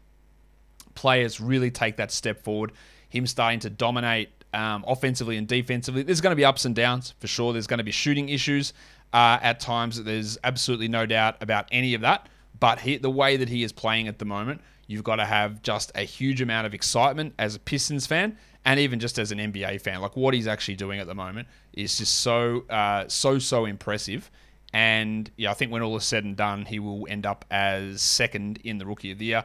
players 0.94 1.40
really 1.42 1.70
take 1.70 1.96
that 1.96 2.10
step 2.10 2.42
forward. 2.42 2.72
Him 3.10 3.26
starting 3.26 3.60
to 3.60 3.70
dominate 3.70 4.30
um, 4.54 4.82
offensively 4.86 5.36
and 5.36 5.46
defensively. 5.46 6.04
There's 6.04 6.22
going 6.22 6.32
to 6.32 6.36
be 6.36 6.44
ups 6.44 6.64
and 6.64 6.74
downs 6.74 7.14
for 7.18 7.26
sure. 7.26 7.52
There's 7.52 7.66
going 7.66 7.78
to 7.78 7.84
be 7.84 7.90
shooting 7.90 8.28
issues 8.28 8.72
uh, 9.14 9.38
at 9.40 9.60
times. 9.60 10.02
There's 10.02 10.36
absolutely 10.44 10.88
no 10.88 11.06
doubt 11.06 11.36
about 11.40 11.68
any 11.72 11.94
of 11.94 12.02
that. 12.02 12.28
But 12.60 12.80
he, 12.80 12.98
the 12.98 13.10
way 13.10 13.36
that 13.36 13.48
he 13.48 13.62
is 13.62 13.72
playing 13.72 14.08
at 14.08 14.18
the 14.18 14.24
moment, 14.24 14.60
you've 14.86 15.04
got 15.04 15.16
to 15.16 15.24
have 15.24 15.62
just 15.62 15.92
a 15.94 16.02
huge 16.02 16.42
amount 16.42 16.66
of 16.66 16.74
excitement 16.74 17.34
as 17.38 17.54
a 17.54 17.58
Pistons 17.58 18.06
fan 18.06 18.36
and 18.64 18.80
even 18.80 18.98
just 18.98 19.18
as 19.18 19.30
an 19.30 19.38
NBA 19.38 19.80
fan, 19.80 20.00
like 20.00 20.16
what 20.16 20.34
he's 20.34 20.46
actually 20.46 20.76
doing 20.76 20.98
at 20.98 21.06
the 21.06 21.14
moment 21.14 21.48
is 21.74 21.98
just 21.98 22.20
so 22.20 22.64
uh, 22.70 23.06
so 23.08 23.38
so 23.38 23.66
impressive. 23.66 24.30
And 24.72 25.30
yeah, 25.36 25.50
I 25.50 25.54
think 25.54 25.70
when 25.70 25.82
all 25.82 25.96
is 25.96 26.04
said 26.04 26.24
and 26.24 26.34
done, 26.34 26.64
he 26.64 26.78
will 26.78 27.06
end 27.08 27.26
up 27.26 27.44
as 27.50 28.02
second 28.02 28.58
in 28.64 28.78
the 28.78 28.86
Rookie 28.86 29.12
of 29.12 29.18
the 29.18 29.26
Year. 29.26 29.44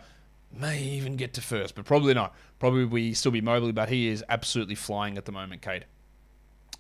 May 0.52 0.82
even 0.82 1.16
get 1.16 1.34
to 1.34 1.42
first, 1.42 1.76
but 1.76 1.86
probably 1.86 2.14
not. 2.14 2.34
Probably 2.58 2.86
we 2.86 3.14
still 3.14 3.32
be 3.32 3.42
Mobley, 3.42 3.72
but 3.72 3.90
he 3.90 4.08
is 4.08 4.24
absolutely 4.30 4.76
flying 4.76 5.18
at 5.18 5.26
the 5.26 5.32
moment, 5.32 5.62
Cade. 5.62 5.86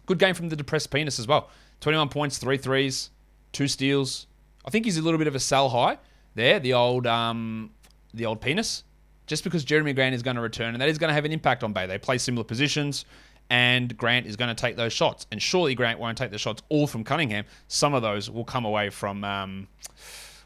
Good 0.07 0.17
game 0.17 0.33
from 0.33 0.49
the 0.49 0.55
depressed 0.55 0.89
penis 0.89 1.19
as 1.19 1.27
well. 1.27 1.49
21 1.81 2.09
points, 2.09 2.37
three 2.37 2.57
threes, 2.57 3.09
two 3.51 3.67
steals. 3.67 4.27
I 4.65 4.69
think 4.69 4.85
he's 4.85 4.97
a 4.97 5.01
little 5.01 5.17
bit 5.17 5.27
of 5.27 5.35
a 5.35 5.39
sell 5.39 5.69
high 5.69 5.97
there, 6.35 6.59
the 6.59 6.73
old 6.73 7.07
um, 7.07 7.71
the 8.13 8.25
old 8.25 8.41
penis 8.41 8.83
just 9.29 9.43
because 9.43 9.63
Jerami 9.63 9.93
Grant 9.93 10.15
is 10.15 10.23
going 10.23 10.35
to 10.35 10.41
return, 10.41 10.73
and 10.73 10.81
that 10.81 10.89
is 10.89 10.97
going 10.97 11.09
to 11.09 11.13
have 11.13 11.23
an 11.23 11.31
impact 11.31 11.63
on 11.63 11.71
Bey. 11.71 11.85
They 11.85 11.99
play 11.99 12.17
similar 12.17 12.43
positions, 12.43 13.05
and 13.51 13.95
Grant 13.95 14.25
is 14.25 14.35
going 14.35 14.53
to 14.53 14.59
take 14.59 14.75
those 14.75 14.91
shots. 14.91 15.27
And 15.31 15.41
surely 15.41 15.75
Grant 15.75 15.99
won't 15.99 16.17
take 16.17 16.31
the 16.31 16.39
shots 16.39 16.63
all 16.67 16.87
from 16.87 17.03
Cunningham. 17.03 17.45
Some 17.67 17.93
of 17.93 18.01
those 18.01 18.29
will 18.29 18.43
come 18.43 18.65
away 18.65 18.89
from. 18.89 19.23
Um, 19.23 19.67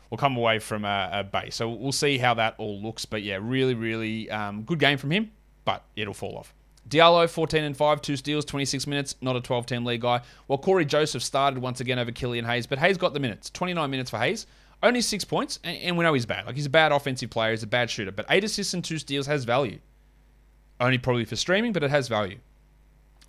will 0.09 0.17
come 0.17 0.37
away 0.37 0.59
from 0.59 0.85
a, 0.85 1.09
a 1.11 1.23
Bey. 1.23 1.49
So 1.49 1.69
we'll 1.69 1.91
see 1.91 2.19
how 2.19 2.35
that 2.35 2.53
all 2.59 2.79
looks. 2.79 3.03
But 3.03 3.23
yeah, 3.23 3.39
really, 3.41 3.73
really 3.73 4.29
um, 4.29 4.61
good 4.61 4.77
game 4.77 4.99
from 4.99 5.09
him, 5.09 5.31
but 5.65 5.85
it'll 5.95 6.13
fall 6.13 6.37
off. 6.37 6.53
Diallo, 6.89 7.29
14 7.29 7.63
and 7.63 7.77
5, 7.77 8.01
two 8.01 8.15
steals, 8.17 8.45
26 8.45 8.87
minutes, 8.87 9.15
not 9.21 9.35
a 9.35 9.41
12 9.41 9.65
team 9.65 9.85
league 9.85 10.01
guy. 10.01 10.21
While 10.47 10.59
Cory 10.59 10.85
Joseph 10.85 11.23
started 11.23 11.59
once 11.59 11.79
again 11.79 11.97
over 11.97 12.11
Killian 12.11 12.45
Hayes, 12.45 12.67
but 12.67 12.79
Hayes 12.79 12.97
got 12.97 13.13
the 13.13 13.19
minutes. 13.19 13.49
29 13.49 13.89
minutes 13.89 14.09
for 14.09 14.17
Hayes. 14.19 14.45
Only 14.81 15.01
six 15.01 15.23
points, 15.23 15.59
and 15.63 15.97
we 15.97 16.03
know 16.03 16.13
he's 16.13 16.25
bad. 16.25 16.45
Like 16.45 16.55
he's 16.55 16.65
a 16.65 16.69
bad 16.69 16.91
offensive 16.91 17.29
player, 17.29 17.51
he's 17.51 17.63
a 17.63 17.67
bad 17.67 17.89
shooter, 17.89 18.11
but 18.11 18.25
eight 18.29 18.43
assists 18.43 18.73
and 18.73 18.83
two 18.83 18.97
steals 18.97 19.27
has 19.27 19.45
value. 19.45 19.79
Only 20.79 20.97
probably 20.97 21.23
for 21.23 21.37
streaming, 21.37 21.71
but 21.71 21.83
it 21.83 21.89
has 21.89 22.09
value. 22.09 22.39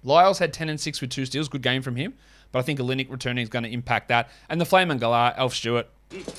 Lyles 0.03 0.39
had 0.39 0.53
10 0.53 0.69
and 0.69 0.81
6 0.81 1.01
with 1.01 1.11
two 1.11 1.25
steals. 1.25 1.49
Good 1.49 1.63
game 1.63 1.83
from 1.83 1.97
him. 1.97 2.15
But 2.53 2.59
I 2.61 2.63
think 2.63 2.79
Olynyk 2.79 3.11
returning 3.11 3.43
is 3.43 3.49
going 3.49 3.65
to 3.65 3.71
impact 3.71 4.09
that. 4.09 4.31
And 4.49 4.61
the 4.61 4.65
Flame 4.65 4.91
and 4.91 5.03
uh, 5.03 5.07
Galar, 5.07 5.35
Elf 5.37 5.55
Stewart. 5.55 5.89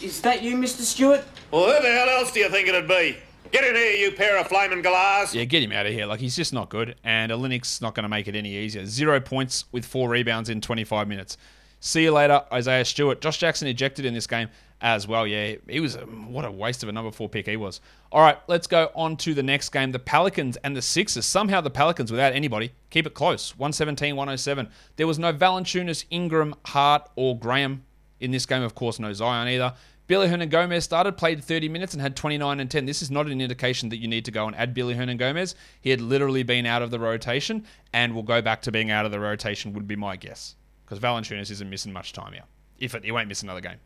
Is 0.01 0.21
that 0.21 0.43
you, 0.43 0.55
Mr. 0.55 0.81
Stewart? 0.81 1.23
Well, 1.51 1.65
who 1.65 1.81
the 1.81 1.91
hell 1.91 2.09
else 2.09 2.31
do 2.31 2.39
you 2.39 2.49
think 2.49 2.69
it'd 2.69 2.87
be? 2.87 3.17
Get 3.55 3.63
in 3.63 3.75
here, 3.75 3.91
you 3.93 4.11
pair 4.11 4.37
of 4.37 4.47
flaming 4.47 4.83
galars. 4.83 5.33
Yeah, 5.33 5.45
get 5.45 5.63
him 5.63 5.71
out 5.71 5.85
of 5.85 5.93
here. 5.93 6.05
Like, 6.07 6.19
he's 6.19 6.35
just 6.35 6.51
not 6.51 6.67
good. 6.67 6.95
And 7.05 7.31
Olynyk's 7.31 7.81
not 7.81 7.95
going 7.95 8.03
to 8.03 8.09
make 8.09 8.27
it 8.27 8.35
any 8.35 8.53
easier. 8.53 8.85
Zero 8.85 9.21
points 9.21 9.63
with 9.71 9.85
four 9.85 10.09
rebounds 10.09 10.49
in 10.49 10.59
25 10.59 11.07
minutes. 11.07 11.37
See 11.79 12.03
you 12.03 12.11
later, 12.11 12.43
Isaiah 12.51 12.83
Stewart. 12.83 13.21
Josh 13.21 13.37
Jackson 13.37 13.69
ejected 13.69 14.03
in 14.03 14.13
this 14.13 14.27
game 14.27 14.49
as 14.81 15.07
well. 15.07 15.25
Yeah, 15.25 15.55
he 15.69 15.79
was 15.79 15.95
a, 15.95 16.01
what 16.01 16.43
a 16.43 16.51
waste 16.51 16.83
of 16.83 16.89
a 16.89 16.91
number 16.91 17.11
four 17.11 17.29
pick 17.29 17.47
he 17.47 17.55
was. 17.55 17.79
All 18.11 18.21
right, 18.21 18.37
let's 18.47 18.67
go 18.67 18.91
on 18.93 19.15
to 19.17 19.33
the 19.33 19.43
next 19.43 19.69
game. 19.69 19.93
The 19.93 19.99
Pelicans 19.99 20.57
and 20.57 20.75
the 20.75 20.81
Sixers. 20.81 21.25
Somehow 21.25 21.61
the 21.61 21.69
Pelicans, 21.69 22.11
without 22.11 22.33
anybody, 22.33 22.73
keep 22.89 23.07
it 23.07 23.13
close. 23.13 23.57
117 23.57 24.17
107. 24.17 24.67
There 24.97 25.07
was 25.07 25.17
no 25.17 25.31
Valanciunas, 25.31 26.03
Ingram, 26.09 26.55
Hart, 26.65 27.09
or 27.15 27.39
Graham 27.39 27.83
in 28.19 28.31
this 28.31 28.45
game. 28.45 28.63
Of 28.63 28.75
course, 28.75 28.99
no 28.99 29.13
Zion 29.13 29.47
either. 29.47 29.73
Billy 30.07 30.27
Hernangomez 30.27 30.83
started, 30.83 31.17
played 31.17 31.43
30 31.43 31.67
minutes, 31.67 31.93
and 31.93 32.01
had 32.01 32.15
29 32.15 32.59
and 32.59 32.69
10. 32.69 32.85
This 32.85 33.01
is 33.01 33.09
not 33.09 33.25
an 33.25 33.41
indication 33.41 33.89
that 33.89 33.97
you 33.97 34.07
need 34.07 34.25
to 34.25 34.31
go 34.31 34.45
and 34.45 34.55
add 34.55 34.73
Billy 34.73 34.93
Hernangomez. 34.93 35.55
He 35.81 35.89
had 35.89 35.99
literally 35.99 36.43
been 36.43 36.67
out 36.67 36.83
of 36.83 36.91
the 36.91 36.99
rotation 36.99 37.65
and 37.91 38.13
will 38.13 38.23
go 38.23 38.41
back 38.41 38.61
to 38.63 38.71
being 38.71 38.91
out 38.91 39.05
of 39.05 39.11
the 39.11 39.19
rotation, 39.19 39.73
would 39.73 39.87
be 39.87 39.95
my 39.95 40.15
guess. 40.15 40.55
Because 40.85 40.99
Valanciunas 40.99 41.49
isn't 41.49 41.69
missing 41.69 41.91
much 41.91 42.13
time 42.13 42.33
here. 42.33 42.43
If 42.77 42.93
it, 42.93 43.03
he 43.03 43.11
won't 43.11 43.27
miss 43.27 43.41
another 43.41 43.61
game. 43.61 43.77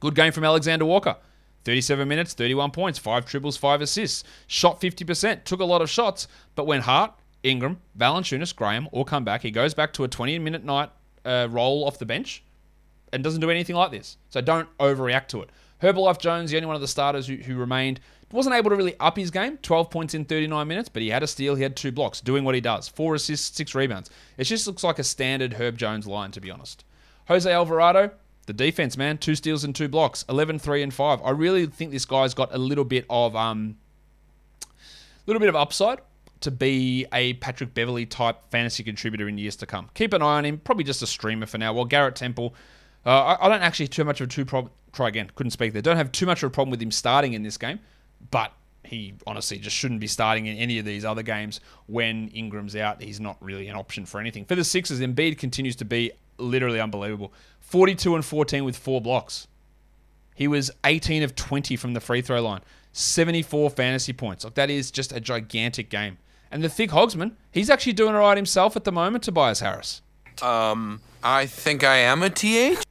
Good 0.00 0.14
game 0.14 0.32
from 0.32 0.44
Alexander 0.44 0.84
Walker. 0.84 1.16
37 1.64 2.06
minutes, 2.06 2.34
31 2.34 2.72
points, 2.72 2.98
5 2.98 3.24
triples, 3.24 3.56
5 3.56 3.80
assists. 3.80 4.24
Shot 4.48 4.80
50%, 4.80 5.44
took 5.44 5.60
a 5.60 5.64
lot 5.64 5.80
of 5.80 5.88
shots, 5.88 6.26
but 6.54 6.66
when 6.66 6.82
Hart, 6.82 7.14
Ingram, 7.42 7.80
Valanciunas, 7.96 8.54
Graham 8.54 8.88
all 8.92 9.04
come 9.04 9.24
back, 9.24 9.42
he 9.42 9.50
goes 9.50 9.72
back 9.72 9.92
to 9.94 10.04
a 10.04 10.08
20 10.08 10.38
minute 10.40 10.64
night 10.64 10.90
uh, 11.24 11.46
roll 11.50 11.84
off 11.84 11.98
the 11.98 12.04
bench 12.04 12.42
and 13.12 13.22
doesn't 13.22 13.40
do 13.40 13.50
anything 13.50 13.76
like 13.76 13.90
this. 13.90 14.16
So 14.30 14.40
don't 14.40 14.68
overreact 14.78 15.28
to 15.28 15.42
it. 15.42 15.50
Herbalife 15.82 16.18
Jones, 16.18 16.50
the 16.50 16.56
only 16.56 16.66
one 16.66 16.76
of 16.76 16.80
the 16.80 16.88
starters 16.88 17.26
who, 17.26 17.36
who 17.36 17.56
remained, 17.56 18.00
wasn't 18.30 18.54
able 18.54 18.70
to 18.70 18.76
really 18.76 18.98
up 18.98 19.16
his 19.16 19.30
game. 19.30 19.58
12 19.58 19.90
points 19.90 20.14
in 20.14 20.24
39 20.24 20.66
minutes, 20.66 20.88
but 20.88 21.02
he 21.02 21.10
had 21.10 21.22
a 21.22 21.26
steal, 21.26 21.54
he 21.54 21.62
had 21.62 21.76
two 21.76 21.92
blocks, 21.92 22.20
doing 22.20 22.44
what 22.44 22.54
he 22.54 22.60
does. 22.60 22.88
Four 22.88 23.14
assists, 23.14 23.56
six 23.56 23.74
rebounds. 23.74 24.10
It 24.38 24.44
just 24.44 24.66
looks 24.66 24.84
like 24.84 24.98
a 24.98 25.04
standard 25.04 25.54
Herb 25.54 25.76
Jones 25.76 26.06
line, 26.06 26.30
to 26.32 26.40
be 26.40 26.50
honest. 26.50 26.84
Jose 27.28 27.50
Alvarado, 27.50 28.10
the 28.46 28.52
defense, 28.52 28.96
man, 28.96 29.18
two 29.18 29.34
steals 29.34 29.64
and 29.64 29.74
two 29.74 29.88
blocks, 29.88 30.24
11, 30.28 30.58
3, 30.58 30.82
and 30.82 30.94
5. 30.94 31.20
I 31.22 31.30
really 31.30 31.66
think 31.66 31.90
this 31.90 32.04
guy's 32.04 32.34
got 32.34 32.54
a 32.54 32.58
little 32.58 32.84
bit 32.84 33.04
of 33.10 33.36
um, 33.36 33.76
little 35.26 35.40
bit 35.40 35.48
of 35.48 35.56
upside 35.56 36.00
to 36.40 36.50
be 36.50 37.06
a 37.12 37.34
Patrick 37.34 37.72
Beverley 37.72 38.04
type 38.04 38.36
fantasy 38.50 38.82
contributor 38.82 39.28
in 39.28 39.38
years 39.38 39.56
to 39.56 39.66
come. 39.66 39.88
Keep 39.94 40.12
an 40.12 40.22
eye 40.22 40.38
on 40.38 40.44
him. 40.44 40.58
Probably 40.58 40.84
just 40.84 41.02
a 41.02 41.06
streamer 41.06 41.46
for 41.46 41.58
now. 41.58 41.72
While 41.72 41.84
Garrett 41.84 42.16
Temple, 42.16 42.54
uh, 43.04 43.10
I, 43.10 43.46
I, 43.46 43.48
don't 43.48 43.62
actually 43.62 43.88
too 43.88 44.04
much 44.04 44.20
of 44.20 44.28
a 44.28 44.30
two 44.30 44.44
problem. 44.44 44.72
Try 44.92 45.08
again. 45.08 45.30
Couldn't 45.34 45.50
speak 45.50 45.72
there. 45.72 45.82
Don't 45.82 45.96
have 45.96 46.12
too 46.12 46.26
much 46.26 46.42
of 46.42 46.48
a 46.48 46.50
problem 46.50 46.70
with 46.70 46.82
him 46.82 46.90
starting 46.90 47.32
in 47.32 47.42
this 47.42 47.56
game, 47.56 47.80
but 48.30 48.52
he 48.84 49.14
honestly 49.26 49.58
just 49.58 49.76
shouldn't 49.76 50.00
be 50.00 50.06
starting 50.06 50.46
in 50.46 50.56
any 50.58 50.78
of 50.78 50.84
these 50.84 51.04
other 51.04 51.22
games 51.22 51.60
when 51.86 52.28
Ingram's 52.28 52.76
out. 52.76 53.02
He's 53.02 53.20
not 53.20 53.36
really 53.40 53.68
an 53.68 53.76
option 53.76 54.04
for 54.04 54.20
anything. 54.20 54.44
For 54.44 54.54
the 54.54 54.64
Sixers, 54.64 55.00
Embiid 55.00 55.38
continues 55.38 55.76
to 55.76 55.84
be 55.84 56.12
literally 56.38 56.80
unbelievable. 56.80 57.32
42 57.60 58.14
and 58.14 58.24
14 58.24 58.64
with 58.64 58.76
four 58.76 59.00
blocks. 59.00 59.46
He 60.34 60.48
was 60.48 60.70
18 60.84 61.22
of 61.22 61.34
20 61.34 61.76
from 61.76 61.94
the 61.94 62.00
free 62.00 62.20
throw 62.20 62.42
line. 62.42 62.60
74 62.92 63.70
fantasy 63.70 64.12
points. 64.12 64.44
Like 64.44 64.54
that 64.54 64.70
is 64.70 64.90
just 64.90 65.12
a 65.12 65.20
gigantic 65.20 65.88
game. 65.88 66.18
And 66.50 66.62
the 66.62 66.68
thick 66.68 66.90
Hogsman, 66.90 67.32
he's 67.50 67.70
actually 67.70 67.94
doing 67.94 68.14
all 68.14 68.20
right 68.20 68.36
himself 68.36 68.76
at 68.76 68.84
the 68.84 68.92
moment, 68.92 69.24
Tobias 69.24 69.60
Harris. 69.60 70.02
Um, 70.42 71.00
I 71.22 71.46
think 71.46 71.82
I 71.82 71.96
am 71.96 72.22
a 72.22 72.28
TH. 72.28 72.82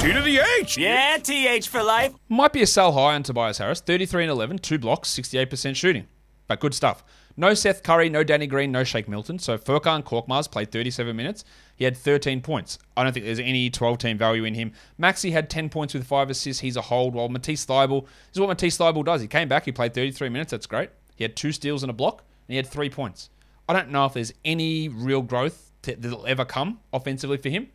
T 0.00 0.12
to 0.12 0.22
the 0.22 0.40
H. 0.60 0.78
Yeah, 0.78 1.18
TH 1.18 1.68
for 1.68 1.82
life. 1.82 2.14
Might 2.28 2.52
be 2.52 2.62
a 2.62 2.66
sell 2.66 2.92
high 2.92 3.14
on 3.16 3.24
Tobias 3.24 3.58
Harris. 3.58 3.80
33 3.80 4.24
and 4.24 4.30
11, 4.30 4.58
two 4.58 4.78
blocks, 4.78 5.10
68% 5.10 5.74
shooting. 5.74 6.06
But 6.46 6.60
good 6.60 6.72
stuff. 6.72 7.04
No 7.36 7.52
Seth 7.52 7.82
Curry, 7.82 8.08
no 8.08 8.22
Danny 8.22 8.46
Green, 8.46 8.70
no 8.70 8.84
Shake 8.84 9.08
Milton. 9.08 9.38
So 9.38 9.58
Furkan 9.58 10.04
Korkmaz 10.04 10.50
played 10.50 10.70
37 10.70 11.14
minutes. 11.14 11.44
He 11.76 11.84
had 11.84 11.96
13 11.96 12.40
points. 12.40 12.78
I 12.96 13.02
don't 13.02 13.12
think 13.12 13.26
there's 13.26 13.40
any 13.40 13.70
12 13.70 13.98
team 13.98 14.18
value 14.18 14.44
in 14.44 14.54
him. 14.54 14.72
Maxi 15.00 15.32
had 15.32 15.50
10 15.50 15.68
points 15.68 15.94
with 15.94 16.06
five 16.06 16.30
assists. 16.30 16.60
He's 16.60 16.76
a 16.76 16.82
hold. 16.82 17.14
While 17.14 17.28
Matisse 17.28 17.66
Thybulle, 17.66 18.04
this 18.04 18.34
is 18.34 18.40
what 18.40 18.48
Matisse 18.48 18.78
Thybulle 18.78 19.04
does. 19.04 19.20
He 19.20 19.26
came 19.28 19.48
back, 19.48 19.64
he 19.64 19.72
played 19.72 19.94
33 19.94 20.28
minutes. 20.28 20.52
That's 20.52 20.66
great. 20.66 20.90
He 21.16 21.24
had 21.24 21.34
two 21.36 21.50
steals 21.52 21.82
and 21.82 21.90
a 21.90 21.92
block, 21.94 22.24
and 22.46 22.52
he 22.52 22.56
had 22.56 22.66
three 22.68 22.88
points. 22.90 23.30
I 23.68 23.72
don't 23.72 23.90
know 23.90 24.06
if 24.06 24.14
there's 24.14 24.32
any 24.44 24.88
real 24.88 25.22
growth 25.22 25.72
that'll 25.82 26.26
ever 26.26 26.44
come 26.44 26.80
offensively 26.92 27.36
for 27.36 27.48
him, 27.48 27.68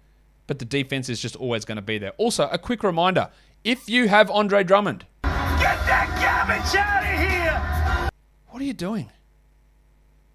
but 0.53 0.59
the 0.59 0.65
defense 0.65 1.09
is 1.09 1.19
just 1.19 1.35
always 1.35 1.65
going 1.65 1.77
to 1.77 1.81
be 1.81 1.97
there. 1.97 2.11
Also, 2.17 2.47
a 2.49 2.59
quick 2.59 2.83
reminder 2.83 3.27
if 3.63 3.89
you 3.89 4.07
have 4.07 4.29
Andre 4.29 4.63
Drummond, 4.63 5.03
Get 5.23 5.31
that 5.31 6.07
garbage 6.21 6.75
out 6.75 7.01
of 7.01 7.19
here! 7.19 8.09
what 8.49 8.61
are 8.61 8.65
you 8.65 8.73
doing? 8.73 9.09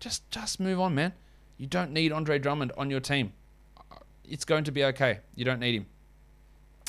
Just 0.01 0.29
just 0.33 0.59
move 0.59 0.81
on, 0.81 0.97
man. 0.97 1.13
You 1.57 1.69
don't 1.69 1.93
need 1.93 2.11
Andre 2.11 2.41
Drummond 2.41 2.73
on 2.77 2.91
your 2.91 2.99
team. 2.99 3.33
Uh, 3.77 3.99
it's 4.25 4.45
going 4.45 4.65
to 4.65 4.73
be 4.73 4.83
okay. 4.87 5.21
You 5.37 5.45
don't 5.45 5.61
need 5.61 5.77
him. 5.77 5.87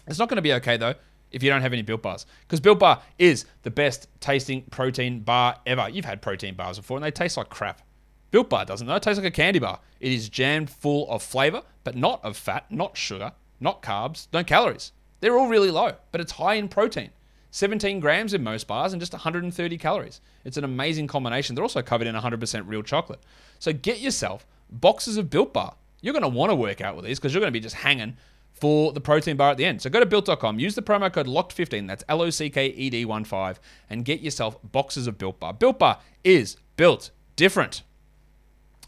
It's 0.08 0.18
not 0.18 0.28
going 0.28 0.38
to 0.38 0.42
be 0.42 0.54
okay 0.54 0.78
though 0.78 0.96
if 1.30 1.44
you 1.44 1.52
don't 1.52 1.62
have 1.62 1.72
any 1.72 1.84
Built 1.84 2.02
Bars 2.02 2.26
because 2.48 2.60
Built 2.60 2.80
Bar 2.80 3.04
is 3.20 3.46
the 3.62 3.70
best 3.70 4.08
tasting 4.22 4.64
protein 4.72 5.20
bar 5.20 5.60
ever. 5.68 5.88
You've 5.88 6.06
had 6.06 6.24
protein 6.24 6.56
bars 6.56 6.78
before 6.78 6.98
and 6.98 7.04
they 7.04 7.12
taste 7.12 7.38
like 7.38 7.50
crap. 7.50 7.84
Built 8.32 8.50
Bar 8.50 8.66
doesn't 8.66 8.86
though. 8.86 8.96
It 8.96 9.04
tastes 9.04 9.20
like 9.22 9.28
a 9.28 9.36
candy 9.36 9.60
bar. 9.60 9.80
It 10.00 10.12
is 10.12 10.30
jammed 10.30 10.70
full 10.70 11.10
of 11.10 11.24
flavor, 11.24 11.64
but 11.84 11.96
not 11.96 12.24
of 12.24 12.38
fat, 12.38 12.66
not 12.72 12.98
sugar, 12.98 13.34
not 13.60 13.82
carbs, 13.82 14.28
no 14.32 14.44
calories. 14.44 14.92
They're 15.20 15.38
all 15.38 15.48
really 15.48 15.72
low, 15.72 15.94
but 16.12 16.22
it's 16.22 16.34
high 16.34 16.56
in 16.56 16.68
protein. 16.68 17.12
17 17.52 18.00
grams 18.00 18.34
in 18.34 18.44
most 18.44 18.68
bars 18.68 18.94
and 18.94 19.02
just 19.02 19.14
130 19.14 19.78
calories. 19.78 20.22
It's 20.46 20.58
an 20.58 20.64
amazing 20.64 21.08
combination. 21.08 21.56
They're 21.56 21.64
also 21.64 21.82
covered 21.82 22.08
in 22.08 22.16
100% 22.16 22.68
real 22.68 22.84
chocolate. 22.84 23.22
So 23.58 23.74
get 23.74 24.00
yourself 24.00 24.46
boxes 24.70 25.18
of 25.18 25.30
Built 25.30 25.52
Bar. 25.54 25.76
You're 26.02 26.14
going 26.14 26.24
to 26.24 26.30
want 26.30 26.52
to 26.52 26.56
work 26.56 26.80
out 26.80 26.96
with 26.96 27.06
these 27.06 27.20
because 27.20 27.34
you're 27.34 27.42
going 27.42 27.52
to 27.52 27.58
be 27.58 27.60
just 27.60 27.76
hanging 27.76 28.16
for 28.54 28.94
the 28.94 29.02
protein 29.02 29.38
bar 29.38 29.52
at 29.52 29.58
the 29.58 29.66
end. 29.66 29.82
So 29.82 29.90
go 29.90 30.00
to 30.00 30.06
built.com, 30.06 30.60
use 30.60 30.76
the 30.76 30.82
promo 30.82 31.12
code 31.12 31.28
LOCKED15, 31.28 31.88
that's 31.88 32.04
L 32.08 32.22
O 32.22 32.30
C 32.30 32.50
K 32.50 32.68
E 32.68 32.90
D 32.90 33.06
1 33.06 33.24
5, 33.24 33.60
and 33.90 34.06
get 34.06 34.22
yourself 34.22 34.58
boxes 34.64 35.08
of 35.08 35.18
Built 35.18 35.40
Bar. 35.40 35.54
Built 35.54 35.80
Bar 35.80 36.00
is 36.24 36.58
built 36.78 37.12
different. 37.36 37.84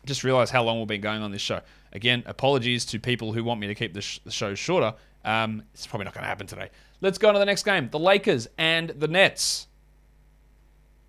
Just 0.06 0.24
realize 0.24 0.50
how 0.50 0.64
long 0.64 0.80
we've 0.80 0.88
been 0.88 1.02
going 1.02 1.22
on 1.22 1.32
this 1.32 1.42
show. 1.42 1.62
Again, 1.94 2.24
apologies 2.26 2.86
to 2.86 3.00
people 3.00 3.34
who 3.34 3.44
want 3.44 3.60
me 3.60 3.68
to 3.68 3.76
keep 3.76 3.94
the, 3.94 4.02
sh- 4.02 4.20
the 4.24 4.32
show 4.32 4.56
shorter. 4.56 4.94
Um, 5.24 5.64
it's 5.74 5.86
probably 5.86 6.06
not 6.06 6.14
going 6.14 6.24
to 6.24 6.28
happen 6.28 6.48
today. 6.48 6.70
Let's 7.02 7.18
go 7.18 7.28
on 7.28 7.34
to 7.36 7.40
the 7.40 7.46
next 7.46 7.64
game 7.64 7.90
the 7.90 8.00
Lakers 8.00 8.48
and 8.58 8.90
the 8.90 9.08
Nets. 9.08 9.68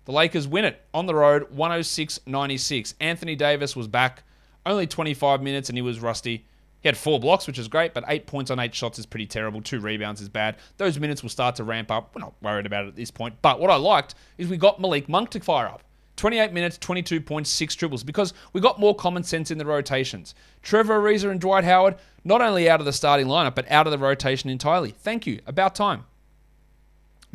The 0.05 0.11
Lakers 0.11 0.47
win 0.47 0.65
it 0.65 0.81
on 0.93 1.05
the 1.05 1.15
road 1.15 1.49
106 1.51 2.19
96. 2.25 2.95
Anthony 2.99 3.35
Davis 3.35 3.75
was 3.75 3.87
back, 3.87 4.23
only 4.65 4.85
25 4.85 5.41
minutes, 5.41 5.69
and 5.69 5.77
he 5.77 5.81
was 5.81 5.99
rusty. 5.99 6.45
He 6.81 6.89
had 6.89 6.97
four 6.97 7.17
blocks, 7.17 7.47
which 7.47 7.57
is 7.57 7.69
great, 7.69 7.93
but 7.93 8.03
eight 8.09 8.27
points 8.27 8.51
on 8.51 8.59
eight 8.59 8.75
shots 8.75 8.99
is 8.99 9.05
pretty 9.05 9.25
terrible. 9.25 9.61
Two 9.61 9.79
rebounds 9.79 10.19
is 10.19 10.27
bad. 10.27 10.57
Those 10.75 10.99
minutes 10.99 11.23
will 11.23 11.29
start 11.29 11.55
to 11.55 11.63
ramp 11.63 11.89
up. 11.89 12.13
We're 12.13 12.19
not 12.19 12.33
worried 12.41 12.65
about 12.65 12.83
it 12.83 12.89
at 12.89 12.95
this 12.97 13.09
point. 13.09 13.35
But 13.41 13.61
what 13.61 13.69
I 13.69 13.77
liked 13.77 14.15
is 14.37 14.49
we 14.49 14.57
got 14.57 14.81
Malik 14.81 15.07
Monk 15.07 15.29
to 15.29 15.39
fire 15.39 15.67
up. 15.67 15.81
28 16.15 16.53
minutes, 16.53 16.77
22 16.77 17.21
points, 17.21 17.49
six 17.49 17.75
triples 17.75 18.03
because 18.03 18.33
we 18.53 18.61
got 18.61 18.79
more 18.79 18.95
common 18.95 19.23
sense 19.23 19.49
in 19.51 19.57
the 19.57 19.65
rotations. 19.65 20.35
Trevor 20.61 21.01
Ariza 21.01 21.29
and 21.29 21.41
Dwight 21.41 21.63
Howard 21.63 21.95
not 22.23 22.41
only 22.41 22.69
out 22.69 22.79
of 22.79 22.85
the 22.85 22.93
starting 22.93 23.27
lineup, 23.27 23.55
but 23.55 23.69
out 23.71 23.87
of 23.87 23.91
the 23.91 23.97
rotation 23.97 24.49
entirely. 24.49 24.91
Thank 24.91 25.25
you. 25.25 25.39
About 25.47 25.75
time. 25.75 26.05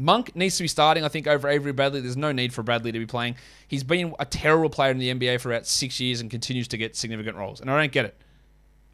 Monk 0.01 0.37
needs 0.37 0.57
to 0.57 0.63
be 0.63 0.69
starting, 0.69 1.03
I 1.03 1.09
think, 1.09 1.27
over 1.27 1.49
Avery 1.49 1.73
Bradley. 1.73 2.01
There's 2.01 2.17
no 2.17 2.31
need 2.31 2.53
for 2.53 2.63
Bradley 2.63 2.93
to 2.93 2.99
be 3.01 3.07
playing. 3.07 3.35
He's 3.67 3.83
been 3.83 4.15
a 4.21 4.25
terrible 4.25 4.71
player 4.71 4.93
in 4.93 4.99
the 4.99 5.13
NBA 5.13 5.41
for 5.41 5.51
about 5.51 5.67
six 5.67 5.99
years 5.99 6.21
and 6.21 6.31
continues 6.31 6.69
to 6.69 6.77
get 6.77 6.95
significant 6.95 7.37
roles. 7.37 7.61
And 7.61 7.69
I 7.69 7.81
don't 7.81 7.91
get 7.91 8.05
it. 8.05 8.17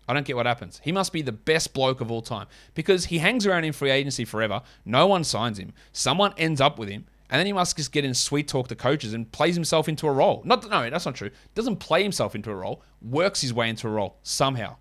I 0.09 0.14
don't 0.14 0.27
get 0.27 0.37
what 0.37 0.47
happens. 0.47 0.81
He 0.83 0.92
must 0.92 1.12
be 1.12 1.20
the 1.23 1.33
best 1.33 1.75
bloke 1.75 2.01
of 2.01 2.11
all 2.11 2.23
time 2.23 2.47
because 2.75 3.07
he 3.07 3.18
hangs 3.18 3.47
around 3.47 3.64
in 3.64 3.73
free 3.73 3.90
agency 3.90 4.25
forever. 4.25 4.62
No 4.85 5.07
one 5.07 5.25
signs 5.25 5.59
him. 5.59 5.73
Someone 5.92 6.33
ends 6.38 6.61
up 6.61 6.79
with 6.79 6.88
him. 6.88 7.07
And 7.35 7.40
then 7.40 7.47
he 7.47 7.53
must 7.53 7.77
just 7.77 7.90
get 7.90 8.05
in 8.05 8.14
sweet 8.14 8.47
talk 8.47 8.68
to 8.68 8.77
coaches 8.77 9.12
and 9.12 9.31
plays 9.33 9.57
himself 9.57 9.88
into 9.88 10.07
a 10.07 10.12
role. 10.12 10.40
Not 10.44 10.70
no, 10.70 10.88
that's 10.88 11.05
not 11.05 11.16
true. 11.16 11.31
Doesn't 11.57 11.79
play 11.79 12.01
himself 12.01 12.37
into 12.37 12.49
a 12.49 12.55
role. 12.55 12.81
Works 13.03 13.40
his 13.40 13.53
way 13.53 13.68
into 13.68 13.88
a 13.88 13.90
role 13.90 14.18
somehow. 14.23 14.77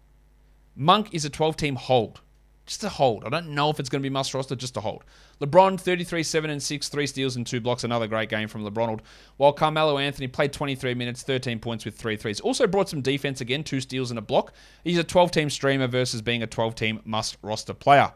Monk 0.76 1.10
is 1.16 1.26
a 1.26 1.32
12 1.32 1.58
team 1.58 1.76
hold. 1.76 2.22
Just 2.68 2.84
a 2.84 2.90
hold. 2.90 3.26
I 3.26 3.30
don't 3.30 3.56
know 3.56 3.72
if 3.72 3.80
it's 3.80 3.90
going 3.90 4.04
to 4.04 4.08
be 4.08 4.14
must 4.14 4.36
roster, 4.36 4.56
just 4.56 4.78
a 4.78 4.82
hold. 4.82 5.04
LeBron, 5.42 5.80
33, 5.80 6.22
7 6.22 6.52
and 6.52 6.62
6, 6.62 6.90
3 6.90 7.08
steals 7.08 7.36
and 7.38 7.48
2 7.48 7.60
blocks. 7.60 7.86
Another 7.86 8.06
great 8.06 8.30
game 8.30 8.48
from 8.48 8.64
LeBron. 8.64 9.00
While 9.38 9.54
Carmelo 9.54 9.98
Anthony 9.98 10.28
played 10.28 10.54
23 10.54 10.94
minutes, 10.94 11.24
13 11.24 11.58
points 11.58 11.86
with 11.86 11.96
3 11.96 12.16
threes. 12.18 12.40
Also 12.40 12.68
brought 12.68 12.88
some 12.88 13.02
defense 13.02 13.42
again, 13.42 13.64
2 13.64 13.82
steals 13.82 14.12
and 14.12 14.20
a 14.20 14.22
block. 14.22 14.54
He's 14.84 15.00
a 15.00 15.04
12 15.04 15.32
team 15.32 15.50
streamer 15.50 15.88
versus 15.88 16.22
being 16.22 16.44
a 16.44 16.48
12 16.48 16.76
team 16.76 17.02
must 17.04 17.36
roster 17.42 17.74
player. 17.74 18.14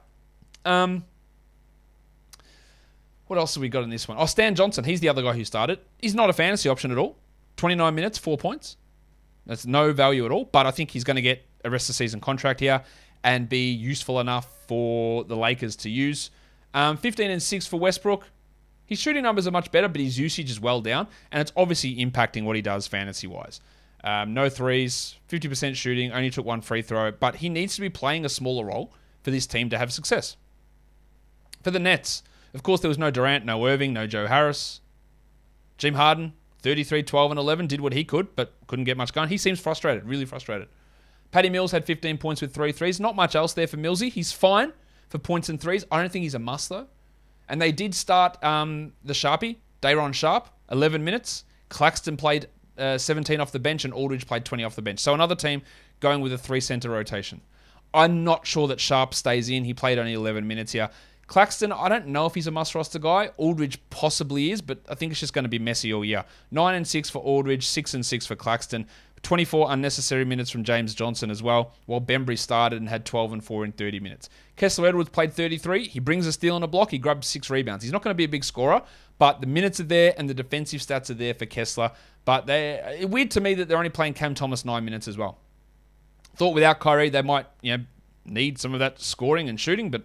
Um, 0.63 1.05
what 3.27 3.37
else 3.37 3.55
have 3.55 3.61
we 3.61 3.69
got 3.69 3.83
in 3.83 3.89
this 3.89 4.07
one? 4.07 4.17
Oh, 4.19 4.25
Stan 4.25 4.55
Johnson. 4.55 4.83
He's 4.83 4.99
the 4.99 5.09
other 5.09 5.21
guy 5.21 5.33
who 5.33 5.45
started. 5.45 5.79
He's 5.99 6.15
not 6.15 6.29
a 6.29 6.33
fantasy 6.33 6.69
option 6.69 6.91
at 6.91 6.97
all. 6.97 7.17
29 7.57 7.93
minutes, 7.93 8.17
4 8.17 8.37
points. 8.37 8.77
That's 9.45 9.65
no 9.65 9.93
value 9.93 10.25
at 10.25 10.31
all, 10.31 10.45
but 10.45 10.65
I 10.65 10.71
think 10.71 10.91
he's 10.91 11.03
going 11.03 11.15
to 11.15 11.21
get 11.21 11.45
a 11.63 11.69
rest 11.69 11.85
of 11.85 11.87
the 11.89 11.93
season 11.93 12.19
contract 12.19 12.59
here 12.59 12.83
and 13.23 13.49
be 13.49 13.71
useful 13.71 14.19
enough 14.19 14.47
for 14.67 15.23
the 15.23 15.35
Lakers 15.35 15.75
to 15.77 15.89
use. 15.89 16.29
Um, 16.73 16.97
15 16.97 17.31
and 17.31 17.41
6 17.41 17.67
for 17.67 17.79
Westbrook. 17.79 18.25
His 18.85 18.99
shooting 18.99 19.23
numbers 19.23 19.47
are 19.47 19.51
much 19.51 19.71
better, 19.71 19.87
but 19.87 19.99
his 19.99 20.17
usage 20.17 20.49
is 20.49 20.59
well 20.59 20.81
down, 20.81 21.07
and 21.31 21.41
it's 21.41 21.51
obviously 21.57 21.97
impacting 21.97 22.45
what 22.45 22.55
he 22.55 22.61
does 22.61 22.87
fantasy 22.87 23.27
wise. 23.27 23.59
Um, 24.03 24.33
no 24.33 24.47
threes, 24.47 25.15
50% 25.29 25.75
shooting, 25.75 26.11
only 26.13 26.29
took 26.29 26.45
one 26.45 26.61
free 26.61 26.81
throw, 26.81 27.11
but 27.11 27.37
he 27.37 27.49
needs 27.49 27.75
to 27.75 27.81
be 27.81 27.89
playing 27.89 28.23
a 28.23 28.29
smaller 28.29 28.65
role 28.65 28.93
for 29.23 29.31
this 29.31 29.47
team 29.47 29.69
to 29.71 29.77
have 29.77 29.91
success. 29.91 30.37
For 31.63 31.71
the 31.71 31.79
Nets, 31.79 32.23
of 32.53 32.63
course, 32.63 32.81
there 32.81 32.89
was 32.89 32.97
no 32.97 33.11
Durant, 33.11 33.45
no 33.45 33.65
Irving, 33.67 33.93
no 33.93 34.07
Joe 34.07 34.27
Harris. 34.27 34.81
Jim 35.77 35.93
Harden, 35.93 36.33
33, 36.63 37.03
12, 37.03 37.31
and 37.31 37.39
11, 37.39 37.67
did 37.67 37.81
what 37.81 37.93
he 37.93 38.03
could, 38.03 38.35
but 38.35 38.53
couldn't 38.67 38.85
get 38.85 38.97
much 38.97 39.13
going. 39.13 39.29
He 39.29 39.37
seems 39.37 39.59
frustrated, 39.59 40.05
really 40.05 40.25
frustrated. 40.25 40.67
Patty 41.31 41.49
Mills 41.49 41.71
had 41.71 41.85
15 41.85 42.17
points 42.17 42.41
with 42.41 42.53
three 42.53 42.71
threes. 42.71 42.99
Not 42.99 43.15
much 43.15 43.35
else 43.35 43.53
there 43.53 43.67
for 43.67 43.77
Millsy. 43.77 44.11
He's 44.11 44.31
fine 44.31 44.73
for 45.09 45.19
points 45.19 45.49
and 45.49 45.59
threes. 45.59 45.85
I 45.91 46.01
don't 46.01 46.11
think 46.11 46.23
he's 46.23 46.35
a 46.35 46.39
must, 46.39 46.69
though. 46.69 46.87
And 47.49 47.61
they 47.61 47.71
did 47.71 47.93
start 47.93 48.41
um, 48.43 48.93
the 49.03 49.13
Sharpie, 49.13 49.57
Day'Ron 49.81 50.13
Sharpe, 50.13 50.49
11 50.71 51.03
minutes. 51.03 51.43
Claxton 51.69 52.17
played 52.17 52.47
uh, 52.77 52.97
17 52.97 53.39
off 53.39 53.51
the 53.51 53.59
bench, 53.59 53.85
and 53.85 53.93
Aldridge 53.93 54.25
played 54.25 54.45
20 54.45 54.63
off 54.63 54.75
the 54.75 54.81
bench. 54.81 54.99
So 54.99 55.13
another 55.13 55.35
team 55.35 55.61
going 55.99 56.21
with 56.21 56.33
a 56.33 56.37
three 56.37 56.61
center 56.61 56.89
rotation. 56.89 57.41
I'm 57.93 58.23
not 58.23 58.45
sure 58.45 58.67
that 58.67 58.79
Sharpe 58.79 59.13
stays 59.13 59.49
in. 59.49 59.63
He 59.63 59.73
played 59.73 59.97
only 59.97 60.13
11 60.13 60.45
minutes 60.47 60.71
here. 60.73 60.89
Claxton, 61.27 61.73
I 61.73 61.89
don't 61.89 62.07
know 62.07 62.25
if 62.25 62.35
he's 62.35 62.47
a 62.47 62.51
must 62.51 62.73
roster 62.73 62.99
guy. 62.99 63.31
Aldridge 63.37 63.79
possibly 63.89 64.51
is, 64.51 64.61
but 64.61 64.79
I 64.87 64.95
think 64.95 65.11
it's 65.11 65.19
just 65.19 65.33
going 65.33 65.43
to 65.43 65.49
be 65.49 65.59
messy 65.59 65.93
all 65.93 66.03
year. 66.03 66.23
9 66.51 66.73
and 66.73 66.87
6 66.87 67.09
for 67.09 67.19
Aldridge, 67.19 67.67
6 67.67 67.93
and 67.93 68.05
6 68.05 68.25
for 68.25 68.35
Claxton. 68.35 68.87
24 69.23 69.71
unnecessary 69.71 70.23
minutes 70.23 70.49
from 70.49 70.63
James 70.63 70.93
Johnson 70.93 71.29
as 71.29 71.43
well, 71.43 71.73
while 71.85 71.99
Bembry 71.99 72.37
started 72.37 72.79
and 72.79 72.87
had 72.87 73.05
12 73.05 73.33
and 73.33 73.43
4 73.43 73.65
in 73.65 73.71
30 73.73 73.99
minutes. 73.99 74.29
Kessler 74.55 74.87
Edwards 74.87 75.09
played 75.09 75.33
33. 75.33 75.87
He 75.87 75.99
brings 75.99 76.25
a 76.27 76.31
steal 76.31 76.55
and 76.55 76.63
a 76.63 76.67
block. 76.67 76.91
He 76.91 76.97
grabbed 76.97 77.25
six 77.25 77.49
rebounds. 77.49 77.83
He's 77.83 77.91
not 77.91 78.03
going 78.03 78.13
to 78.13 78.17
be 78.17 78.23
a 78.23 78.29
big 78.29 78.43
scorer, 78.43 78.81
but 79.17 79.41
the 79.41 79.47
minutes 79.47 79.79
are 79.79 79.83
there 79.83 80.13
and 80.17 80.29
the 80.29 80.33
defensive 80.33 80.81
stats 80.81 81.09
are 81.09 81.15
there 81.15 81.33
for 81.33 81.45
Kessler. 81.45 81.91
But 82.25 82.45
they 82.45 83.05
weird 83.07 83.31
to 83.31 83.41
me 83.41 83.53
that 83.55 83.67
they're 83.67 83.77
only 83.77 83.89
playing 83.89 84.13
Cam 84.13 84.33
Thomas 84.33 84.63
nine 84.63 84.85
minutes 84.85 85.07
as 85.07 85.17
well. 85.17 85.39
Thought 86.35 86.53
without 86.53 86.79
Kyrie 86.79 87.09
they 87.09 87.21
might 87.21 87.47
you 87.61 87.77
know 87.77 87.83
need 88.25 88.59
some 88.59 88.73
of 88.73 88.79
that 88.79 88.99
scoring 88.99 89.49
and 89.49 89.59
shooting, 89.59 89.89
but 89.89 90.03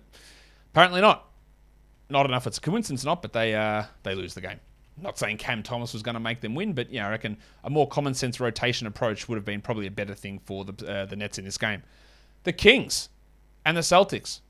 apparently 0.72 1.00
not. 1.00 1.28
Not 2.10 2.26
enough. 2.26 2.46
It's 2.46 2.58
a 2.58 2.60
coincidence, 2.60 3.04
not, 3.04 3.22
but 3.22 3.32
they 3.32 3.54
uh, 3.54 3.84
they 4.02 4.14
lose 4.14 4.34
the 4.34 4.40
game 4.40 4.60
not 5.00 5.18
saying 5.18 5.38
Cam 5.38 5.62
Thomas 5.62 5.92
was 5.92 6.02
going 6.02 6.14
to 6.14 6.20
make 6.20 6.40
them 6.40 6.54
win, 6.54 6.72
but 6.72 6.92
yeah, 6.92 7.06
I 7.06 7.10
reckon 7.10 7.38
a 7.64 7.70
more 7.70 7.88
common 7.88 8.14
sense 8.14 8.40
rotation 8.40 8.86
approach 8.86 9.28
would 9.28 9.36
have 9.36 9.44
been 9.44 9.60
probably 9.60 9.86
a 9.86 9.90
better 9.90 10.14
thing 10.14 10.40
for 10.44 10.64
the 10.64 10.86
uh, 10.86 11.06
the 11.06 11.16
Nets 11.16 11.38
in 11.38 11.44
this 11.44 11.58
game. 11.58 11.82
The 12.44 12.52
Kings 12.52 13.08
and 13.64 13.76
the 13.76 13.82
Celtics. 13.82 14.40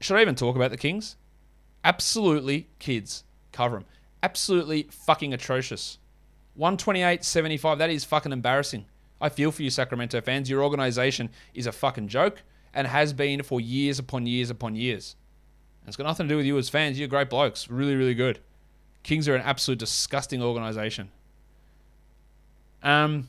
Should 0.00 0.16
I 0.16 0.20
even 0.20 0.34
talk 0.34 0.56
about 0.56 0.70
the 0.70 0.76
Kings? 0.76 1.16
Absolutely, 1.84 2.68
kids, 2.78 3.24
cover 3.52 3.76
them. 3.76 3.86
Absolutely 4.22 4.88
fucking 4.90 5.32
atrocious. 5.32 5.98
128.75. 6.58 7.78
That 7.78 7.90
is 7.90 8.04
fucking 8.04 8.32
embarrassing. 8.32 8.86
I 9.20 9.28
feel 9.28 9.52
for 9.52 9.62
you, 9.62 9.70
Sacramento 9.70 10.20
fans. 10.20 10.50
Your 10.50 10.62
organization 10.62 11.30
is 11.54 11.66
a 11.66 11.72
fucking 11.72 12.08
joke 12.08 12.42
and 12.74 12.86
has 12.86 13.12
been 13.12 13.42
for 13.42 13.60
years 13.60 13.98
upon 13.98 14.26
years 14.26 14.50
upon 14.50 14.74
years. 14.74 15.16
And 15.86 15.90
it's 15.90 15.96
got 15.96 16.04
nothing 16.04 16.26
to 16.26 16.32
do 16.32 16.36
with 16.36 16.46
you 16.46 16.58
as 16.58 16.68
fans. 16.68 16.98
You're 16.98 17.06
great 17.06 17.30
blokes. 17.30 17.70
Really, 17.70 17.94
really 17.94 18.14
good. 18.14 18.40
Kings 19.04 19.28
are 19.28 19.36
an 19.36 19.42
absolute 19.42 19.78
disgusting 19.78 20.42
organization. 20.42 21.10
Um, 22.82 23.28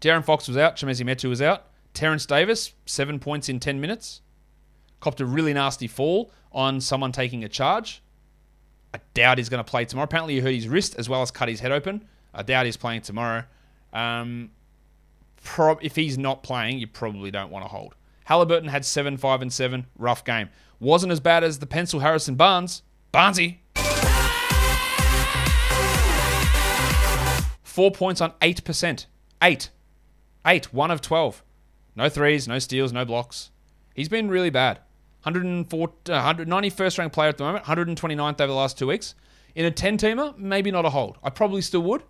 De'Aaron 0.00 0.24
Fox 0.24 0.46
was 0.46 0.56
out. 0.56 0.76
Chimezie 0.76 1.04
Metu 1.04 1.28
was 1.28 1.42
out. 1.42 1.64
Terrence 1.92 2.24
Davis, 2.24 2.72
seven 2.86 3.18
points 3.18 3.48
in 3.48 3.58
10 3.58 3.80
minutes. 3.80 4.20
Copped 5.00 5.20
a 5.20 5.26
really 5.26 5.52
nasty 5.52 5.88
fall 5.88 6.30
on 6.52 6.80
someone 6.80 7.10
taking 7.10 7.42
a 7.42 7.48
charge. 7.48 8.00
I 8.94 9.00
doubt 9.14 9.38
he's 9.38 9.48
going 9.48 9.62
to 9.62 9.68
play 9.68 9.84
tomorrow. 9.84 10.04
Apparently, 10.04 10.34
he 10.34 10.40
hurt 10.40 10.54
his 10.54 10.68
wrist 10.68 10.94
as 10.98 11.08
well 11.08 11.20
as 11.20 11.32
cut 11.32 11.48
his 11.48 11.58
head 11.58 11.72
open. 11.72 12.06
I 12.32 12.44
doubt 12.44 12.66
he's 12.66 12.76
playing 12.76 13.00
tomorrow. 13.00 13.42
Um, 13.92 14.52
prob- 15.42 15.80
if 15.82 15.96
he's 15.96 16.16
not 16.16 16.44
playing, 16.44 16.78
you 16.78 16.86
probably 16.86 17.32
don't 17.32 17.50
want 17.50 17.64
to 17.64 17.68
hold. 17.68 17.96
Halliburton 18.24 18.68
had 18.68 18.84
7, 18.84 19.16
5, 19.16 19.42
and 19.42 19.52
7. 19.52 19.86
Rough 19.98 20.24
game. 20.24 20.48
Wasn't 20.80 21.12
as 21.12 21.20
bad 21.20 21.44
as 21.44 21.58
the 21.58 21.66
pencil 21.66 22.00
Harrison 22.00 22.36
Barnes. 22.36 22.82
Barnesy. 23.12 23.58
Four 27.62 27.92
points 27.92 28.22
on 28.22 28.32
8%. 28.40 29.06
8. 29.42 29.70
8. 30.46 30.72
1 30.72 30.90
of 30.90 31.00
12. 31.02 31.44
No 31.96 32.08
threes, 32.08 32.48
no 32.48 32.58
steals, 32.58 32.92
no 32.92 33.04
blocks. 33.04 33.50
He's 33.94 34.08
been 34.08 34.30
really 34.30 34.48
bad. 34.48 34.78
104, 35.24 35.92
uh, 36.08 36.34
91st 36.34 36.98
ranked 36.98 37.14
player 37.14 37.28
at 37.28 37.36
the 37.36 37.44
moment, 37.44 37.66
129th 37.66 38.40
over 38.40 38.46
the 38.46 38.54
last 38.54 38.78
two 38.78 38.86
weeks. 38.86 39.14
In 39.54 39.66
a 39.66 39.70
10 39.70 39.98
teamer, 39.98 40.36
maybe 40.38 40.70
not 40.70 40.86
a 40.86 40.90
hold. 40.90 41.18
I 41.22 41.28
probably 41.28 41.60
still 41.60 41.82
would, 41.82 42.04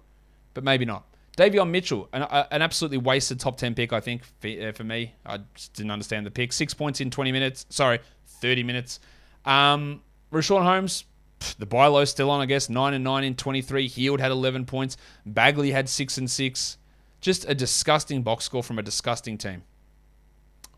but 0.55 0.63
maybe 0.63 0.85
not. 0.85 1.07
Davion 1.37 1.71
Mitchell, 1.71 2.09
an, 2.13 2.23
uh, 2.23 2.47
an 2.51 2.63
absolutely 2.63 2.99
wasted 2.99 3.41
top 3.41 3.57
10 3.57 3.75
pick, 3.75 3.93
I 3.93 4.01
think, 4.01 4.23
for, 4.39 4.49
uh, 4.49 4.73
for, 4.73 4.85
me. 4.85 5.15
I 5.27 5.41
just 5.55 5.73
didn't 5.75 5.91
understand 5.91 6.27
the 6.27 6.31
pick. 6.31 6.53
Six 6.53 6.75
points 6.75 7.01
in 7.01 7.11
20 7.11 7.33
minutes. 7.33 7.67
Sorry, 7.71 7.99
30 8.41 8.63
minutes. 8.63 9.01
Um, 9.45 10.03
Richaun 10.33 10.63
Holmes, 10.63 11.05
pff, 11.41 11.57
the 11.57 11.67
buy 11.67 11.87
low 11.87 12.05
still 12.05 12.31
on, 12.31 12.41
I 12.41 12.47
guess. 12.47 12.69
9 12.69 12.95
and 12.95 13.05
9 13.05 13.25
in 13.25 13.35
23. 13.35 13.89
Hield 13.89 14.21
had 14.21 14.31
11 14.31 14.67
points. 14.67 14.97
Bagley 15.27 15.71
had 15.73 15.89
6 15.89 16.19
and 16.19 16.31
6. 16.31 16.77
Just 17.21 17.45
a 17.49 17.55
disgusting 17.55 18.23
box 18.23 18.45
score 18.45 18.63
from 18.63 18.79
a 18.79 18.83
disgusting 18.83 19.37
team. 19.37 19.63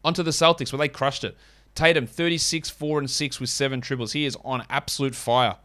Onto 0.04 0.22
the 0.22 0.32
Celtics, 0.32 0.72
where 0.72 0.78
they 0.78 0.88
crushed 0.88 1.24
it. 1.24 1.36
Tatum, 1.74 2.06
36, 2.06 2.68
4 2.70 2.98
and 2.98 3.10
6 3.10 3.40
with 3.40 3.48
7 3.48 3.80
triples. 3.80 4.12
He 4.12 4.24
is 4.24 4.36
on 4.44 4.64
absolute 4.68 5.14
fire. 5.14 5.56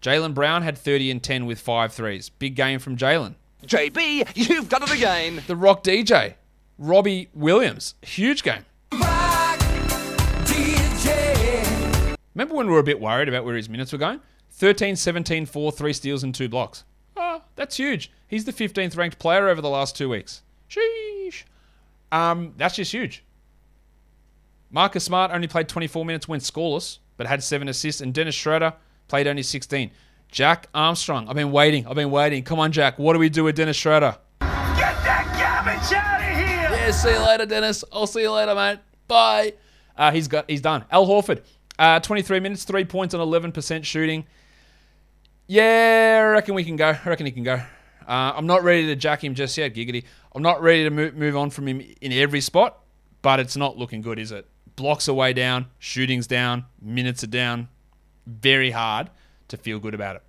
Jaylen 0.00 0.34
Brown 0.34 0.62
had 0.62 0.78
30 0.78 1.10
and 1.10 1.22
10 1.22 1.46
with 1.46 1.60
5 1.60 1.92
threes. 1.92 2.28
Big 2.28 2.54
game 2.54 2.78
from 2.78 2.96
Jalen. 2.96 3.34
JB, 3.66 4.32
you've 4.34 4.68
done 4.68 4.82
it 4.82 4.92
again. 4.92 5.42
The 5.46 5.56
Rock 5.56 5.84
DJ, 5.84 6.34
Robbie 6.78 7.28
Williams. 7.32 7.94
Huge 8.02 8.42
game. 8.42 8.64
Remember 12.34 12.54
when 12.54 12.66
we 12.66 12.72
were 12.72 12.78
a 12.78 12.84
bit 12.84 13.00
worried 13.00 13.28
about 13.28 13.44
where 13.44 13.56
his 13.56 13.68
minutes 13.68 13.92
were 13.92 13.98
going? 13.98 14.20
13, 14.52 14.96
17, 14.96 15.46
4, 15.46 15.72
3 15.72 15.92
steals 15.92 16.22
and 16.22 16.34
2 16.34 16.48
blocks. 16.48 16.84
Ah, 17.16 17.42
that's 17.56 17.76
huge. 17.76 18.10
He's 18.26 18.44
the 18.44 18.52
15th 18.52 18.96
ranked 18.96 19.18
player 19.18 19.48
over 19.48 19.60
the 19.60 19.68
last 19.68 19.96
two 19.96 20.08
weeks. 20.08 20.42
Sheesh. 20.68 21.44
Um, 22.10 22.54
that's 22.56 22.76
just 22.76 22.92
huge. 22.92 23.24
Marcus 24.70 25.04
Smart 25.04 25.30
only 25.32 25.48
played 25.48 25.68
24 25.68 26.04
minutes, 26.04 26.26
went 26.26 26.42
scoreless, 26.42 26.98
but 27.18 27.26
had 27.26 27.42
seven 27.42 27.68
assists, 27.68 28.00
and 28.00 28.14
Dennis 28.14 28.34
Schroeder 28.34 28.72
played 29.08 29.26
only 29.26 29.42
16. 29.42 29.90
Jack 30.30 30.66
Armstrong, 30.72 31.28
I've 31.28 31.36
been 31.36 31.52
waiting, 31.52 31.86
I've 31.86 31.94
been 31.94 32.10
waiting. 32.10 32.42
Come 32.42 32.58
on, 32.58 32.72
Jack, 32.72 32.98
what 32.98 33.12
do 33.12 33.18
we 33.18 33.28
do 33.28 33.44
with 33.44 33.54
Dennis 33.54 33.76
Schroeder? 33.76 34.16
Get 34.40 34.48
that 34.48 35.26
garbage 35.36 35.92
out 35.92 36.20
of 36.22 36.36
here! 36.38 36.86
Yeah, 36.86 36.90
see 36.90 37.10
you 37.10 37.18
later, 37.18 37.44
Dennis. 37.44 37.84
I'll 37.92 38.06
see 38.06 38.22
you 38.22 38.32
later, 38.32 38.54
mate. 38.54 38.78
Bye. 39.06 39.52
Uh, 39.94 40.10
he's 40.10 40.26
got, 40.26 40.48
he's 40.48 40.62
done. 40.62 40.86
Al 40.90 41.06
Horford, 41.06 41.42
uh, 41.78 42.00
23 42.00 42.40
minutes, 42.40 42.64
three 42.64 42.84
points 42.84 43.14
on 43.14 43.20
11% 43.20 43.84
shooting. 43.84 44.24
Yeah, 45.46 46.22
I 46.22 46.30
reckon 46.30 46.54
we 46.54 46.64
can 46.64 46.76
go. 46.76 46.88
I 46.88 47.08
reckon 47.08 47.26
he 47.26 47.32
can 47.32 47.42
go. 47.42 47.54
Uh, 47.54 48.32
I'm 48.36 48.46
not 48.46 48.62
ready 48.62 48.86
to 48.86 48.96
jack 48.96 49.22
him 49.22 49.34
just 49.34 49.56
yet, 49.56 49.74
giggity. 49.74 50.04
I'm 50.34 50.42
not 50.42 50.62
ready 50.62 50.84
to 50.84 50.90
move, 50.90 51.14
move 51.14 51.36
on 51.36 51.50
from 51.50 51.68
him 51.68 51.82
in 52.00 52.12
every 52.12 52.40
spot, 52.40 52.78
but 53.22 53.40
it's 53.40 53.56
not 53.56 53.76
looking 53.76 54.00
good, 54.00 54.18
is 54.18 54.32
it? 54.32 54.46
Blocks 54.76 55.08
are 55.08 55.14
way 55.14 55.32
down, 55.32 55.66
shootings 55.78 56.26
down, 56.26 56.64
minutes 56.80 57.22
are 57.22 57.28
down. 57.28 57.68
Very 58.26 58.70
hard 58.70 59.10
to 59.48 59.56
feel 59.56 59.78
good 59.78 59.94
about 59.94 60.16
it. 60.16 60.22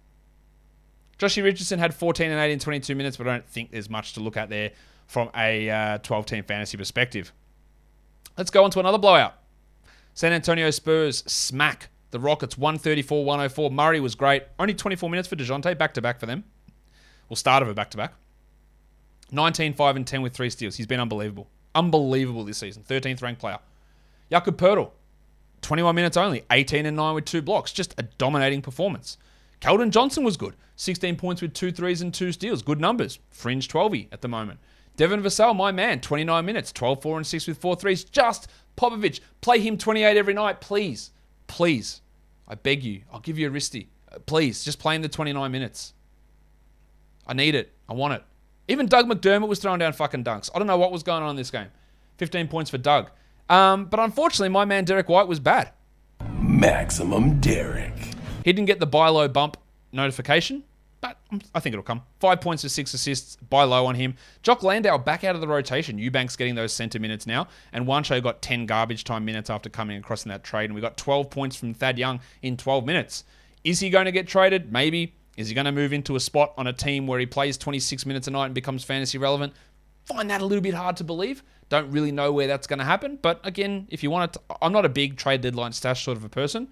Joshy 1.17 1.43
Richardson 1.43 1.79
had 1.79 1.93
14 1.93 2.31
and 2.31 2.39
8 2.39 2.51
in 2.51 2.59
22 2.59 2.95
minutes, 2.95 3.17
but 3.17 3.27
I 3.27 3.31
don't 3.31 3.47
think 3.47 3.71
there's 3.71 3.89
much 3.89 4.13
to 4.13 4.19
look 4.19 4.35
at 4.35 4.49
there 4.49 4.71
from 5.07 5.29
a 5.35 5.69
uh, 5.69 5.97
12 5.99 6.25
team 6.25 6.43
fantasy 6.43 6.77
perspective. 6.77 7.31
Let's 8.37 8.51
go 8.51 8.63
on 8.63 8.71
to 8.71 8.79
another 8.79 8.97
blowout. 8.97 9.35
San 10.13 10.33
Antonio 10.33 10.69
Spurs 10.69 11.23
smack 11.25 11.89
the 12.11 12.19
Rockets 12.19 12.57
134 12.57 13.25
104. 13.25 13.71
Murray 13.71 13.99
was 13.99 14.13
great. 14.13 14.43
Only 14.59 14.75
24 14.75 15.09
minutes 15.09 15.27
for 15.27 15.35
DeJounte, 15.35 15.77
back 15.77 15.95
to 15.95 16.01
back 16.01 16.19
for 16.19 16.27
them. 16.27 16.43
Well, 17.27 17.35
start 17.35 17.63
of 17.63 17.69
a 17.69 17.73
back 17.73 17.89
to 17.91 17.97
back. 17.97 18.13
19 19.31 19.73
5 19.73 19.95
and 19.95 20.05
10 20.05 20.21
with 20.21 20.33
three 20.33 20.51
steals. 20.51 20.75
He's 20.75 20.85
been 20.85 20.99
unbelievable. 20.99 21.49
Unbelievable 21.73 22.43
this 22.43 22.59
season. 22.59 22.83
13th 22.83 23.23
ranked 23.23 23.41
player. 23.41 23.57
Jakob 24.29 24.57
Poeltl, 24.57 24.91
21 25.61 25.95
minutes 25.95 26.17
only, 26.17 26.43
18 26.51 26.85
and 26.85 26.95
9 26.95 27.15
with 27.15 27.25
two 27.25 27.41
blocks. 27.41 27.73
Just 27.73 27.95
a 27.97 28.03
dominating 28.03 28.61
performance. 28.61 29.17
Keldon 29.59 29.89
Johnson 29.89 30.23
was 30.23 30.37
good. 30.37 30.55
16 30.75 31.15
points 31.15 31.41
with 31.41 31.53
two 31.53 31.71
threes 31.71 32.01
and 32.01 32.13
two 32.13 32.31
steals. 32.31 32.61
Good 32.61 32.79
numbers. 32.79 33.19
Fringe 33.31 33.67
12 33.67 33.95
at 34.11 34.21
the 34.21 34.27
moment. 34.27 34.59
Devin 34.95 35.23
Vassell, 35.23 35.55
my 35.55 35.71
man, 35.71 35.99
29 36.01 36.45
minutes, 36.45 36.71
12, 36.71 37.01
4 37.01 37.17
and 37.17 37.25
6 37.25 37.47
with 37.47 37.57
four 37.57 37.75
threes. 37.75 38.03
Just 38.03 38.47
Popovich, 38.77 39.19
play 39.41 39.59
him 39.59 39.77
28 39.77 40.17
every 40.17 40.33
night, 40.33 40.61
please. 40.61 41.11
Please. 41.47 42.01
I 42.47 42.55
beg 42.55 42.83
you. 42.83 43.01
I'll 43.11 43.19
give 43.19 43.37
you 43.37 43.47
a 43.47 43.51
wristy. 43.51 43.87
Uh, 44.11 44.19
Please, 44.25 44.63
just 44.63 44.79
play 44.79 44.95
him 44.95 45.01
the 45.01 45.09
29 45.09 45.51
minutes. 45.51 45.93
I 47.25 47.33
need 47.33 47.55
it. 47.55 47.71
I 47.87 47.93
want 47.93 48.13
it. 48.15 48.23
Even 48.67 48.85
Doug 48.85 49.07
McDermott 49.07 49.47
was 49.47 49.59
throwing 49.59 49.79
down 49.79 49.93
fucking 49.93 50.23
dunks. 50.23 50.49
I 50.53 50.57
don't 50.57 50.67
know 50.67 50.77
what 50.77 50.91
was 50.91 51.03
going 51.03 51.23
on 51.23 51.29
in 51.31 51.35
this 51.35 51.51
game. 51.51 51.67
15 52.17 52.47
points 52.47 52.69
for 52.69 52.77
Doug. 52.77 53.09
Um, 53.49 53.85
but 53.85 53.99
unfortunately, 53.99 54.49
my 54.49 54.65
man 54.65 54.85
Derrick 54.85 55.09
White 55.09 55.27
was 55.27 55.39
bad. 55.39 55.71
Maximum 56.39 57.39
Derek. 57.39 57.95
He 58.43 58.53
didn't 58.53 58.65
get 58.65 58.79
the 58.79 58.85
buy 58.85 59.07
low 59.09 59.27
bump 59.27 59.57
notification, 59.91 60.63
but 61.03 61.17
mm, 61.33 61.43
I 61.53 61.59
think 61.59 61.73
it'll 61.73 61.83
come. 61.83 62.01
Five 62.21 62.39
points 62.39 62.63
for 62.63 62.69
six 62.69 62.93
assists, 62.93 63.35
buy 63.35 63.65
low 63.65 63.85
on 63.85 63.95
him. 63.95 64.15
Jock 64.41 64.63
Landale 64.63 64.97
back 64.97 65.25
out 65.25 65.35
of 65.35 65.41
the 65.41 65.47
rotation. 65.47 65.97
Eubanks 65.97 66.37
getting 66.37 66.55
those 66.55 66.71
center 66.71 66.97
minutes 66.97 67.27
now, 67.27 67.49
and 67.73 67.85
Juancho 67.85 68.23
got 68.23 68.41
10 68.41 68.65
garbage 68.65 69.03
time 69.03 69.25
minutes 69.25 69.49
after 69.49 69.69
coming 69.69 69.97
across 69.97 70.23
in 70.23 70.29
that 70.29 70.45
trade, 70.45 70.65
and 70.65 70.75
we 70.75 70.79
got 70.79 70.95
12 70.95 71.29
points 71.29 71.57
from 71.57 71.73
Thad 71.73 71.99
Young 71.99 72.21
in 72.41 72.55
12 72.55 72.85
minutes. 72.85 73.25
Is 73.65 73.81
he 73.81 73.89
going 73.89 74.05
to 74.05 74.13
get 74.13 74.27
traded? 74.27 74.71
Maybe. 74.71 75.13
Is 75.35 75.49
he 75.49 75.55
going 75.55 75.65
to 75.65 75.73
move 75.73 75.91
into 75.91 76.15
a 76.15 76.21
spot 76.21 76.53
on 76.57 76.67
a 76.67 76.73
team 76.73 77.05
where 77.05 77.19
he 77.19 77.25
plays 77.25 77.57
26 77.57 78.05
minutes 78.05 78.29
a 78.29 78.31
night 78.31 78.45
and 78.45 78.55
becomes 78.55 78.85
fantasy 78.85 79.17
relevant? 79.17 79.51
Find 80.05 80.29
that 80.29 80.39
a 80.39 80.45
little 80.45 80.61
bit 80.61 80.73
hard 80.73 80.95
to 80.97 81.03
believe. 81.03 81.43
Don't 81.67 81.91
really 81.91 82.11
know 82.13 82.31
where 82.31 82.47
that's 82.47 82.67
going 82.67 82.79
to 82.79 82.85
happen. 82.85 83.19
But 83.21 83.41
again, 83.43 83.87
if 83.89 84.03
you 84.03 84.11
want 84.11 84.33
to, 84.33 84.41
I'm 84.61 84.71
not 84.71 84.85
a 84.85 84.89
big 84.89 85.17
trade 85.17 85.41
deadline 85.41 85.73
stash 85.73 86.05
sort 86.05 86.17
of 86.17 86.23
a 86.23 86.29
person. 86.29 86.69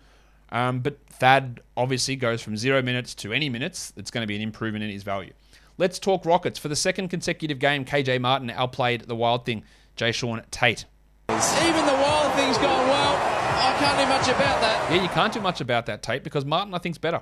Um, 0.51 0.79
but 0.79 0.97
Thad 1.07 1.61
obviously 1.77 2.15
goes 2.15 2.41
from 2.41 2.57
zero 2.57 2.81
minutes 2.81 3.15
to 3.15 3.33
any 3.33 3.49
minutes. 3.49 3.93
It's 3.95 4.11
going 4.11 4.23
to 4.23 4.27
be 4.27 4.35
an 4.35 4.41
improvement 4.41 4.83
in 4.83 4.89
his 4.89 5.03
value. 5.03 5.33
Let's 5.77 5.99
talk 5.99 6.25
Rockets. 6.25 6.59
For 6.59 6.67
the 6.67 6.75
second 6.75 7.07
consecutive 7.07 7.59
game, 7.59 7.85
KJ 7.85 8.19
Martin 8.21 8.49
outplayed 8.49 9.01
the 9.01 9.15
Wild 9.15 9.45
Thing, 9.45 9.63
Jae'Sean 9.97 10.43
Tate. 10.51 10.85
Even 11.29 11.85
the 11.85 11.93
Wild 11.93 12.33
Thing's 12.33 12.57
gone 12.57 12.87
well. 12.87 13.15
I 13.15 13.75
can't 13.79 13.97
do 13.97 14.05
much 14.05 14.27
about 14.27 14.61
that. 14.61 14.91
Yeah, 14.91 15.01
you 15.01 15.09
can't 15.09 15.33
do 15.33 15.39
much 15.39 15.61
about 15.61 15.85
that, 15.85 16.03
Tate, 16.03 16.23
because 16.23 16.45
Martin 16.45 16.73
I 16.73 16.77
think's 16.77 16.97
better. 16.97 17.21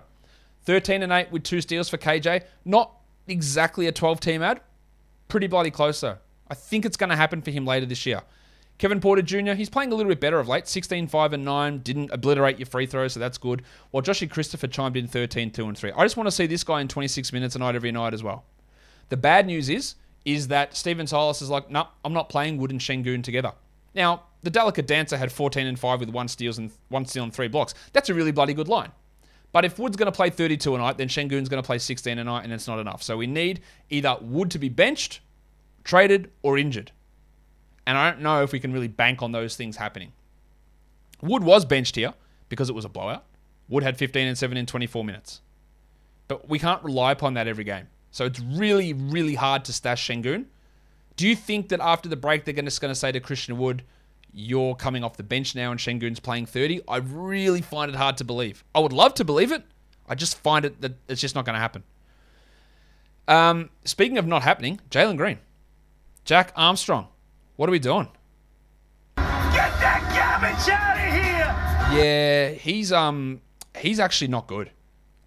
13 0.64 1.04
and 1.04 1.12
8 1.12 1.32
with 1.32 1.44
two 1.44 1.62
steals 1.62 1.90
for 1.90 1.98
KJ. 1.98 2.44
Not 2.66 2.92
exactly 3.28 3.88
a 3.88 3.92
12 3.92 4.20
team 4.20 4.42
ad. 4.42 4.62
Pretty 5.28 5.48
bloody 5.48 5.72
close 5.72 6.02
though. 6.02 6.18
I 6.50 6.56
think 6.56 6.86
it's 6.86 6.98
going 6.98 7.12
to 7.12 7.16
happen 7.16 7.42
for 7.42 7.52
him 7.52 7.66
later 7.66 7.86
this 7.86 8.06
year. 8.06 8.24
Kevin 8.80 9.02
Porter 9.02 9.22
Jr., 9.22 9.54
he's 9.54 9.70
playing 9.70 9.92
a 9.92 9.96
little 9.96 10.10
bit 10.10 10.22
better 10.22 10.40
of 10.40 10.48
late. 10.48 10.68
16, 10.68 11.08
5, 11.08 11.34
and 11.34 11.46
9. 11.46 11.80
Didn't 11.80 12.12
obliterate 12.12 12.58
your 12.58 12.66
free 12.66 12.86
throws, 12.86 13.14
so 13.14 13.20
that's 13.20 13.38
good. 13.38 13.62
While 13.92 14.02
Joshie 14.02 14.30
Christopher 14.30 14.68
chimed 14.68 14.96
in 14.96 15.06
13, 15.06 15.52
2, 15.52 15.68
and 15.68 15.78
3. 15.78 15.92
I 15.92 16.06
just 16.06 16.16
want 16.16 16.28
to 16.28 16.32
see 16.32 16.48
this 16.48 16.64
guy 16.64 16.80
in 16.80 16.88
26 16.88 17.34
minutes 17.34 17.56
a 17.56 17.60
night 17.60 17.76
every 17.76 17.92
night 17.92 18.14
as 18.14 18.24
well. 18.24 18.46
The 19.10 19.18
bad 19.18 19.46
news 19.48 19.70
is, 19.70 19.96
is 20.24 20.48
that 20.48 20.78
Steven 20.78 21.08
Silas 21.08 21.42
is 21.42 21.50
like, 21.50 21.70
no, 21.70 21.82
nope, 21.82 21.90
I'm 22.06 22.14
not 22.14 22.30
playing 22.30 22.58
Wood 22.58 22.72
and 22.72 22.80
Sengun 22.80 23.22
together. 23.22 23.52
Now, 23.94 24.24
the 24.44 24.50
delicate 24.50 24.88
dancer 24.88 25.18
had 25.18 25.32
14 25.32 25.68
and 25.68 25.78
5 25.78 26.00
with 26.00 26.10
one 26.10 26.30
steals 26.30 26.58
and 26.58 26.72
one 26.88 27.06
steal 27.06 27.24
and 27.24 27.34
three 27.34 27.50
blocks. 27.50 27.74
That's 27.92 28.10
a 28.10 28.14
really 28.14 28.32
bloody 28.32 28.54
good 28.54 28.70
line. 28.70 28.92
But 29.52 29.66
if 29.66 29.78
Wood's 29.78 29.98
going 29.98 30.10
to 30.10 30.16
play 30.16 30.30
32 30.30 30.76
a 30.76 30.78
night, 30.78 30.98
then 30.98 31.10
Sengun's 31.10 31.50
going 31.50 31.62
to 31.62 31.66
play 31.66 31.80
16 31.80 32.18
a 32.18 32.24
night, 32.24 32.46
and 32.46 32.54
it's 32.54 32.68
not 32.68 32.80
enough. 32.80 33.04
So 33.04 33.18
we 33.18 33.28
need 33.28 33.62
either 33.90 34.16
Wood 34.22 34.52
to 34.52 34.60
be 34.60 34.70
benched, 34.70 35.20
traded, 35.84 36.32
or 36.44 36.58
injured. 36.58 36.92
And 37.90 37.98
I 37.98 38.12
don't 38.12 38.22
know 38.22 38.44
if 38.44 38.52
we 38.52 38.60
can 38.60 38.72
really 38.72 38.88
bank 38.88 39.24
on 39.24 39.32
those 39.32 39.56
things 39.56 39.76
happening. 39.76 40.12
Wood 41.24 41.44
was 41.44 41.66
benched 41.66 41.96
here 41.96 42.14
because 42.48 42.70
it 42.70 42.76
was 42.76 42.86
a 42.86 42.90
blowout. 42.90 43.26
Wood 43.68 43.82
had 43.82 43.98
15 43.98 44.28
and 44.28 44.38
7 44.38 44.56
in 44.56 44.68
24 44.68 45.04
minutes. 45.04 45.42
but 46.28 46.48
we 46.48 46.60
can't 46.60 46.84
rely 46.84 47.12
upon 47.12 47.34
that 47.34 47.48
every 47.48 47.64
game. 47.64 47.88
So 48.12 48.26
it's 48.26 48.40
really, 48.40 48.94
really 48.94 49.34
hard 49.34 49.66
to 49.66 49.74
stash 49.74 50.08
Sengun. 50.08 50.46
Do 51.16 51.28
you 51.28 51.36
think 51.36 51.70
that 51.70 51.80
after 51.80 52.08
the 52.08 52.16
break 52.16 52.46
they're 52.46 52.54
just 52.54 52.80
going 52.80 52.92
to 52.94 53.00
say 53.00 53.12
to 53.12 53.20
Christian 53.20 53.58
Wood, 53.58 53.82
you're 54.32 54.76
coming 54.76 55.04
off 55.04 55.18
the 55.18 55.24
bench 55.24 55.56
now 55.56 55.72
and 55.72 55.80
Sengun's 55.80 56.20
playing 56.20 56.46
30? 56.46 56.82
I 56.88 56.98
really 56.98 57.62
find 57.64 57.90
it 57.90 57.98
hard 57.98 58.18
to 58.18 58.24
believe. 58.24 58.64
I 58.76 58.80
would 58.82 58.94
love 58.94 59.16
to 59.16 59.26
believe 59.26 59.52
it. 59.52 59.64
I 60.08 60.14
just 60.14 60.38
find 60.38 60.64
it 60.64 60.80
that 60.82 60.94
it's 61.08 61.22
just 61.22 61.34
not 61.34 61.44
going 61.44 61.56
to 61.56 61.60
happen. 61.60 61.84
Um, 63.28 63.72
speaking 63.84 64.20
of 64.20 64.28
not 64.28 64.44
happening, 64.44 64.80
Jalen 64.92 65.18
Green, 65.18 65.40
Jack 66.24 66.52
Armstrong, 66.56 67.08
what 67.60 67.68
are 67.68 67.74
we 67.74 67.80
doing? 67.80 68.08
Get 69.18 69.26
that 69.82 70.02
garbage 70.16 70.70
out 70.70 70.96
of 70.96 71.92
here! 71.92 72.02
Yeah, 72.02 72.52
he's 72.52 72.94
um 72.94 73.42
he's 73.78 74.00
actually 74.00 74.30
not 74.30 74.48
good. 74.48 74.72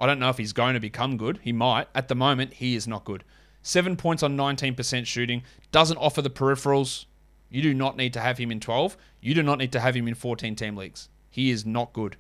I 0.01 0.07
don't 0.07 0.19
know 0.19 0.31
if 0.31 0.39
he's 0.39 0.55
going 0.55 0.73
to 0.73 0.81
become 0.81 1.19
good. 1.19 1.41
He 1.43 1.53
might. 1.53 1.89
At 1.95 2.09
the 2.09 2.15
moment, 2.15 2.55
he 2.55 2.75
is 2.75 2.89
not 2.89 3.05
good. 3.05 3.23
Seven 3.61 3.99
points 3.99 4.23
on 4.23 4.35
19% 4.35 5.05
shooting. 5.05 5.43
Doesn't 5.73 5.99
offer 5.99 6.23
the 6.23 6.31
peripherals. 6.31 7.05
You 7.51 7.61
do 7.61 7.75
not 7.75 7.99
need 7.99 8.15
to 8.15 8.21
have 8.21 8.39
him 8.39 8.51
in 8.51 8.61
12. 8.61 8.97
You 9.21 9.35
do 9.35 9.43
not 9.43 9.59
need 9.59 9.73
to 9.73 9.81
have 9.81 9.95
him 9.95 10.09
in 10.09 10.15
14 10.15 10.57
team 10.57 10.75
leagues. 10.75 11.11
He 11.29 11.51
is 11.51 11.67
not 11.67 11.93
good. 11.93 12.17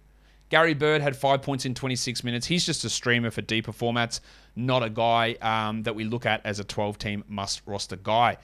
Gary 0.50 0.74
Bird 0.74 1.00
had 1.00 1.16
five 1.16 1.40
points 1.40 1.64
in 1.64 1.72
26 1.72 2.22
minutes. 2.22 2.46
He's 2.46 2.66
just 2.66 2.84
a 2.84 2.90
streamer 2.90 3.30
for 3.30 3.40
deeper 3.40 3.72
formats, 3.72 4.20
not 4.54 4.82
a 4.82 4.90
guy 4.90 5.38
um, 5.40 5.84
that 5.84 5.94
we 5.94 6.04
look 6.04 6.26
at 6.26 6.44
as 6.44 6.58
a 6.58 6.64
12 6.64 6.98
team 6.98 7.24
must 7.28 7.62
roster 7.64 7.96
guy. 7.96 8.36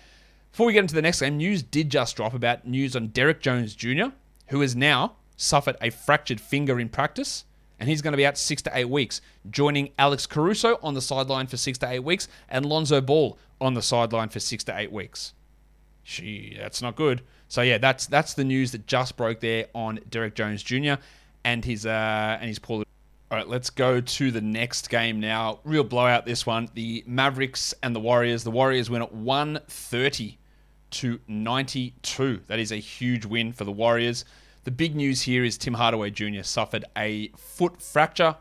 Before 0.50 0.66
we 0.66 0.72
get 0.72 0.80
into 0.80 0.94
the 0.94 1.02
next 1.02 1.20
game, 1.20 1.36
news 1.36 1.62
did 1.62 1.90
just 1.90 2.16
drop 2.16 2.34
about 2.34 2.66
news 2.66 2.96
on 2.96 3.08
Derrick 3.08 3.40
Jones 3.40 3.74
Jr., 3.74 4.06
who 4.48 4.60
has 4.60 4.74
now 4.74 5.16
suffered 5.36 5.76
a 5.80 5.90
fractured 5.90 6.40
finger 6.40 6.80
in 6.80 6.88
practice, 6.88 7.44
and 7.78 7.88
he's 7.88 8.02
going 8.02 8.12
to 8.12 8.16
be 8.16 8.26
out 8.26 8.36
six 8.36 8.60
to 8.62 8.70
eight 8.74 8.88
weeks, 8.88 9.20
joining 9.50 9.90
Alex 9.98 10.26
Caruso 10.26 10.78
on 10.82 10.94
the 10.94 11.02
sideline 11.02 11.46
for 11.46 11.56
six 11.56 11.78
to 11.78 11.88
eight 11.88 12.02
weeks 12.02 12.26
and 12.48 12.66
Lonzo 12.66 13.00
Ball 13.00 13.38
on 13.60 13.74
the 13.74 13.82
sideline 13.82 14.30
for 14.30 14.40
six 14.40 14.64
to 14.64 14.76
eight 14.76 14.90
weeks. 14.90 15.32
Gee, 16.04 16.56
that's 16.58 16.82
not 16.82 16.96
good. 16.96 17.22
So 17.48 17.62
yeah, 17.62 17.78
that's 17.78 18.06
that's 18.06 18.34
the 18.34 18.44
news 18.44 18.72
that 18.72 18.86
just 18.86 19.16
broke 19.16 19.40
there 19.40 19.66
on 19.74 20.00
Derrick 20.10 20.34
Jones 20.34 20.62
Jr 20.62 20.94
and 21.44 21.64
his 21.64 21.86
uh, 21.86 22.38
and 22.40 22.48
his 22.48 22.58
poor. 22.58 22.84
All 23.30 23.36
right, 23.36 23.46
let's 23.46 23.68
go 23.68 24.00
to 24.00 24.30
the 24.30 24.40
next 24.40 24.88
game 24.88 25.20
now. 25.20 25.60
Real 25.62 25.84
blowout 25.84 26.24
this 26.24 26.46
one. 26.46 26.70
The 26.72 27.04
Mavericks 27.06 27.74
and 27.82 27.94
the 27.94 28.00
Warriors. 28.00 28.42
The 28.42 28.50
Warriors 28.50 28.88
win 28.88 29.02
at 29.02 29.12
130 29.12 30.38
to 30.92 31.20
92. 31.28 32.40
That 32.46 32.58
is 32.58 32.72
a 32.72 32.76
huge 32.76 33.26
win 33.26 33.52
for 33.52 33.64
the 33.64 33.72
Warriors. 33.72 34.24
The 34.64 34.70
big 34.70 34.96
news 34.96 35.20
here 35.20 35.44
is 35.44 35.58
Tim 35.58 35.74
Hardaway 35.74 36.08
Jr. 36.08 36.42
suffered 36.42 36.86
a 36.96 37.28
foot 37.36 37.82
fracture. 37.82 38.34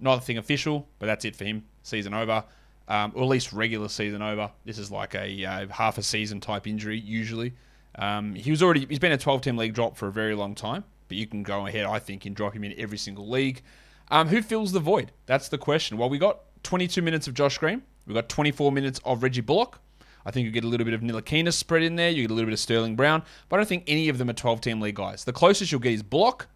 Not 0.00 0.18
a 0.18 0.20
thing 0.20 0.38
official, 0.38 0.88
but 0.98 1.06
that's 1.06 1.24
it 1.24 1.36
for 1.36 1.44
him. 1.44 1.64
Season 1.84 2.12
over. 2.12 2.42
Um, 2.88 3.12
or 3.14 3.22
at 3.22 3.28
least 3.28 3.52
regular 3.52 3.88
season 3.88 4.20
over. 4.20 4.50
This 4.64 4.78
is 4.78 4.90
like 4.90 5.14
a 5.14 5.44
uh, 5.44 5.68
half 5.68 5.96
a 5.96 6.02
season 6.02 6.40
type 6.40 6.66
injury 6.66 6.98
usually. 6.98 7.54
Um, 7.96 8.34
he 8.34 8.50
was 8.50 8.64
already 8.64 8.84
he's 8.84 8.98
been 8.98 9.12
a 9.12 9.18
12 9.18 9.42
team 9.42 9.56
league 9.56 9.74
drop 9.74 9.96
for 9.96 10.08
a 10.08 10.12
very 10.12 10.34
long 10.34 10.56
time 10.56 10.82
but 11.08 11.16
you 11.16 11.26
can 11.26 11.42
go 11.42 11.66
ahead, 11.66 11.86
I 11.86 11.98
think, 11.98 12.26
and 12.26 12.34
drop 12.34 12.54
him 12.54 12.64
in 12.64 12.74
every 12.78 12.98
single 12.98 13.28
league. 13.28 13.62
Um, 14.10 14.28
who 14.28 14.42
fills 14.42 14.72
the 14.72 14.80
void? 14.80 15.12
That's 15.26 15.48
the 15.48 15.58
question. 15.58 15.98
Well, 15.98 16.08
we 16.08 16.18
got 16.18 16.40
22 16.62 17.02
minutes 17.02 17.26
of 17.26 17.34
Josh 17.34 17.58
Green. 17.58 17.82
We 18.06 18.14
got 18.14 18.28
24 18.28 18.70
minutes 18.72 19.00
of 19.04 19.22
Reggie 19.22 19.40
Bullock. 19.40 19.80
I 20.24 20.30
think 20.30 20.44
you 20.44 20.50
get 20.50 20.64
a 20.64 20.68
little 20.68 20.84
bit 20.84 20.94
of 20.94 21.00
Ntilikina 21.00 21.52
spread 21.52 21.82
in 21.82 21.96
there. 21.96 22.10
You 22.10 22.22
get 22.22 22.30
a 22.30 22.34
little 22.34 22.48
bit 22.48 22.52
of 22.52 22.58
Sterling 22.58 22.96
Brown, 22.96 23.22
but 23.48 23.56
I 23.56 23.58
don't 23.60 23.68
think 23.68 23.84
any 23.86 24.08
of 24.08 24.18
them 24.18 24.28
are 24.28 24.32
12 24.32 24.60
team 24.60 24.80
league 24.80 24.96
guys. 24.96 25.24
The 25.24 25.32
closest 25.32 25.70
you'll 25.70 25.80
get 25.80 25.92
is 25.92 26.02
Bullock. 26.02 26.48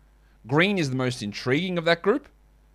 Green 0.46 0.78
is 0.78 0.90
the 0.90 0.96
most 0.96 1.22
intriguing 1.22 1.78
of 1.78 1.84
that 1.84 2.02
group, 2.02 2.28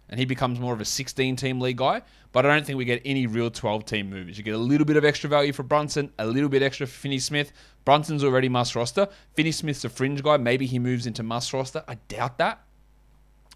and 0.09 0.19
he 0.19 0.25
becomes 0.25 0.59
more 0.59 0.73
of 0.73 0.81
a 0.81 0.85
16 0.85 1.35
team 1.35 1.59
league 1.59 1.77
guy. 1.77 2.01
But 2.31 2.45
I 2.45 2.53
don't 2.53 2.65
think 2.65 2.77
we 2.77 2.85
get 2.85 3.01
any 3.05 3.27
real 3.27 3.49
12 3.49 3.85
team 3.85 4.09
moves. 4.09 4.37
You 4.37 4.43
get 4.43 4.55
a 4.55 4.57
little 4.57 4.85
bit 4.85 4.97
of 4.97 5.05
extra 5.05 5.29
value 5.29 5.53
for 5.53 5.63
Brunson, 5.63 6.11
a 6.19 6.27
little 6.27 6.49
bit 6.49 6.61
extra 6.61 6.85
for 6.85 6.93
Finney 6.93 7.19
Smith. 7.19 7.53
Brunson's 7.85 8.23
already 8.23 8.49
must 8.49 8.75
roster. 8.75 9.07
Finney 9.35 9.51
Smith's 9.51 9.85
a 9.85 9.89
fringe 9.89 10.21
guy. 10.21 10.37
Maybe 10.37 10.65
he 10.65 10.79
moves 10.79 11.07
into 11.07 11.23
must 11.23 11.53
roster. 11.53 11.83
I 11.87 11.95
doubt 12.09 12.37
that. 12.39 12.61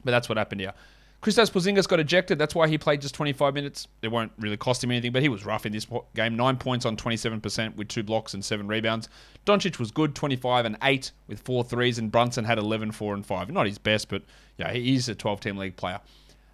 But 0.03 0.11
that's 0.11 0.29
what 0.29 0.37
happened 0.37 0.61
here. 0.61 0.73
Kristaps 1.21 1.51
Porzingis 1.51 1.85
got 1.85 1.99
ejected. 1.99 2.39
That's 2.39 2.55
why 2.55 2.69
he 2.69 2.77
played 2.77 3.01
just 3.01 3.13
25 3.13 3.53
minutes. 3.53 3.89
It 4.01 4.07
won't 4.07 4.31
really 4.39 4.55
cost 4.55 4.81
him 4.81 4.91
anything, 4.91 5.11
but 5.11 5.21
he 5.21 5.27
was 5.27 5.45
rough 5.45 5.65
in 5.65 5.73
this 5.73 5.85
game. 6.15 6.37
Nine 6.37 6.55
points 6.55 6.85
on 6.85 6.95
27% 6.95 7.75
with 7.75 7.89
two 7.89 8.03
blocks 8.03 8.33
and 8.33 8.45
seven 8.45 8.69
rebounds. 8.69 9.09
Doncic 9.45 9.79
was 9.79 9.91
good, 9.91 10.15
25 10.15 10.65
and 10.65 10.77
8 10.81 11.11
with 11.27 11.41
four 11.41 11.65
threes, 11.65 11.99
and 11.99 12.09
Brunson 12.09 12.45
had 12.45 12.57
11, 12.57 12.93
4 12.93 13.13
and 13.15 13.25
5. 13.25 13.51
Not 13.51 13.65
his 13.65 13.77
best, 13.77 14.07
but 14.07 14.23
yeah, 14.57 14.71
he's 14.71 15.09
a 15.09 15.15
12 15.15 15.41
team 15.41 15.57
league 15.57 15.75
player. 15.75 15.99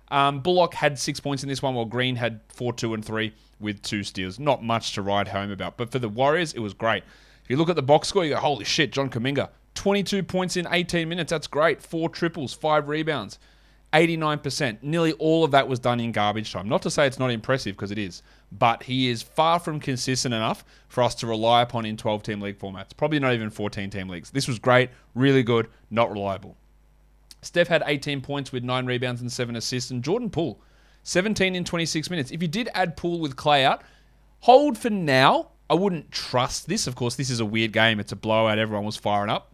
Um, 0.10 0.40
Bullock 0.40 0.74
had 0.74 1.00
six 1.00 1.20
points 1.20 1.44
in 1.44 1.50
this 1.50 1.62
one, 1.62 1.74
while 1.74 1.86
Green 1.86 2.16
had 2.16 2.42
4, 2.50 2.74
2, 2.74 2.94
and 2.94 3.04
3 3.04 3.34
with 3.60 3.82
two 3.82 4.04
steals. 4.04 4.40
Not 4.40 4.64
much 4.64 4.94
to 4.94 5.02
write 5.02 5.28
home 5.28 5.52
about, 5.52 5.78
but 5.78 5.92
for 5.92 6.00
the 6.00 6.10
Warriors, 6.10 6.54
it 6.54 6.60
was 6.60 6.74
great. 6.74 7.04
If 7.44 7.50
you 7.50 7.58
look 7.58 7.70
at 7.70 7.76
the 7.76 7.84
box 7.84 8.08
score, 8.08 8.26
you 8.26 8.34
go, 8.34 8.40
holy 8.40 8.66
shit, 8.66 8.92
John 8.92 9.10
Kuminga, 9.10 9.50
22 9.76 10.24
points 10.24 10.58
in 10.58 10.68
18 10.70 11.08
minutes. 11.08 11.30
That's 11.30 11.48
great. 11.48 11.82
Four 11.82 12.10
triples, 12.10 12.54
five 12.54 12.88
rebounds, 12.88 13.40
89%. 13.94 14.82
Nearly 14.82 15.14
all 15.14 15.44
of 15.44 15.52
that 15.52 15.68
was 15.68 15.80
done 15.80 16.00
in 16.00 16.12
garbage 16.12 16.52
time. 16.52 16.68
Not 16.68 16.82
to 16.84 16.90
say 16.90 17.08
it's 17.08 17.20
not 17.20 17.32
impressive, 17.32 17.76
because 17.76 17.92
it 17.92 17.98
is, 17.98 18.24
but 18.52 18.84
he 18.84 19.10
is 19.10 19.22
far 19.22 19.60
from 19.60 19.80
consistent 19.80 20.34
enough 20.34 20.66
for 20.88 21.04
us 21.04 21.16
to 21.16 21.28
rely 21.28 21.62
upon 21.62 21.86
in 21.86 21.98
12 21.98 22.24
team 22.24 22.42
league 22.42 22.60
formats. 22.60 22.96
Probably 22.96 23.20
not 23.20 23.34
even 23.34 23.50
14 23.50 23.90
team 23.90 24.10
leagues. 24.10 24.32
This 24.32 24.48
was 24.48 24.60
great, 24.60 24.90
really 25.14 25.44
good, 25.44 25.68
not 25.90 26.12
reliable. 26.12 26.58
Steph 27.46 27.68
had 27.68 27.84
18 27.86 28.22
points 28.22 28.52
with 28.52 28.64
9 28.64 28.86
rebounds 28.86 29.22
and 29.22 29.32
7 29.32 29.56
assists, 29.56 29.92
and 29.92 30.04
Jordan 30.04 30.30
Poole, 30.30 30.60
17 31.04 31.56
in 31.56 31.64
26 31.64 32.10
minutes. 32.10 32.32
If 32.32 32.42
you 32.42 32.48
did 32.48 32.70
add 32.74 32.98
Poole 32.98 33.20
with 33.20 33.36
Clay 33.36 33.64
out, 33.64 33.84
hold 34.42 34.78
for 34.78 34.90
now 34.90 35.52
I 35.70 35.74
wouldn't 35.74 36.12
trust 36.12 36.68
this. 36.68 36.86
Of 36.86 36.96
course, 36.96 37.16
this 37.16 37.30
is 37.30 37.40
a 37.40 37.46
weird 37.46 37.74
game. 37.74 38.00
It's 38.00 38.12
a 38.12 38.16
blowout. 38.16 38.60
Everyone 38.60 38.86
was 38.86 38.98
firing 38.98 39.30
up. 39.30 39.52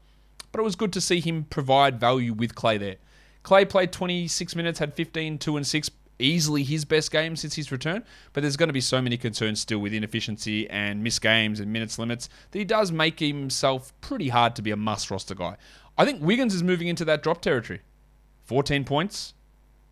But 0.52 0.60
it 0.60 0.64
was 0.64 0.76
good 0.76 0.92
to 0.94 1.02
see 1.02 1.22
him 1.22 1.46
provide 1.46 2.00
value 2.00 2.34
with 2.34 2.56
Clay 2.56 2.78
there. 2.78 2.98
Clay 3.44 3.64
played 3.64 3.92
26 3.92 4.56
minutes, 4.56 4.80
had 4.80 4.94
15, 4.94 5.38
2 5.38 5.58
and 5.58 5.66
6. 5.66 5.92
Easily 6.20 6.62
his 6.62 6.86
best 6.86 7.12
game 7.12 7.36
since 7.36 7.56
his 7.56 7.72
return. 7.72 8.04
But 8.34 8.42
there's 8.42 8.58
going 8.58 8.70
to 8.70 8.74
be 8.74 8.82
so 8.82 9.02
many 9.02 9.18
concerns 9.18 9.60
still 9.60 9.80
with 9.80 9.94
inefficiency 9.94 10.70
and 10.70 11.02
missed 11.02 11.22
games 11.22 11.60
and 11.60 11.74
minutes 11.74 11.98
limits 11.98 12.30
that 12.52 12.60
he 12.60 12.66
does 12.66 12.92
make 12.92 13.20
himself 13.20 13.92
pretty 14.02 14.30
hard 14.30 14.56
to 14.58 14.62
be 14.62 14.70
a 14.70 14.76
must 14.76 15.10
roster 15.10 15.34
guy. 15.34 15.58
I 15.98 16.06
think 16.06 16.22
Wiggins 16.22 16.54
is 16.54 16.64
moving 16.64 16.88
into 16.88 17.06
that 17.06 17.24
drop 17.24 17.42
territory. 17.42 17.82
14 18.46 18.84
points. 18.84 19.34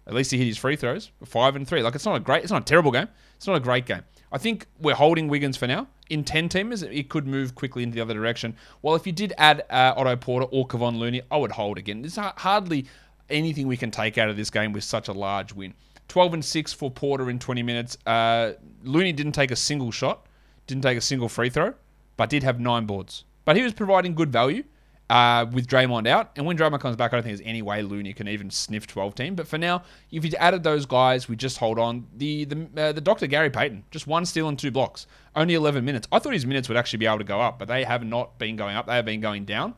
At 0.07 0.13
least 0.13 0.31
he 0.31 0.37
hit 0.37 0.47
his 0.47 0.57
free 0.57 0.75
throws. 0.75 1.11
5 1.23 1.55
and 1.55 1.67
3. 1.67 1.83
Like 1.83 1.95
it's 1.95 2.05
not 2.05 2.15
a 2.15 2.19
great, 2.19 2.43
it's 2.43 2.51
not 2.51 2.63
a 2.63 2.65
terrible 2.65 2.91
game. 2.91 3.07
It's 3.35 3.47
not 3.47 3.55
a 3.55 3.59
great 3.59 3.85
game. 3.85 4.01
I 4.31 4.37
think 4.37 4.65
we're 4.79 4.95
holding 4.95 5.27
Wiggins 5.27 5.57
for 5.57 5.67
now. 5.67 5.87
In 6.09 6.23
10 6.23 6.49
teamers, 6.49 6.83
it 6.83 7.09
could 7.09 7.27
move 7.27 7.55
quickly 7.55 7.83
in 7.83 7.91
the 7.91 8.01
other 8.01 8.13
direction. 8.13 8.55
Well, 8.81 8.95
if 8.95 9.05
you 9.05 9.13
did 9.13 9.33
add 9.37 9.61
uh, 9.69 9.93
Otto 9.95 10.15
Porter 10.15 10.47
or 10.51 10.67
Kevon 10.67 10.97
Looney, 10.97 11.21
I 11.29 11.37
would 11.37 11.51
hold 11.51 11.77
again. 11.77 12.01
There's 12.01 12.15
hardly 12.15 12.85
anything 13.29 13.67
we 13.67 13.77
can 13.77 13.91
take 13.91 14.17
out 14.17 14.29
of 14.29 14.37
this 14.37 14.49
game 14.49 14.73
with 14.73 14.83
such 14.83 15.07
a 15.07 15.13
large 15.13 15.53
win. 15.53 15.73
12 16.07 16.33
and 16.33 16.45
6 16.45 16.73
for 16.73 16.89
Porter 16.89 17.29
in 17.29 17.37
20 17.37 17.61
minutes. 17.63 17.97
Uh, 18.05 18.53
Looney 18.83 19.13
didn't 19.13 19.33
take 19.33 19.51
a 19.51 19.55
single 19.55 19.91
shot, 19.91 20.25
didn't 20.65 20.83
take 20.83 20.97
a 20.97 21.01
single 21.01 21.29
free 21.29 21.49
throw, 21.49 21.73
but 22.17 22.29
did 22.29 22.43
have 22.43 22.59
nine 22.59 22.85
boards. 22.85 23.25
But 23.45 23.55
he 23.55 23.63
was 23.63 23.73
providing 23.73 24.15
good 24.15 24.31
value 24.31 24.63
uh, 25.09 25.45
with 25.51 25.67
Draymond 25.67 26.07
out. 26.07 26.31
And 26.35 26.45
when 26.45 26.57
Draymond 26.57 26.79
comes 26.79 26.95
back, 26.95 27.11
I 27.11 27.17
don't 27.17 27.23
think 27.23 27.37
there's 27.37 27.47
any 27.47 27.61
way 27.61 27.81
Looney 27.81 28.13
can 28.13 28.27
even 28.27 28.51
sniff 28.51 28.85
12 28.87 29.15
team. 29.15 29.35
But 29.35 29.47
for 29.47 29.57
now, 29.57 29.83
if 30.11 30.23
you 30.23 30.31
added 30.37 30.63
those 30.63 30.85
guys, 30.85 31.27
we 31.27 31.35
just 31.35 31.57
hold 31.57 31.79
on. 31.79 32.07
The 32.15 32.45
the 32.45 32.67
uh, 32.77 32.91
the 32.91 33.01
Doctor 33.01 33.27
Gary 33.27 33.49
Payton, 33.49 33.85
just 33.91 34.07
one 34.07 34.25
steal 34.25 34.47
and 34.47 34.57
two 34.57 34.71
blocks, 34.71 35.07
only 35.35 35.55
11 35.55 35.83
minutes. 35.83 36.07
I 36.11 36.19
thought 36.19 36.33
his 36.33 36.45
minutes 36.45 36.69
would 36.69 36.77
actually 36.77 36.97
be 36.97 37.07
able 37.07 37.19
to 37.19 37.23
go 37.23 37.41
up, 37.41 37.59
but 37.59 37.67
they 37.67 37.83
have 37.83 38.05
not 38.05 38.37
been 38.37 38.55
going 38.55 38.75
up. 38.75 38.87
They 38.87 38.95
have 38.95 39.05
been 39.05 39.21
going 39.21 39.45
down. 39.45 39.73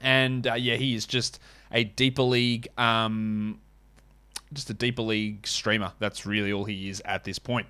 And 0.00 0.46
uh, 0.46 0.54
yeah, 0.54 0.74
he 0.74 0.94
is 0.94 1.06
just 1.06 1.38
a 1.70 1.84
deeper 1.84 2.22
league, 2.22 2.66
um, 2.76 3.60
just 4.52 4.68
a 4.68 4.74
deeper 4.74 5.02
league 5.02 5.46
streamer. 5.46 5.92
That's 6.00 6.26
really 6.26 6.52
all 6.52 6.64
he 6.64 6.88
is 6.88 7.00
at 7.04 7.22
this 7.22 7.38
point. 7.38 7.68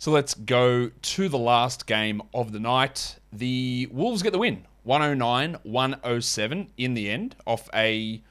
So 0.00 0.10
let's 0.10 0.32
go 0.32 0.88
to 0.88 1.28
the 1.28 1.36
last 1.36 1.86
game 1.86 2.22
of 2.32 2.52
the 2.52 2.58
night. 2.58 3.16
The 3.34 3.86
Wolves 3.92 4.22
get 4.22 4.32
the 4.32 4.38
win 4.38 4.66
109 4.84 5.58
107 5.62 6.70
in 6.78 6.94
the 6.94 7.10
end 7.10 7.36
off 7.46 7.68
a 7.74 8.22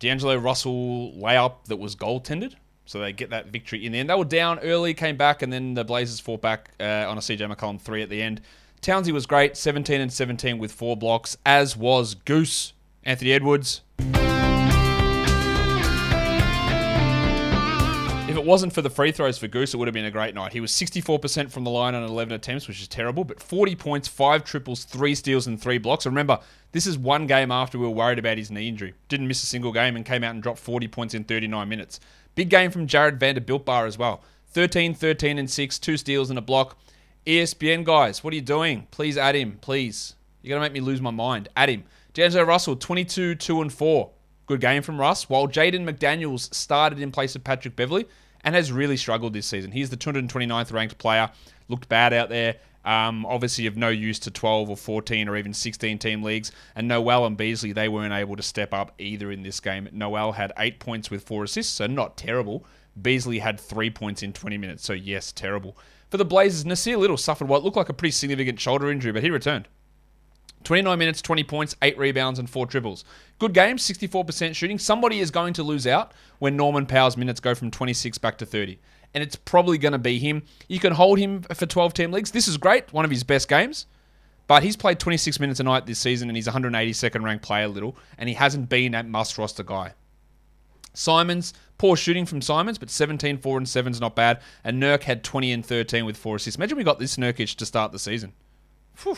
D'Angelo 0.00 0.34
Russell 0.34 1.12
layup 1.12 1.66
that 1.66 1.76
was 1.76 1.94
goaltended. 1.94 2.54
So 2.86 2.98
they 2.98 3.12
get 3.12 3.30
that 3.30 3.46
victory 3.46 3.86
in 3.86 3.92
the 3.92 4.00
end. 4.00 4.10
They 4.10 4.16
were 4.16 4.24
down 4.24 4.58
early, 4.58 4.94
came 4.94 5.16
back, 5.16 5.42
and 5.42 5.52
then 5.52 5.74
the 5.74 5.84
Blazers 5.84 6.18
fought 6.18 6.42
back 6.42 6.70
uh, 6.80 7.06
on 7.08 7.16
a 7.16 7.20
CJ 7.20 7.54
McCollum 7.54 7.80
three 7.80 8.02
at 8.02 8.08
the 8.08 8.20
end. 8.20 8.40
Townsy 8.80 9.12
was 9.12 9.26
great, 9.26 9.56
17 9.56 10.00
and 10.00 10.12
17 10.12 10.58
with 10.58 10.72
four 10.72 10.96
blocks, 10.96 11.36
as 11.46 11.76
was 11.76 12.14
Goose 12.14 12.72
Anthony 13.04 13.30
Edwards. 13.30 13.82
Wasn't 18.44 18.72
for 18.72 18.82
the 18.82 18.90
free 18.90 19.12
throws 19.12 19.38
for 19.38 19.48
Goose, 19.48 19.74
it 19.74 19.76
would 19.76 19.88
have 19.88 19.94
been 19.94 20.04
a 20.04 20.10
great 20.10 20.34
night. 20.34 20.52
He 20.52 20.60
was 20.60 20.72
64% 20.72 21.50
from 21.50 21.64
the 21.64 21.70
line 21.70 21.94
on 21.94 22.02
11 22.02 22.34
attempts, 22.34 22.68
which 22.68 22.80
is 22.80 22.88
terrible, 22.88 23.24
but 23.24 23.42
40 23.42 23.74
points, 23.76 24.08
5 24.08 24.44
triples, 24.44 24.84
3 24.84 25.14
steals, 25.14 25.46
and 25.46 25.60
3 25.60 25.78
blocks. 25.78 26.06
remember, 26.06 26.40
this 26.72 26.86
is 26.86 26.98
one 26.98 27.26
game 27.26 27.50
after 27.50 27.78
we 27.78 27.86
were 27.86 27.90
worried 27.90 28.18
about 28.18 28.38
his 28.38 28.50
knee 28.50 28.68
injury. 28.68 28.94
Didn't 29.08 29.28
miss 29.28 29.42
a 29.42 29.46
single 29.46 29.72
game 29.72 29.96
and 29.96 30.04
came 30.04 30.22
out 30.22 30.34
and 30.34 30.42
dropped 30.42 30.58
40 30.58 30.88
points 30.88 31.14
in 31.14 31.24
39 31.24 31.68
minutes. 31.68 32.00
Big 32.34 32.50
game 32.50 32.70
from 32.70 32.86
Jarred 32.86 33.18
Vanderbilt 33.18 33.64
Bar 33.64 33.86
as 33.86 33.96
well. 33.96 34.22
13, 34.48 34.94
13, 34.94 35.38
and 35.38 35.50
6, 35.50 35.78
2 35.78 35.96
steals 35.96 36.30
and 36.30 36.38
a 36.38 36.42
block. 36.42 36.78
ESPN 37.26 37.84
guys, 37.84 38.22
what 38.22 38.32
are 38.32 38.36
you 38.36 38.42
doing? 38.42 38.86
Please 38.90 39.16
add 39.18 39.34
him, 39.34 39.58
please. 39.60 40.14
You're 40.42 40.58
going 40.58 40.62
to 40.62 40.68
make 40.70 40.80
me 40.80 40.86
lose 40.86 41.00
my 41.00 41.10
mind. 41.10 41.48
Add 41.56 41.70
him. 41.70 41.84
D'Angelo 42.14 42.44
Russell, 42.44 42.76
22, 42.76 43.34
2, 43.34 43.62
and 43.62 43.72
4. 43.72 44.10
Good 44.46 44.60
game 44.60 44.82
from 44.82 45.00
Russ, 45.00 45.28
while 45.28 45.48
Jaden 45.48 45.84
McDaniels 45.84 46.54
started 46.54 47.00
in 47.00 47.10
place 47.10 47.34
of 47.34 47.42
Patrick 47.42 47.74
Beverley 47.74 48.06
and 48.46 48.54
has 48.54 48.72
really 48.72 48.96
struggled 48.96 49.32
this 49.32 49.46
season. 49.46 49.72
He's 49.72 49.90
the 49.90 49.96
229th 49.96 50.72
ranked 50.72 50.96
player, 50.96 51.30
looked 51.68 51.88
bad 51.88 52.14
out 52.14 52.30
there. 52.30 52.54
Um, 52.84 53.26
obviously, 53.26 53.66
of 53.66 53.76
no 53.76 53.88
use 53.88 54.20
to 54.20 54.30
12 54.30 54.70
or 54.70 54.76
14 54.76 55.28
or 55.28 55.36
even 55.36 55.52
16 55.52 55.98
team 55.98 56.22
leagues. 56.22 56.52
And 56.76 56.86
Noel 56.86 57.26
and 57.26 57.36
Beasley, 57.36 57.72
they 57.72 57.88
weren't 57.88 58.14
able 58.14 58.36
to 58.36 58.44
step 58.44 58.72
up 58.72 58.94
either 58.98 59.32
in 59.32 59.42
this 59.42 59.58
game. 59.58 59.88
Noel 59.90 60.30
had 60.30 60.52
eight 60.56 60.78
points 60.78 61.10
with 61.10 61.24
four 61.24 61.42
assists, 61.42 61.72
so 61.74 61.88
not 61.88 62.16
terrible. 62.16 62.64
Beasley 63.02 63.40
had 63.40 63.58
three 63.58 63.90
points 63.90 64.22
in 64.22 64.32
20 64.32 64.56
minutes, 64.56 64.84
so 64.84 64.92
yes, 64.92 65.32
terrible. 65.32 65.76
For 66.08 66.16
the 66.16 66.24
Blazers, 66.24 66.64
Nassir 66.64 66.96
Little 66.96 67.16
suffered 67.16 67.48
what 67.48 67.64
looked 67.64 67.76
like 67.76 67.88
a 67.88 67.92
pretty 67.92 68.12
significant 68.12 68.60
shoulder 68.60 68.88
injury, 68.88 69.10
but 69.10 69.24
he 69.24 69.30
returned. 69.30 69.66
29 70.66 70.98
minutes, 70.98 71.22
20 71.22 71.44
points, 71.44 71.76
8 71.80 71.96
rebounds, 71.96 72.38
and 72.38 72.50
4 72.50 72.66
triples. 72.66 73.04
Good 73.38 73.54
game, 73.54 73.76
64% 73.76 74.54
shooting. 74.54 74.78
Somebody 74.78 75.20
is 75.20 75.30
going 75.30 75.54
to 75.54 75.62
lose 75.62 75.86
out 75.86 76.12
when 76.40 76.56
Norman 76.56 76.86
Powell's 76.86 77.16
minutes 77.16 77.38
go 77.38 77.54
from 77.54 77.70
26 77.70 78.18
back 78.18 78.36
to 78.38 78.46
30. 78.46 78.78
And 79.14 79.22
it's 79.22 79.36
probably 79.36 79.78
going 79.78 79.92
to 79.92 79.98
be 79.98 80.18
him. 80.18 80.42
You 80.68 80.80
can 80.80 80.92
hold 80.92 81.18
him 81.18 81.42
for 81.42 81.66
12 81.66 81.94
team 81.94 82.10
leagues. 82.10 82.32
This 82.32 82.48
is 82.48 82.56
great, 82.56 82.92
one 82.92 83.04
of 83.04 83.10
his 83.12 83.22
best 83.22 83.48
games. 83.48 83.86
But 84.48 84.64
he's 84.64 84.76
played 84.76 84.98
26 84.98 85.38
minutes 85.40 85.60
a 85.60 85.62
night 85.62 85.86
this 85.86 86.00
season 86.00 86.28
and 86.28 86.36
he's 86.36 86.48
182nd 86.48 87.22
ranked 87.22 87.44
player 87.44 87.66
a 87.66 87.68
little. 87.68 87.96
And 88.18 88.28
he 88.28 88.34
hasn't 88.34 88.68
been 88.68 88.92
that 88.92 89.08
must 89.08 89.38
roster 89.38 89.62
guy. 89.62 89.94
Simons, 90.94 91.54
poor 91.78 91.96
shooting 91.96 92.26
from 92.26 92.40
Simons, 92.40 92.78
but 92.78 92.90
17, 92.90 93.38
4 93.38 93.58
and 93.58 93.68
7 93.68 93.92
is 93.92 94.00
not 94.00 94.16
bad. 94.16 94.40
And 94.64 94.82
Nurk 94.82 95.04
had 95.04 95.22
20 95.22 95.52
and 95.52 95.64
13 95.64 96.04
with 96.04 96.16
4 96.16 96.36
assists. 96.36 96.56
Imagine 96.56 96.76
we 96.76 96.84
got 96.84 96.98
this 96.98 97.16
Nurkic 97.16 97.54
to 97.56 97.66
start 97.66 97.92
the 97.92 97.98
season. 98.00 98.32
Whew. 99.02 99.16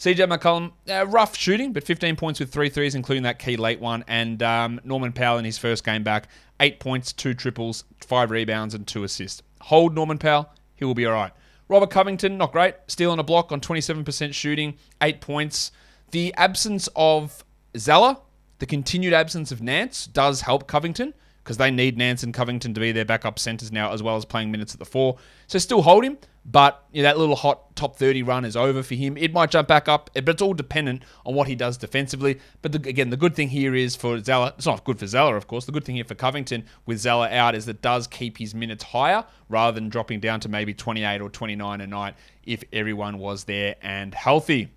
CJ 0.00 0.34
McCollum, 0.34 0.72
uh, 0.88 1.06
rough 1.06 1.36
shooting, 1.36 1.74
but 1.74 1.84
15 1.84 2.16
points 2.16 2.40
with 2.40 2.50
three 2.50 2.70
threes, 2.70 2.94
including 2.94 3.24
that 3.24 3.38
key 3.38 3.58
late 3.58 3.80
one. 3.80 4.02
And 4.08 4.42
um, 4.42 4.80
Norman 4.82 5.12
Powell 5.12 5.36
in 5.36 5.44
his 5.44 5.58
first 5.58 5.84
game 5.84 6.02
back, 6.02 6.28
eight 6.58 6.80
points, 6.80 7.12
two 7.12 7.34
triples, 7.34 7.84
five 8.00 8.30
rebounds, 8.30 8.72
and 8.72 8.86
two 8.86 9.04
assists. 9.04 9.42
Hold 9.60 9.94
Norman 9.94 10.16
Powell, 10.16 10.48
he 10.74 10.86
will 10.86 10.94
be 10.94 11.04
all 11.04 11.12
right. 11.12 11.32
Robert 11.68 11.90
Covington, 11.90 12.38
not 12.38 12.50
great. 12.50 12.76
Steal 12.86 13.10
Stealing 13.10 13.18
a 13.18 13.22
block 13.22 13.52
on 13.52 13.60
27% 13.60 14.32
shooting, 14.32 14.78
eight 15.02 15.20
points. 15.20 15.70
The 16.12 16.32
absence 16.38 16.88
of 16.96 17.44
Zeller, 17.76 18.16
the 18.58 18.64
continued 18.64 19.12
absence 19.12 19.52
of 19.52 19.60
Nance, 19.60 20.06
does 20.06 20.40
help 20.40 20.66
Covington 20.66 21.12
because 21.42 21.56
they 21.56 21.70
need 21.70 21.96
Nance 21.96 22.22
and 22.22 22.34
Covington 22.34 22.74
to 22.74 22.80
be 22.80 22.92
their 22.92 23.04
backup 23.04 23.38
centers 23.38 23.72
now, 23.72 23.92
as 23.92 24.02
well 24.02 24.16
as 24.16 24.24
playing 24.24 24.50
minutes 24.50 24.74
at 24.74 24.78
the 24.78 24.84
four. 24.84 25.16
So 25.46 25.58
still 25.58 25.82
hold 25.82 26.04
him, 26.04 26.18
but 26.44 26.84
you 26.92 27.02
know, 27.02 27.08
that 27.08 27.18
little 27.18 27.36
hot 27.36 27.74
top 27.76 27.96
30 27.96 28.22
run 28.22 28.44
is 28.44 28.56
over 28.56 28.82
for 28.82 28.94
him. 28.94 29.16
It 29.16 29.32
might 29.32 29.50
jump 29.50 29.68
back 29.68 29.88
up, 29.88 30.10
eh, 30.14 30.20
but 30.20 30.34
it's 30.34 30.42
all 30.42 30.54
dependent 30.54 31.02
on 31.24 31.34
what 31.34 31.48
he 31.48 31.54
does 31.54 31.76
defensively. 31.76 32.40
But 32.62 32.72
the, 32.72 32.88
again, 32.88 33.10
the 33.10 33.16
good 33.16 33.34
thing 33.34 33.48
here 33.48 33.74
is 33.74 33.96
for 33.96 34.22
Zeller, 34.22 34.52
it's 34.56 34.66
not 34.66 34.84
good 34.84 34.98
for 34.98 35.06
Zeller, 35.06 35.36
of 35.36 35.46
course. 35.46 35.64
The 35.64 35.72
good 35.72 35.84
thing 35.84 35.96
here 35.96 36.04
for 36.04 36.14
Covington 36.14 36.64
with 36.86 36.98
Zeller 36.98 37.28
out 37.28 37.54
is 37.54 37.66
that 37.66 37.82
does 37.82 38.06
keep 38.06 38.38
his 38.38 38.54
minutes 38.54 38.84
higher 38.84 39.24
rather 39.48 39.74
than 39.74 39.88
dropping 39.88 40.20
down 40.20 40.40
to 40.40 40.48
maybe 40.48 40.74
28 40.74 41.20
or 41.20 41.30
29 41.30 41.80
a 41.80 41.86
night 41.86 42.14
if 42.44 42.62
everyone 42.72 43.18
was 43.18 43.44
there 43.44 43.76
and 43.82 44.14
healthy. 44.14 44.70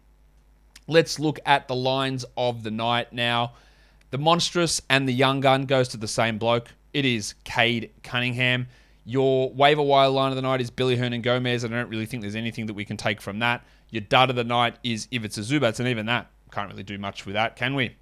Let's 0.87 1.19
look 1.19 1.39
at 1.45 1.67
the 1.67 1.75
lines 1.75 2.25
of 2.35 2.63
the 2.63 2.71
night 2.71 3.13
now. 3.13 3.53
The 4.13 4.19
monstrous 4.19 4.79
and 4.91 5.09
the 5.09 5.11
young 5.11 5.39
gun 5.39 5.65
goes 5.65 5.87
to 5.87 5.97
the 5.97 6.07
same 6.07 6.37
bloke. 6.37 6.67
It 6.93 7.03
is 7.03 7.33
Cade 7.45 7.89
Cunningham. 8.03 8.67
Your 9.05 9.49
waiver 9.49 9.81
wire 9.81 10.09
line 10.09 10.29
of 10.29 10.35
the 10.35 10.43
night 10.43 10.61
is 10.61 10.69
Billy 10.69 10.95
Hernangomez. 10.95 11.65
I 11.65 11.67
don't 11.67 11.89
really 11.89 12.05
think 12.05 12.21
there's 12.21 12.35
anything 12.35 12.67
that 12.67 12.75
we 12.75 12.85
can 12.85 12.95
take 12.95 13.19
from 13.19 13.39
that. 13.39 13.65
Your 13.89 14.01
dud 14.01 14.29
of 14.29 14.35
the 14.35 14.43
night 14.43 14.75
is 14.83 15.07
Ivica 15.11 15.39
Zubac, 15.39 15.79
and 15.79 15.87
even 15.87 16.05
that 16.05 16.29
can't 16.51 16.69
really 16.69 16.83
do 16.83 16.99
much 16.99 17.25
with 17.25 17.33
that, 17.33 17.55
can 17.55 17.73
we? 17.73 17.95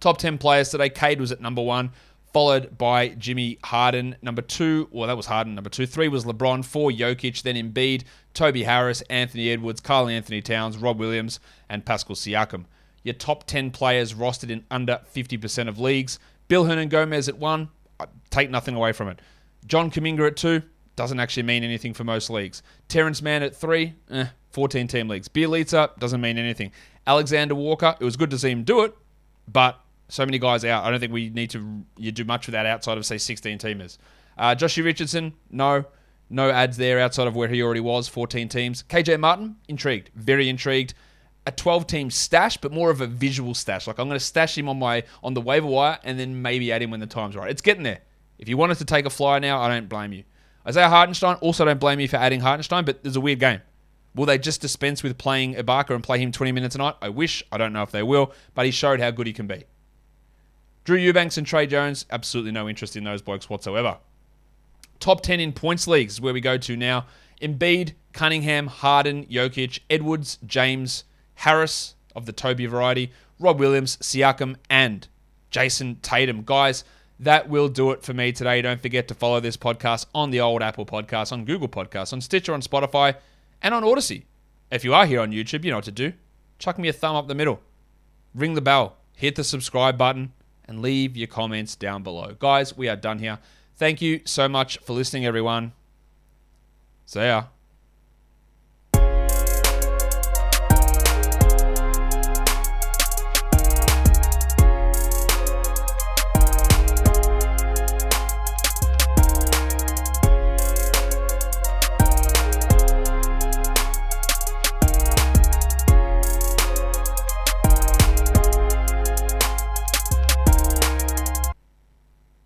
Top 0.00 0.18
10 0.18 0.36
players 0.36 0.68
today. 0.68 0.90
Cade 0.90 1.18
was 1.18 1.32
at 1.32 1.40
number 1.40 1.62
one, 1.62 1.92
followed 2.34 2.76
by 2.76 3.08
Jimmy 3.08 3.58
Harden. 3.64 4.16
Number 4.20 4.42
two, 4.42 4.86
well, 4.90 5.08
that 5.08 5.16
was 5.16 5.24
Harden. 5.24 5.54
Number 5.54 5.70
two. 5.70 5.86
Three 5.86 6.08
was 6.08 6.26
LeBron. 6.26 6.62
Four, 6.62 6.90
Jokic. 6.90 7.40
Then 7.40 7.54
Embiid, 7.54 8.04
Toby 8.34 8.64
Harris, 8.64 9.00
Anthony 9.08 9.48
Edwards, 9.48 9.80
Karl-Anthony 9.80 10.42
Towns, 10.42 10.76
Rob 10.76 10.98
Williams, 10.98 11.40
and 11.70 11.86
Pascal 11.86 12.16
Siakam 12.16 12.66
your 13.06 13.14
top 13.14 13.44
10 13.44 13.70
players 13.70 14.14
rostered 14.14 14.50
in 14.50 14.64
under 14.68 15.00
50% 15.14 15.68
of 15.68 15.78
leagues. 15.78 16.18
Bill 16.48 16.64
Hernangomez 16.64 17.28
at 17.28 17.38
one, 17.38 17.68
take 18.30 18.50
nothing 18.50 18.74
away 18.74 18.90
from 18.90 19.06
it. 19.06 19.20
John 19.64 19.92
Kuminga 19.92 20.26
at 20.26 20.36
two, 20.36 20.62
doesn't 20.96 21.20
actually 21.20 21.44
mean 21.44 21.62
anything 21.62 21.94
for 21.94 22.02
most 22.02 22.30
leagues. 22.30 22.64
Terance 22.88 23.22
Mann 23.22 23.44
at 23.44 23.54
three, 23.54 23.94
eh, 24.10 24.26
14 24.50 24.88
team 24.88 25.06
leagues. 25.06 25.28
Bjelica 25.28 25.96
doesn't 26.00 26.20
mean 26.20 26.36
anything. 26.36 26.72
Alexander 27.06 27.54
Walker, 27.54 27.94
it 28.00 28.04
was 28.04 28.16
good 28.16 28.30
to 28.30 28.38
see 28.38 28.50
him 28.50 28.64
do 28.64 28.82
it, 28.82 28.96
but 29.46 29.78
so 30.08 30.24
many 30.24 30.40
guys 30.40 30.64
out. 30.64 30.82
I 30.82 30.90
don't 30.90 30.98
think 30.98 31.12
we 31.12 31.28
need 31.28 31.50
to 31.50 31.84
you 31.96 32.10
do 32.10 32.24
much 32.24 32.46
with 32.46 32.54
that 32.54 32.66
outside 32.66 32.98
of 32.98 33.06
say 33.06 33.18
16 33.18 33.58
teamers. 33.58 33.98
Uh, 34.36 34.56
Joshy 34.56 34.82
Richardson, 34.82 35.34
no, 35.48 35.84
no 36.28 36.50
ads 36.50 36.76
there 36.76 36.98
outside 36.98 37.28
of 37.28 37.36
where 37.36 37.48
he 37.48 37.62
already 37.62 37.80
was, 37.80 38.08
14 38.08 38.48
teams. 38.48 38.82
KJ 38.82 39.20
Martin, 39.20 39.56
intrigued, 39.68 40.10
very 40.16 40.48
intrigued 40.48 40.94
a 41.46 41.52
12 41.52 41.86
team 41.86 42.10
stash, 42.10 42.56
but 42.56 42.72
more 42.72 42.90
of 42.90 43.00
a 43.00 43.06
visual 43.06 43.54
stash. 43.54 43.86
Like 43.86 43.98
I'm 43.98 44.08
going 44.08 44.18
to 44.18 44.24
stash 44.24 44.58
him 44.58 44.68
on 44.68 44.78
my 44.78 45.04
on 45.22 45.34
the 45.34 45.40
waiver 45.40 45.66
wire 45.66 45.98
and 46.02 46.18
then 46.18 46.42
maybe 46.42 46.72
add 46.72 46.82
him 46.82 46.90
when 46.90 47.00
the 47.00 47.06
time's 47.06 47.36
right. 47.36 47.50
It's 47.50 47.62
getting 47.62 47.84
there. 47.84 48.00
If 48.38 48.48
you 48.48 48.56
wanted 48.56 48.78
to 48.78 48.84
take 48.84 49.06
a 49.06 49.10
flyer 49.10 49.40
now, 49.40 49.60
I 49.60 49.68
don't 49.68 49.88
blame 49.88 50.12
you. 50.12 50.24
Isaiah 50.66 50.88
Hartenstein, 50.88 51.36
also 51.36 51.64
don't 51.64 51.78
blame 51.78 52.00
you 52.00 52.08
for 52.08 52.16
adding 52.16 52.40
Hartenstein, 52.40 52.84
but 52.84 53.02
there's 53.02 53.16
a 53.16 53.20
weird 53.20 53.38
game. 53.38 53.62
Will 54.16 54.26
they 54.26 54.38
just 54.38 54.60
dispense 54.60 55.02
with 55.02 55.16
playing 55.16 55.54
Ibaka 55.54 55.90
and 55.90 56.02
play 56.02 56.18
him 56.18 56.32
20 56.32 56.50
minutes 56.50 56.74
a 56.74 56.78
night? 56.78 56.94
I 57.00 57.10
wish. 57.10 57.44
I 57.52 57.58
don't 57.58 57.72
know 57.72 57.82
if 57.82 57.92
they 57.92 58.02
will, 58.02 58.32
but 58.54 58.66
he 58.66 58.72
showed 58.72 58.98
how 58.98 59.10
good 59.10 59.26
he 59.26 59.32
can 59.32 59.46
be. 59.46 59.64
Drew 60.84 60.96
Eubanks 60.96 61.36
and 61.36 61.46
Tre 61.46 61.66
Jones, 61.66 62.06
absolutely 62.10 62.52
no 62.52 62.68
interest 62.68 62.96
in 62.96 63.04
those 63.04 63.22
blokes 63.22 63.48
whatsoever. 63.50 63.98
Top 65.00 65.20
10 65.20 65.40
in 65.40 65.52
points 65.52 65.86
leagues 65.86 66.14
is 66.14 66.20
where 66.20 66.32
we 66.32 66.40
go 66.40 66.56
to 66.56 66.76
now. 66.76 67.06
Embiid, 67.42 67.92
Cunningham, 68.12 68.66
Harden, 68.68 69.26
Jokic, 69.26 69.80
Edwards, 69.90 70.38
James, 70.46 71.04
Harris 71.36 71.94
of 72.14 72.26
the 72.26 72.32
Toby 72.32 72.66
variety, 72.66 73.12
Rob 73.38 73.58
Williams, 73.58 73.96
Siakam, 73.98 74.56
and 74.68 75.06
Jayson 75.50 75.96
Tatum. 76.02 76.42
Guys, 76.44 76.84
that 77.18 77.48
will 77.48 77.68
do 77.68 77.90
it 77.92 78.02
for 78.02 78.12
me 78.12 78.32
today. 78.32 78.60
Don't 78.62 78.80
forget 78.80 79.08
to 79.08 79.14
follow 79.14 79.40
this 79.40 79.56
podcast 79.56 80.06
on 80.14 80.30
the 80.30 80.40
old 80.40 80.62
Apple 80.62 80.86
Podcast, 80.86 81.32
on 81.32 81.44
Google 81.44 81.68
Podcasts, 81.68 82.12
on 82.12 82.20
Stitcher, 82.20 82.52
on 82.52 82.60
Spotify, 82.60 83.16
and 83.62 83.74
on 83.74 83.84
Odysee. 83.84 84.24
If 84.70 84.84
you 84.84 84.92
are 84.94 85.06
here 85.06 85.20
on 85.20 85.32
YouTube, 85.32 85.64
you 85.64 85.70
know 85.70 85.78
what 85.78 85.84
to 85.84 85.92
do. 85.92 86.12
Chuck 86.58 86.78
me 86.78 86.88
a 86.88 86.92
thumb 86.92 87.16
up 87.16 87.28
the 87.28 87.34
middle, 87.34 87.60
ring 88.34 88.54
the 88.54 88.60
bell, 88.60 88.96
hit 89.14 89.36
the 89.36 89.44
subscribe 89.44 89.96
button, 89.96 90.32
and 90.66 90.82
leave 90.82 91.16
your 91.16 91.28
comments 91.28 91.76
down 91.76 92.02
below. 92.02 92.34
Guys, 92.38 92.76
we 92.76 92.88
are 92.88 92.96
done 92.96 93.18
here. 93.18 93.38
Thank 93.76 94.00
you 94.00 94.20
so 94.24 94.48
much 94.48 94.78
for 94.78 94.94
listening, 94.94 95.26
everyone. 95.26 95.72
See 97.04 97.20
ya. 97.20 97.55